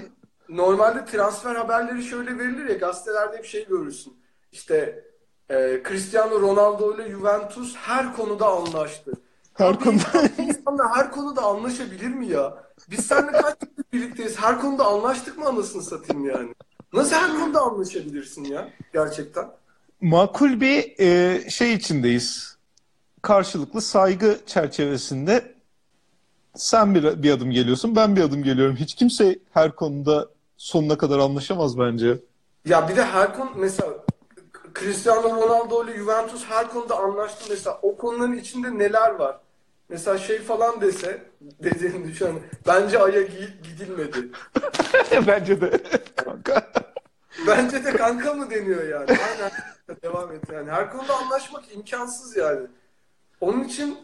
normalde 0.49 1.05
transfer 1.05 1.55
haberleri 1.55 2.03
şöyle 2.03 2.37
verilir 2.37 2.69
ya 2.69 2.75
gazetelerde 2.75 3.37
hep 3.37 3.45
şey 3.45 3.67
görürsün. 3.67 4.13
İşte 4.51 5.03
e, 5.49 5.81
Cristiano 5.87 6.41
Ronaldo 6.41 6.95
ile 6.95 7.11
Juventus 7.11 7.75
her 7.75 8.15
konuda 8.15 8.47
anlaştı. 8.47 9.11
Her 9.53 9.65
Ya 9.65 9.79
bir 9.79 9.83
konuda. 9.85 10.03
insanla 10.37 10.95
her 10.97 11.11
konuda 11.11 11.41
anlaşabilir 11.41 12.07
mi 12.07 12.27
ya? 12.27 12.63
Biz 12.89 13.05
seninle 13.07 13.31
kaç 13.31 13.55
yıldır 13.61 13.83
birlikteyiz? 13.93 14.37
Her 14.39 14.61
konuda 14.61 14.85
anlaştık 14.85 15.37
mı 15.37 15.45
anasını 15.45 15.83
satayım 15.83 16.25
yani? 16.29 16.53
Nasıl 16.93 17.15
her 17.15 17.31
konuda 17.39 17.61
anlaşabilirsin 17.61 18.43
ya? 18.43 18.69
Gerçekten. 18.93 19.45
Makul 20.01 20.61
bir 20.61 20.99
e, 20.99 21.49
şey 21.49 21.73
içindeyiz. 21.73 22.57
Karşılıklı 23.21 23.81
saygı 23.81 24.37
çerçevesinde 24.45 25.55
sen 26.55 26.95
bir, 26.95 27.23
bir 27.23 27.31
adım 27.31 27.51
geliyorsun, 27.51 27.95
ben 27.95 28.15
bir 28.15 28.21
adım 28.21 28.43
geliyorum. 28.43 28.75
Hiç 28.75 28.95
kimse 28.95 29.39
her 29.53 29.75
konuda 29.75 30.27
sonuna 30.57 30.97
kadar 30.97 31.19
anlaşamaz 31.19 31.79
bence. 31.79 32.17
Ya 32.65 32.89
bir 32.89 32.95
de 32.95 33.03
her 33.05 33.35
konu 33.35 33.49
mesela 33.55 33.89
Cristiano 34.73 35.29
Ronaldo 35.29 35.85
ile 35.85 35.97
Juventus 35.97 36.45
her 36.45 36.67
konuda 36.69 36.97
anlaştı 36.97 37.45
mesela 37.49 37.79
o 37.81 37.97
konuların 37.97 38.37
içinde 38.37 38.77
neler 38.77 39.11
var? 39.11 39.39
Mesela 39.89 40.17
şey 40.17 40.39
falan 40.39 40.81
dese 40.81 41.23
dediğini 41.41 42.07
düşün. 42.07 42.43
Bence 42.67 42.99
Ay'a 42.99 43.21
gi- 43.21 43.61
gidilmedi. 43.63 44.29
bence 45.27 45.61
de. 45.61 45.71
Kanka. 46.15 46.71
Bence 47.47 47.85
de 47.85 47.91
kanka 47.91 48.33
mı 48.33 48.49
deniyor 48.49 48.83
yani? 48.83 49.05
Aynen. 49.09 49.51
Devam 50.03 50.31
et 50.31 50.41
yani. 50.53 50.71
Her 50.71 50.91
konuda 50.91 51.15
anlaşmak 51.17 51.75
imkansız 51.75 52.37
yani. 52.37 52.67
Onun 53.41 53.63
için 53.63 53.97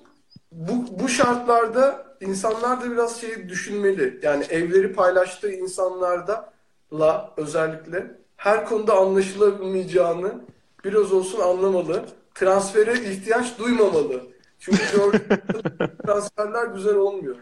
bu, 0.51 0.99
bu 0.99 1.09
şartlarda 1.09 2.05
insanlar 2.21 2.81
da 2.81 2.91
biraz 2.91 3.21
şey 3.21 3.49
düşünmeli. 3.49 4.19
Yani 4.23 4.43
evleri 4.43 4.93
paylaştığı 4.93 5.51
insanlarda 5.51 6.53
la 6.93 7.33
özellikle 7.37 8.11
her 8.37 8.65
konuda 8.65 8.93
anlaşılamayacağını 8.97 10.41
biraz 10.85 11.11
olsun 11.13 11.39
anlamalı. 11.39 12.05
Transfere 12.35 12.93
ihtiyaç 13.11 13.59
duymamalı. 13.59 14.21
Çünkü 14.59 14.77
transferler 16.05 16.65
güzel 16.67 16.95
olmuyor. 16.95 17.35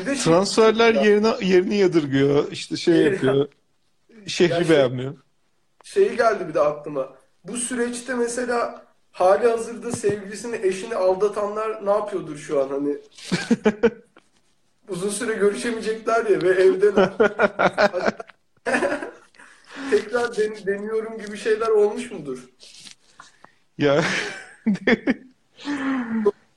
Bir 0.00 0.06
de 0.06 0.14
şey- 0.14 0.24
Transferler 0.24 0.94
yerine 0.94 1.34
yerini 1.40 1.76
yadırgıyor. 1.76 2.52
işte 2.52 2.76
şey 2.76 2.94
Yeri- 2.94 3.12
yapıyor. 3.14 3.48
Şehri 4.26 4.52
Ya 4.52 4.64
şey- 4.64 4.70
beğenmiyor. 4.76 5.14
şeyi 5.84 6.16
geldi 6.16 6.48
bir 6.48 6.54
de 6.54 6.60
aklıma. 6.60 7.08
Bu 7.44 7.56
süreçte 7.56 8.14
mesela 8.14 8.82
hali 9.12 9.48
hazırda 9.48 9.92
sevgilisini, 9.92 10.56
eşini 10.62 10.94
aldatanlar 10.96 11.86
ne 11.86 11.90
yapıyordur 11.90 12.36
şu 12.36 12.62
an 12.62 12.68
hani? 12.68 12.96
Uzun 14.88 15.08
süre 15.10 15.34
görüşemeyecekler 15.34 16.26
ya 16.26 16.42
ve 16.42 16.48
evdeler. 16.48 17.10
Tekrar 19.90 20.36
den- 20.36 20.66
deniyorum 20.66 21.18
gibi 21.26 21.36
şeyler 21.36 21.68
olmuş 21.68 22.10
mudur? 22.10 22.38
Ya 23.78 24.04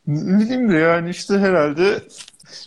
ne 0.07 0.39
bileyim 0.39 0.71
de 0.71 0.75
yani 0.77 1.09
işte 1.09 1.37
herhalde 1.37 2.03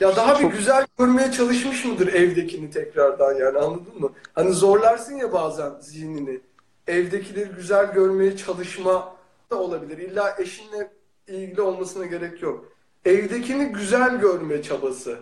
Ya 0.01 0.17
daha 0.17 0.35
bir 0.39 0.43
Çok- 0.43 0.53
güzel 0.53 0.87
görmeye 0.99 1.33
çalışmış 1.33 1.85
mıdır 1.85 2.07
evdekini 2.15 2.71
tekrardan 2.71 3.35
yani 3.35 3.59
anladın 3.59 4.01
mı? 4.01 4.13
Hani 4.35 4.53
zorlarsın 4.53 5.15
ya 5.17 5.33
bazen 5.33 5.71
zihnini. 5.81 6.41
Evdekileri 6.87 7.49
güzel 7.49 7.93
görmeye 7.93 8.37
çalışma 8.37 9.17
da 9.51 9.57
olabilir. 9.57 9.99
İlla 9.99 10.37
eşinle 10.39 10.91
ilgili 11.29 11.61
olmasına 11.61 12.07
gerek 12.07 12.43
yok. 12.43 12.73
Evdekini 13.05 13.65
güzel 13.67 14.21
görme 14.21 14.63
çabası 14.63 15.19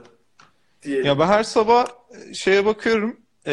diyelim. 0.82 1.06
Ya 1.06 1.18
ben 1.18 1.26
her 1.26 1.42
sabah 1.44 1.86
şeye 2.32 2.64
bakıyorum, 2.66 3.16
e, 3.46 3.52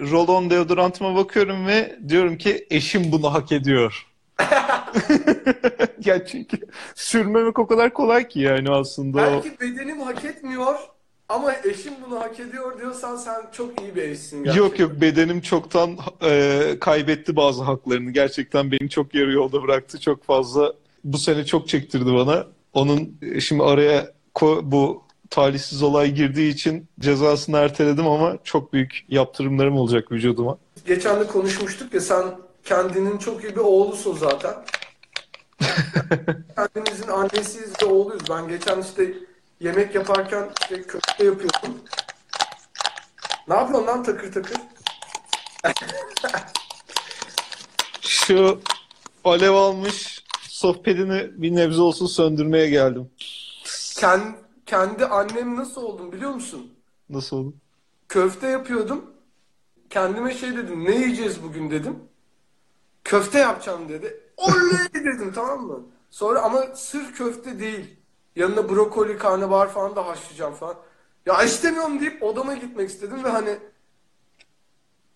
roll-on 0.00 0.50
deodorantıma 0.50 1.14
bakıyorum 1.14 1.66
ve 1.66 1.98
diyorum 2.08 2.38
ki 2.38 2.66
eşim 2.70 3.12
bunu 3.12 3.32
hak 3.32 3.52
ediyor. 3.52 4.06
Ya 6.04 6.26
çünkü 6.26 6.58
sürmemek 6.94 7.58
o 7.58 7.66
kadar 7.66 7.92
kolay 7.92 8.28
ki 8.28 8.40
yani 8.40 8.70
aslında 8.70 9.18
o. 9.18 9.22
Belki 9.22 9.60
bedenim 9.60 10.00
hak 10.00 10.24
etmiyor 10.24 10.74
ama 11.28 11.54
eşim 11.64 11.92
bunu 12.06 12.20
hak 12.20 12.40
ediyor 12.40 12.78
diyorsan 12.80 13.16
sen 13.16 13.34
çok 13.52 13.80
iyi 13.80 13.96
bir 13.96 14.02
eşsin 14.02 14.44
gerçekten. 14.44 14.64
Yok 14.64 14.78
yok 14.78 15.00
bedenim 15.00 15.40
çoktan 15.40 15.98
e, 16.22 16.76
kaybetti 16.80 17.36
bazı 17.36 17.62
haklarını. 17.62 18.10
Gerçekten 18.10 18.72
beni 18.72 18.90
çok 18.90 19.14
yarı 19.14 19.32
yolda 19.32 19.62
bıraktı. 19.62 20.00
Çok 20.00 20.24
fazla 20.24 20.72
bu 21.04 21.18
sene 21.18 21.44
çok 21.44 21.68
çektirdi 21.68 22.14
bana. 22.14 22.46
Onun 22.72 23.18
e, 23.22 23.40
şimdi 23.40 23.62
araya 23.62 24.12
bu 24.62 25.02
talihsiz 25.30 25.82
olay 25.82 26.10
girdiği 26.10 26.52
için 26.52 26.88
cezasını 27.00 27.58
erteledim 27.58 28.06
ama 28.06 28.38
çok 28.44 28.72
büyük 28.72 29.04
yaptırımlarım 29.08 29.76
olacak 29.76 30.12
vücuduma. 30.12 30.58
Geçen 30.86 31.20
de 31.20 31.26
konuşmuştuk 31.26 31.94
ya 31.94 32.00
sen 32.00 32.24
kendinin 32.64 33.18
çok 33.18 33.44
iyi 33.44 33.56
bir 33.56 33.60
oğlusun 33.60 34.16
zaten. 34.16 34.54
Kendimizin 36.56 37.08
annesiyiz 37.08 37.72
ve 37.82 37.86
oğluyuz. 37.86 38.22
Ben 38.30 38.48
geçen 38.48 38.80
işte 38.80 39.12
yemek 39.60 39.94
yaparken 39.94 40.50
işte 40.60 40.82
köfte 40.82 41.24
yapıyordum. 41.24 41.80
Ne 43.48 43.54
yapıyorsun 43.54 43.86
lan 43.86 44.02
takır 44.02 44.32
takır? 44.32 44.56
Şu 48.00 48.60
alev 49.24 49.52
almış 49.52 50.24
sohbetini 50.48 51.42
bir 51.42 51.56
nebze 51.56 51.80
olsun 51.80 52.06
söndürmeye 52.06 52.70
geldim. 52.70 53.10
Kend, 53.96 54.22
kendi 54.70 55.06
annem 55.06 55.56
nasıl 55.56 55.82
oldum 55.82 56.12
biliyor 56.12 56.30
musun? 56.30 56.72
Nasıl 57.08 57.36
oldu? 57.36 57.54
Köfte 58.08 58.46
yapıyordum. 58.46 59.04
Kendime 59.90 60.34
şey 60.34 60.56
dedim. 60.56 60.84
Ne 60.84 60.94
yiyeceğiz 60.96 61.42
bugün 61.42 61.70
dedim. 61.70 61.98
Köfte 63.04 63.38
yapacağım 63.38 63.88
dedi. 63.88 64.20
Oley 64.36 64.88
dedim 64.94 65.32
tamam 65.34 65.66
mı? 65.66 65.80
Sonra 66.10 66.42
ama 66.42 66.62
sırf 66.74 67.16
köfte 67.16 67.58
değil. 67.58 67.96
Yanına 68.36 68.68
brokoli, 68.68 69.18
karnabahar 69.18 69.68
falan 69.68 69.96
da 69.96 70.06
haşlayacağım 70.06 70.54
falan. 70.54 70.76
Ya 71.26 71.42
istemiyorum 71.42 72.00
deyip 72.00 72.22
odama 72.22 72.54
gitmek 72.54 72.90
istedim 72.90 73.24
ve 73.24 73.28
hani 73.28 73.58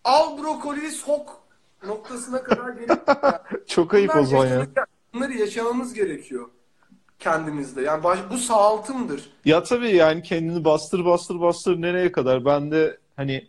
al 0.05 0.39
brokoliyi 0.39 0.91
sok 0.91 1.43
noktasına 1.87 2.43
kadar 2.43 2.69
gelip 2.73 3.01
Çok 3.69 3.95
ayıp 3.95 4.17
o 4.17 4.25
zaman 4.25 4.47
ya. 4.47 4.67
bunları 5.15 5.33
yaşamamız 5.33 5.95
gerekiyor 5.95 6.49
kendimizde. 7.25 7.83
Yani 7.83 8.05
baş, 8.05 8.19
bu 8.31 8.39
sağaltımdır. 8.39 9.21
Ya 9.45 9.63
tabii 9.63 9.97
yani 9.97 10.23
kendini 10.23 10.65
bastır 10.65 11.05
bastır 11.05 11.41
bastır 11.41 11.83
nereye 11.83 12.13
kadar? 12.13 12.45
Ben 12.45 12.71
de 12.71 12.99
hani 13.17 13.49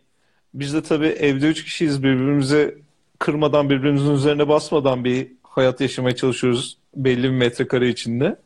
biz 0.54 0.74
de 0.74 0.82
tabii 0.82 1.06
evde 1.06 1.46
üç 1.46 1.64
kişiyiz 1.64 2.02
birbirimize 2.02 2.74
kırmadan 3.18 3.70
birbirimizin 3.70 4.14
üzerine 4.14 4.48
basmadan 4.48 5.04
bir 5.04 5.32
hayat 5.42 5.80
yaşamaya 5.80 6.16
çalışıyoruz 6.16 6.78
belli 6.96 7.22
bir 7.22 7.36
metrekare 7.36 7.88
içinde. 7.88 8.36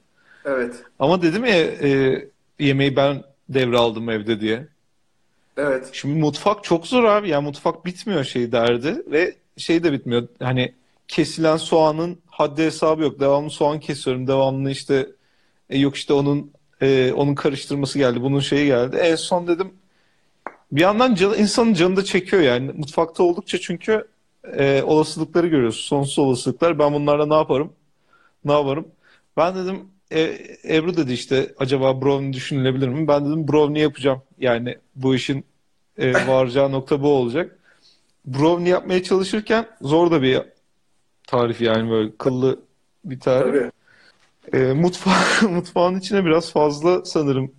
Evet. 0.44 0.74
Ama 0.98 1.22
dedim 1.22 1.44
ya 1.44 1.56
e, 1.62 2.24
yemeği 2.58 2.96
ben 2.96 3.22
devraldım 3.48 4.10
evde 4.10 4.40
diye. 4.40 4.66
Evet. 5.56 5.90
Şimdi 5.92 6.20
mutfak 6.20 6.64
çok 6.64 6.86
zor 6.86 7.04
abi. 7.04 7.28
Yani 7.28 7.44
mutfak 7.44 7.84
bitmiyor 7.84 8.24
şey 8.24 8.52
derdi 8.52 9.02
ve 9.06 9.34
şey 9.56 9.84
de 9.84 9.92
bitmiyor. 9.92 10.28
Hani 10.42 10.74
kesilen 11.08 11.56
soğanın 11.56 12.18
haddi 12.26 12.62
hesabı 12.62 13.02
yok. 13.02 13.20
Devamlı 13.20 13.50
soğan 13.50 13.80
kesiyorum. 13.80 14.26
Devamlı 14.26 14.70
işte 14.70 15.06
e, 15.70 15.78
yok 15.78 15.96
işte 15.96 16.12
onun 16.12 16.52
e, 16.82 17.12
onun 17.12 17.34
karıştırması 17.34 17.98
geldi. 17.98 18.22
Bunun 18.22 18.40
şeyi 18.40 18.66
geldi. 18.66 18.96
En 18.96 19.16
son 19.16 19.48
dedim 19.48 19.72
bir 20.72 20.80
yandan 20.80 21.14
canı, 21.14 21.36
insanın 21.36 21.74
canı 21.74 21.96
da 21.96 22.04
çekiyor 22.04 22.42
yani. 22.42 22.72
Mutfakta 22.72 23.22
oldukça 23.22 23.58
çünkü 23.58 24.08
e, 24.56 24.82
olasılıkları 24.82 25.46
görüyoruz. 25.46 25.76
Sonsuz 25.76 26.18
olasılıklar. 26.18 26.78
Ben 26.78 26.94
bunlarla 26.94 27.26
ne 27.26 27.34
yaparım? 27.34 27.72
Ne 28.44 28.52
yaparım? 28.52 28.88
Ben 29.36 29.54
dedim 29.54 29.80
e, 30.12 30.38
Ebru 30.64 30.96
dedi 30.96 31.12
işte 31.12 31.54
acaba 31.58 32.02
brownie 32.02 32.32
düşünülebilir 32.32 32.88
mi? 32.88 33.08
Ben 33.08 33.26
dedim 33.26 33.48
brownie 33.48 33.82
yapacağım. 33.82 34.22
Yani 34.38 34.78
bu 34.96 35.14
işin 35.14 35.44
e, 35.98 36.12
varacağı 36.26 36.72
nokta 36.72 37.02
bu 37.02 37.08
olacak. 37.08 37.58
Brownie 38.26 38.70
yapmaya 38.70 39.02
çalışırken 39.02 39.66
zor 39.82 40.10
da 40.10 40.22
bir 40.22 40.42
tarif 41.26 41.60
yani 41.60 41.90
böyle 41.90 42.16
kıllı 42.18 42.60
bir 43.04 43.20
tarif. 43.20 43.54
Tabii. 43.54 43.70
E, 44.52 44.58
mutfa 44.58 45.10
mutfağın 45.48 45.98
içine 45.98 46.24
biraz 46.24 46.52
fazla 46.52 47.04
sanırım 47.04 47.52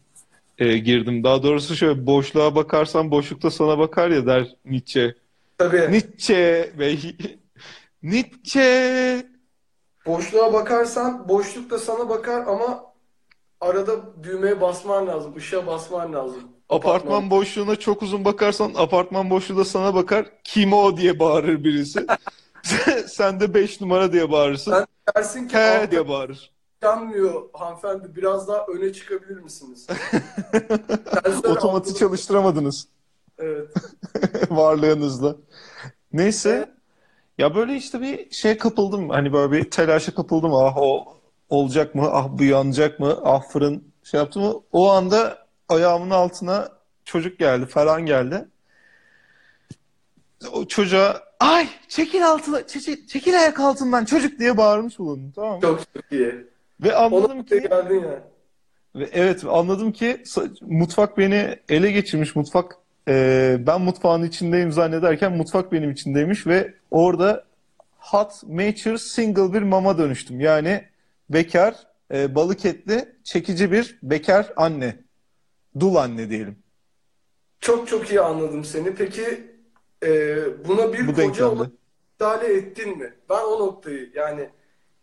e, 0.57 0.77
girdim. 0.77 1.23
Daha 1.23 1.43
doğrusu 1.43 1.75
şöyle 1.75 2.05
boşluğa 2.05 2.55
bakarsan 2.55 3.11
boşlukta 3.11 3.51
sana 3.51 3.77
bakar 3.77 4.09
ya 4.09 4.25
der 4.25 4.55
Nietzsche. 4.65 5.15
Tabii. 5.57 5.91
Nietzsche 5.91 6.71
bey. 6.79 7.15
Nietzsche. 8.03 9.25
Boşluğa 10.05 10.53
bakarsan 10.53 11.29
boşluk 11.29 11.69
da 11.69 11.79
sana 11.79 12.09
bakar 12.09 12.47
ama 12.47 12.83
arada 13.61 14.23
düğmeye 14.23 14.61
basman 14.61 15.07
lazım. 15.07 15.35
ışığa 15.35 15.67
basman 15.67 16.13
lazım. 16.13 16.43
Apartman 16.69 17.29
boşluğuna 17.29 17.75
çok 17.75 18.01
uzun 18.01 18.25
bakarsan 18.25 18.71
apartman 18.75 19.29
boşluğu 19.29 19.57
da 19.57 19.65
sana 19.65 19.95
bakar. 19.95 20.25
Kim 20.43 20.73
o 20.73 20.97
diye 20.97 21.19
bağırır 21.19 21.63
birisi. 21.63 22.05
Sen 23.07 23.39
de 23.39 23.53
5 23.53 23.81
numara 23.81 24.13
diye 24.13 24.31
bağırırsın. 24.31 24.71
Sen 24.71 24.85
dersin 25.15 25.47
ki 25.47 25.57
Alper, 25.57 25.91
diye 25.91 26.07
bağırır. 26.07 26.51
Yanmıyor 26.81 27.49
hanımefendi. 27.53 28.15
Biraz 28.15 28.47
daha 28.47 28.65
öne 28.65 28.93
çıkabilir 28.93 29.37
misiniz? 29.37 29.87
Otomatı 31.45 31.95
çalıştıramadınız 31.95 32.87
Evet. 33.39 33.67
varlığınızla. 34.51 35.35
Neyse. 36.13 36.71
Ya 37.37 37.55
böyle 37.55 37.75
işte 37.75 38.01
bir 38.01 38.31
şeye 38.31 38.57
kapıldım. 38.57 39.09
Hani 39.09 39.33
böyle 39.33 39.51
bir 39.51 39.71
telaşa 39.71 40.15
kapıldım. 40.15 40.53
Ah 40.55 40.77
o 40.77 41.17
olacak 41.49 41.95
mı? 41.95 42.09
Ah 42.11 42.27
bu 42.29 42.43
yanacak 42.43 42.99
mı? 42.99 43.19
Ah 43.23 43.43
fırın 43.49 43.83
şey 44.03 44.19
yaptı 44.19 44.39
mı? 44.39 44.53
O 44.71 44.89
anda 44.91 45.47
ayağımın 45.69 46.09
altına 46.09 46.69
çocuk 47.05 47.39
geldi. 47.39 47.65
Ferhan 47.65 48.05
geldi. 48.05 48.47
O 50.53 50.65
çocuğa 50.65 51.23
ay 51.39 51.67
çekil 51.87 52.27
altına 52.27 52.67
çekil, 52.67 53.07
çekil 53.07 53.39
ayak 53.39 53.59
altından 53.59 54.05
çocuk 54.05 54.39
diye 54.39 54.57
bağırmış 54.57 54.99
bulundum. 54.99 55.31
Tamam 55.35 55.55
mı? 55.55 55.61
Çok 55.61 55.79
çok 55.93 56.11
iyi. 56.11 56.50
Ve 56.81 56.95
anladım 56.95 57.43
ki 57.43 57.61
geldin 57.61 58.03
ya. 58.03 58.23
ve 58.95 59.09
evet 59.13 59.45
anladım 59.49 59.91
ki 59.91 60.23
mutfak 60.61 61.17
beni 61.17 61.55
ele 61.69 61.91
geçirmiş 61.91 62.35
mutfak 62.35 62.77
e, 63.07 63.57
ben 63.59 63.81
mutfağın 63.81 64.23
içindeyim 64.23 64.71
zannederken 64.71 65.37
mutfak 65.37 65.71
benim 65.71 65.91
içindeymiş 65.91 66.47
ve 66.47 66.73
orada 66.91 67.45
hot 67.97 68.43
mature 68.43 68.97
single 68.97 69.53
bir 69.53 69.61
mama 69.61 69.97
dönüştüm. 69.97 70.39
Yani 70.39 70.83
bekar 71.29 71.75
e, 72.13 72.35
balık 72.35 72.65
etli 72.65 73.15
çekici 73.23 73.71
bir 73.71 73.99
bekar 74.03 74.53
anne. 74.55 74.95
Dul 75.79 75.95
anne 75.95 76.29
diyelim. 76.29 76.55
Çok 77.59 77.87
çok 77.87 78.09
iyi 78.09 78.21
anladım 78.21 78.65
seni. 78.65 78.95
Peki 78.95 79.51
e, 80.03 80.37
buna 80.67 80.93
bir 80.93 81.07
Bu 81.07 81.15
koca 81.15 81.47
olarak 81.47 81.71
müdahale 82.13 82.53
ettin 82.53 82.97
mi? 82.97 83.13
Ben 83.29 83.43
o 83.43 83.59
noktayı 83.59 84.11
yani 84.15 84.49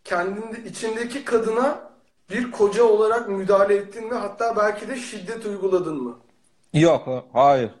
kendinde 0.09 0.69
içindeki 0.69 1.25
kadına 1.25 1.89
bir 2.29 2.51
koca 2.51 2.83
olarak 2.83 3.29
müdahale 3.29 3.75
ettin 3.75 4.07
mi? 4.07 4.13
Hatta 4.13 4.55
belki 4.55 4.87
de 4.87 4.95
şiddet 4.95 5.45
uyguladın 5.45 6.03
mı? 6.03 6.19
Yok, 6.73 7.07
ha- 7.07 7.25
hayır. 7.33 7.71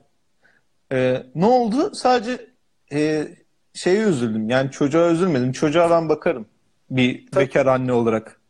E, 0.91 1.23
ne 1.35 1.45
oldu? 1.45 1.91
Sadece 1.95 2.47
e, 2.93 3.27
şeye 3.73 4.03
üzüldüm. 4.03 4.49
Yani 4.49 4.71
çocuğa 4.71 5.11
üzülmedim. 5.11 5.51
Çocuğa 5.51 5.89
ben 5.89 6.09
bakarım. 6.09 6.45
Bir 6.89 7.27
Tabii. 7.31 7.45
bekar 7.45 7.65
anne 7.65 7.93
olarak. 7.93 8.41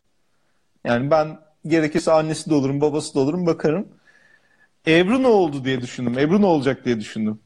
Yani 0.84 1.10
ben 1.10 1.38
gerekirse 1.66 2.12
annesi 2.12 2.50
de 2.50 2.54
olurum, 2.54 2.80
babası 2.80 3.14
da 3.14 3.20
olurum, 3.20 3.46
bakarım. 3.46 3.88
Ebru 4.86 5.22
ne 5.22 5.26
oldu 5.26 5.64
diye 5.64 5.80
düşündüm. 5.80 6.18
Ebru 6.18 6.40
ne 6.40 6.46
olacak 6.46 6.84
diye 6.84 7.00
düşündüm 7.00 7.40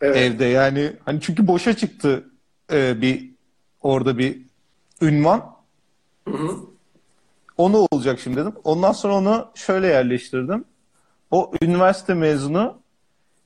Evet. 0.00 0.16
evde. 0.16 0.44
Yani 0.44 0.92
hani 1.04 1.20
çünkü 1.20 1.46
boşa 1.46 1.76
çıktı 1.76 2.30
e, 2.72 3.00
bir 3.00 3.30
orada 3.80 4.18
bir 4.18 4.51
ünvan. 5.02 5.56
Hı 6.28 6.34
hı. 6.34 6.56
O 7.56 7.72
ne 7.72 7.76
olacak 7.76 8.20
şimdi 8.20 8.36
dedim. 8.36 8.52
Ondan 8.64 8.92
sonra 8.92 9.14
onu 9.14 9.48
şöyle 9.54 9.86
yerleştirdim. 9.86 10.64
O 11.30 11.52
üniversite 11.62 12.14
mezunu 12.14 12.78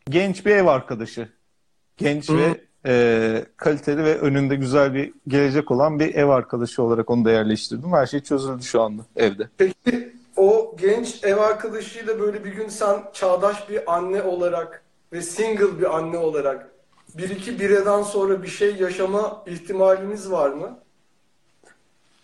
genç 0.08 0.46
bir 0.46 0.50
ev 0.50 0.66
arkadaşı. 0.66 1.28
Genç 1.96 2.28
Hı. 2.28 2.36
ve 2.36 2.60
e, 2.86 3.44
kaliteli 3.56 4.04
ve 4.04 4.18
önünde 4.18 4.56
güzel 4.56 4.94
bir 4.94 5.12
gelecek 5.28 5.70
olan 5.70 6.00
bir 6.00 6.14
ev 6.14 6.28
arkadaşı 6.28 6.82
olarak 6.82 7.10
onu 7.10 7.24
da 7.24 7.30
yerleştirdim. 7.30 7.92
Her 7.92 8.06
şey 8.06 8.20
çözüldü 8.20 8.62
şu 8.62 8.82
anda 8.82 9.02
evde. 9.16 9.48
Peki 9.58 10.12
o 10.36 10.76
genç 10.80 11.24
ev 11.24 11.36
arkadaşıyla 11.36 12.20
böyle 12.20 12.44
bir 12.44 12.52
gün 12.52 12.68
sen 12.68 13.02
çağdaş 13.12 13.70
bir 13.70 13.94
anne 13.94 14.22
olarak 14.22 14.82
ve 15.12 15.22
single 15.22 15.78
bir 15.78 15.96
anne 15.96 16.18
olarak 16.18 16.70
bir 17.14 17.30
iki 17.30 17.60
bireden 17.60 18.02
sonra 18.02 18.42
bir 18.42 18.48
şey 18.48 18.76
yaşama 18.76 19.42
ihtimaliniz 19.46 20.30
var 20.30 20.50
mı? 20.50 20.78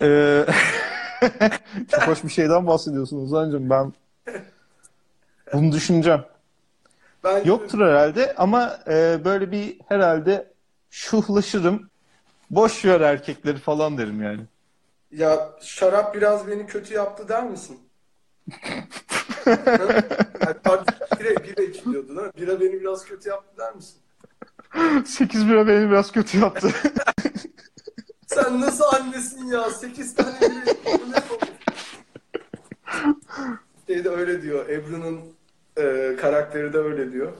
Ee, 0.02 0.46
çok 1.90 2.02
hoş 2.02 2.24
bir 2.24 2.28
şeyden 2.28 2.66
bahsediyorsun 2.66 3.24
Ozan'cığım. 3.24 3.70
Ben 3.70 3.92
bunu 5.52 5.72
düşüneceğim. 5.72 6.20
Ben 7.24 7.44
Yoktur 7.44 7.80
herhalde 7.80 8.34
ama 8.36 8.78
e, 8.86 9.20
böyle 9.24 9.50
bir 9.50 9.76
herhalde 9.88 10.52
şuhlaşırım. 10.90 11.90
Boş 12.50 12.84
ver 12.84 13.00
erkekleri 13.00 13.58
falan 13.58 13.98
derim 13.98 14.22
yani. 14.22 14.40
Ya 15.10 15.50
şarap 15.60 16.14
biraz 16.14 16.48
beni 16.48 16.66
kötü 16.66 16.94
yaptı 16.94 17.28
der 17.28 17.44
misin? 17.44 17.78
Yani 19.46 20.02
artık 20.64 21.20
bira, 21.20 21.44
bira 21.44 21.62
içiliyordu 21.62 22.08
değil 22.08 22.20
mi? 22.20 22.32
Bira 22.36 22.60
beni 22.60 22.80
biraz 22.80 23.04
kötü 23.04 23.28
yaptı 23.28 23.56
der 23.58 23.74
misin? 23.74 23.96
8 25.06 25.48
bira 25.48 25.66
beni 25.66 25.90
biraz 25.90 26.12
kötü 26.12 26.38
yaptı. 26.38 26.68
Sen 28.34 28.60
nasıl 28.60 28.84
annesin 28.96 29.46
ya? 29.46 29.70
8 29.70 30.14
tane 30.14 30.28
olmuş? 30.90 31.48
Şey 33.86 34.04
de 34.04 34.08
öyle 34.08 34.42
diyor. 34.42 34.68
Ebru'nun 34.68 35.20
e, 35.76 36.16
karakteri 36.20 36.72
de 36.72 36.78
öyle 36.78 37.12
diyor. 37.12 37.32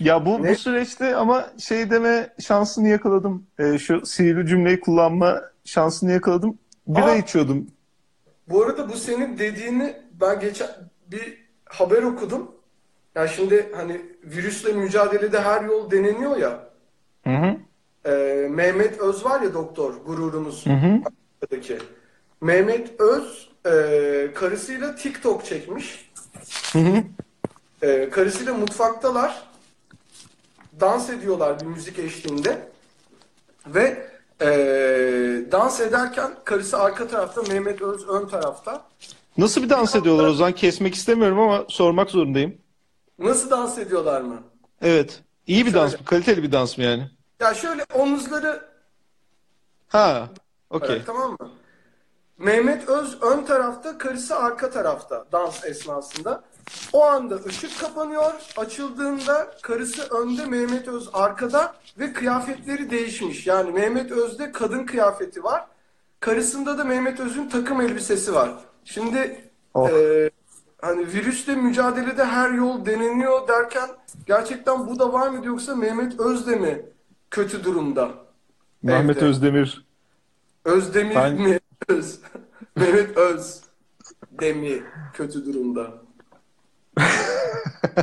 Ya 0.00 0.26
bu 0.26 0.42
Ne? 0.42 0.50
bu 0.50 0.54
süreçte 0.54 1.16
ama 1.16 1.50
şey 1.58 1.90
deme 1.90 2.32
şansını 2.40 2.88
yakaladım. 2.88 3.46
E, 3.58 3.78
şu 3.78 4.06
sihirli 4.06 4.46
cümleyi 4.46 4.80
kullanma 4.80 5.42
şansını 5.64 6.12
yakaladım. 6.12 6.58
Bira 6.86 7.04
Aa! 7.10 7.16
içiyordum. 7.16 7.66
Bu 8.48 8.62
arada 8.64 8.88
bu 8.88 8.92
senin 8.96 9.38
dediğini 9.38 9.96
ben 10.20 10.40
geçen 10.40 10.68
bir 11.06 11.44
haber 11.64 12.02
okudum. 12.02 12.50
Ya 13.14 13.28
şimdi 13.28 13.72
hani 13.76 14.00
virüsle 14.24 14.72
mücadelede 14.72 15.40
her 15.40 15.62
yol 15.64 15.90
deneniyor 15.90 16.36
ya. 16.36 16.70
Hı 17.24 17.30
hı. 17.30 17.56
Ee, 18.06 18.46
Mehmet 18.50 18.98
Öz 19.00 19.24
var 19.24 19.40
ya 19.40 19.54
doktor 19.54 19.94
gururumuz 20.06 20.66
Hı 20.66 20.70
hı. 20.70 21.00
Mehmet 22.40 23.00
Öz 23.00 23.48
e, 23.66 23.70
karısıyla 24.34 24.96
TikTok 24.96 25.44
çekmiş. 25.44 26.10
Hı 26.72 26.78
hı. 26.78 27.02
E, 27.82 28.10
karısıyla 28.10 28.54
mutfaktalar. 28.54 29.42
Dans 30.80 31.10
ediyorlar 31.10 31.60
bir 31.60 31.66
müzik 31.66 31.98
eşliğinde. 31.98 32.68
Ve 33.66 34.10
e, 34.40 34.48
dans 35.52 35.80
ederken 35.80 36.30
karısı 36.44 36.78
arka 36.78 37.08
tarafta, 37.08 37.42
Mehmet 37.42 37.82
Öz 37.82 38.08
ön 38.08 38.28
tarafta. 38.28 38.84
Nasıl 39.38 39.62
bir 39.62 39.68
dans 39.70 39.96
ediyorlar 39.96 40.26
o 40.26 40.32
zaman? 40.34 40.52
Kesmek 40.52 40.94
istemiyorum 40.94 41.38
ama 41.38 41.64
sormak 41.68 42.10
zorundayım. 42.10 42.58
Nasıl 43.18 43.50
dans 43.50 43.78
ediyorlar 43.78 44.20
mı? 44.20 44.42
Evet. 44.82 45.22
İyi 45.46 45.66
bir 45.66 45.74
dans 45.74 45.90
Şöyle. 45.90 46.00
mı? 46.02 46.06
Kaliteli 46.06 46.42
bir 46.42 46.52
dans 46.52 46.78
mı 46.78 46.84
yani? 46.84 47.10
Ya 47.40 47.54
şöyle 47.54 47.84
omuzları 47.94 48.70
Ha. 49.88 50.28
Okey. 50.70 50.96
Evet, 50.96 51.06
tamam 51.06 51.30
mı? 51.30 51.50
Mehmet 52.38 52.88
Öz 52.88 53.22
ön 53.22 53.44
tarafta, 53.44 53.98
karısı 53.98 54.36
arka 54.36 54.70
tarafta 54.70 55.26
dans 55.32 55.64
esnasında. 55.64 56.42
O 56.92 57.04
anda 57.04 57.34
ışık 57.34 57.80
kapanıyor. 57.80 58.32
Açıldığında 58.56 59.50
karısı 59.62 60.02
önde, 60.02 60.46
Mehmet 60.46 60.88
Öz 60.88 61.08
arkada 61.12 61.74
ve 61.98 62.12
kıyafetleri 62.12 62.90
değişmiş. 62.90 63.46
Yani 63.46 63.70
Mehmet 63.70 64.10
Öz'de 64.10 64.52
kadın 64.52 64.86
kıyafeti 64.86 65.44
var. 65.44 65.66
Karısında 66.20 66.78
da 66.78 66.84
Mehmet 66.84 67.20
Öz'ün 67.20 67.48
takım 67.48 67.80
elbisesi 67.80 68.34
var. 68.34 68.50
Şimdi 68.84 69.50
Oh. 69.74 69.90
e, 69.90 70.30
hani 70.82 71.06
virüsle 71.06 71.54
mücadelede 71.54 72.24
her 72.24 72.50
yol 72.50 72.86
deneniyor 72.86 73.48
derken 73.48 73.88
gerçekten 74.26 74.86
bu 74.88 74.98
da 74.98 75.12
var 75.12 75.28
mıydı 75.28 75.46
yoksa 75.46 75.74
Mehmet 75.76 76.20
Öz 76.20 76.46
de 76.46 76.56
mi 76.56 76.84
kötü 77.30 77.64
durumda? 77.64 78.10
Mehmet 78.82 79.16
Evde. 79.16 79.24
Özdemir. 79.26 79.86
Özdemir 80.64 81.14
Ben- 81.14 81.34
mi? 81.34 81.60
Öz. 81.88 82.20
Mehmet 82.76 83.16
Öz. 83.16 83.60
Demi 84.40 84.82
kötü 85.12 85.46
durumda. 85.46 85.92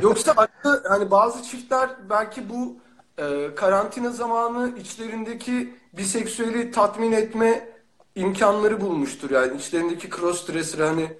Yoksa 0.02 0.32
acı, 0.36 0.82
hani 0.88 1.10
bazı 1.10 1.42
çiftler 1.42 1.90
belki 2.10 2.48
bu 2.48 2.76
e, 3.18 3.54
karantina 3.54 4.10
zamanı 4.10 4.78
içlerindeki 4.78 5.74
biseksüeli 5.92 6.70
tatmin 6.70 7.12
etme 7.12 7.68
imkanları 8.14 8.80
bulmuştur. 8.80 9.30
Yani 9.30 9.56
içlerindeki 9.56 10.10
cross 10.10 10.48
dresser 10.48 10.86
hani 10.86 11.12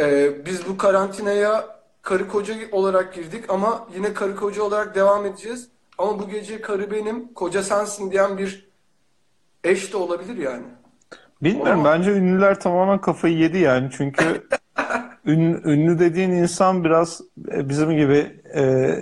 e, 0.00 0.32
biz 0.46 0.66
bu 0.68 0.76
karantinaya 0.76 1.78
karı 2.02 2.28
koca 2.28 2.54
olarak 2.72 3.14
girdik 3.14 3.44
ama 3.48 3.88
yine 3.94 4.14
karı 4.14 4.36
koca 4.36 4.62
olarak 4.62 4.94
devam 4.94 5.26
edeceğiz. 5.26 5.68
Ama 5.98 6.18
bu 6.18 6.28
gece 6.28 6.60
karı 6.60 6.90
benim, 6.90 7.34
koca 7.34 7.62
sensin 7.62 8.10
diyen 8.10 8.38
bir 8.38 8.68
eş 9.64 9.92
de 9.92 9.96
olabilir 9.96 10.36
yani. 10.36 10.64
Bilmiyorum. 11.42 11.84
Bence 11.84 12.10
ünlüler 12.12 12.60
tamamen 12.60 13.00
kafayı 13.00 13.36
yedi 13.36 13.58
yani. 13.58 13.88
Çünkü 13.96 14.24
ün- 15.24 15.62
ünlü 15.64 15.98
dediğin 15.98 16.30
insan 16.30 16.84
biraz 16.84 17.20
e, 17.52 17.68
bizim 17.68 17.90
gibi 17.96 18.40
e, 18.54 18.94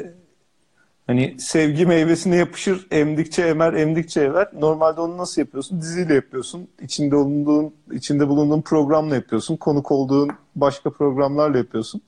hani 1.06 1.36
sevgi 1.40 1.86
meyvesine 1.86 2.36
yapışır, 2.36 2.86
emdikçe 2.90 3.42
emer, 3.42 3.72
emdikçe 3.72 4.20
ever. 4.20 4.48
Normalde 4.60 5.00
onu 5.00 5.18
nasıl 5.18 5.40
yapıyorsun? 5.42 5.80
Diziyle 5.80 6.14
yapıyorsun. 6.14 6.68
İçinde 6.80 7.16
bulunduğun, 7.16 7.74
içinde 7.92 8.28
bulunduğun 8.28 8.60
programla 8.62 9.14
yapıyorsun. 9.14 9.56
Konuk 9.56 9.90
olduğun 9.92 10.30
başka 10.56 10.90
programlarla 10.90 11.58
yapıyorsun. 11.58 12.00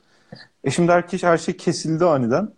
E 0.65 0.71
şimdi 0.71 0.93
herkes 0.93 1.23
her 1.23 1.39
şey 1.39 1.57
kesildi 1.57 2.05
aniden. 2.05 2.49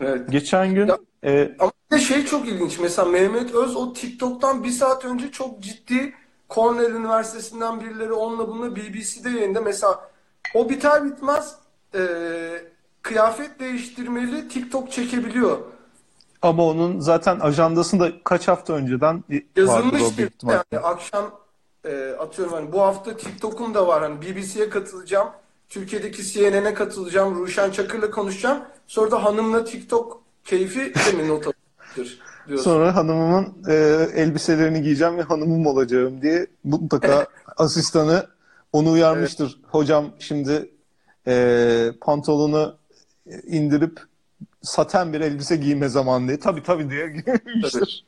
Evet. 0.00 0.30
Geçen 0.30 0.74
gün 0.74 0.86
Ya- 0.86 0.98
e, 1.24 1.56
Ama 1.58 1.72
bir 1.90 1.96
de 1.96 2.00
şey 2.00 2.24
çok 2.24 2.48
ilginç. 2.48 2.78
Mesela 2.78 3.08
Mehmet 3.08 3.54
Öz 3.54 3.76
o 3.76 3.92
TikTok'tan 3.92 4.64
bir 4.64 4.70
saat 4.70 5.04
önce 5.04 5.30
çok 5.30 5.60
ciddi 5.60 6.14
Cornell 6.50 6.90
Üniversitesi'nden 6.90 7.80
birileri 7.80 8.12
onunla 8.12 8.48
bununla 8.48 8.76
BBC'de 8.76 9.30
yayında 9.30 9.60
mesela 9.60 10.10
o 10.54 10.68
biter 10.68 11.04
bitmez 11.04 11.54
e, 11.94 12.00
kıyafet 13.02 13.60
değiştirmeli 13.60 14.48
TikTok 14.48 14.92
çekebiliyor. 14.92 15.58
Ama 16.42 16.66
onun 16.66 17.00
zaten 17.00 17.40
ajandasında 17.40 18.12
kaç 18.24 18.48
hafta 18.48 18.72
önceden 18.72 19.24
Yazılmış 19.56 20.18
bir 20.18 20.30
yani 20.42 20.82
akşam 20.84 21.30
e, 21.84 22.10
atıyorum 22.10 22.54
hani 22.54 22.72
bu 22.72 22.80
hafta 22.80 23.16
TikTok'um 23.16 23.74
da 23.74 23.86
var 23.86 24.02
hani 24.02 24.22
BBC'ye 24.22 24.68
katılacağım. 24.70 25.28
Türkiye'deki 25.68 26.24
CNN'e 26.24 26.74
katılacağım. 26.74 27.38
Ruşen 27.38 27.70
Çakır'la 27.70 28.10
konuşacağım. 28.10 28.58
Sonra 28.86 29.10
da 29.10 29.24
hanımla 29.24 29.64
TikTok 29.64 30.22
keyfi 30.48 30.92
mi 31.16 31.28
not 31.28 31.46
alır 31.46 31.56
diyorsun. 32.46 32.64
Sonra 32.64 32.96
hanımımın 32.96 33.54
e, 33.68 33.74
elbiselerini 34.14 34.82
giyeceğim 34.82 35.18
ve 35.18 35.22
hanımım 35.22 35.66
olacağım 35.66 36.22
diye 36.22 36.46
mutlaka 36.64 37.26
asistanı 37.56 38.26
onu 38.72 38.90
uyarmıştır. 38.90 39.60
Hocam 39.66 40.14
şimdi 40.18 40.70
e, 41.26 41.92
pantolonu 42.00 42.76
indirip 43.46 44.00
saten 44.62 45.12
bir 45.12 45.20
elbise 45.20 45.56
giyme 45.56 45.88
zamanı 45.88 46.28
diye. 46.28 46.38
Tabii 46.38 46.62
tabii 46.62 46.90
diye 46.90 47.08
giymiştir. 47.08 48.06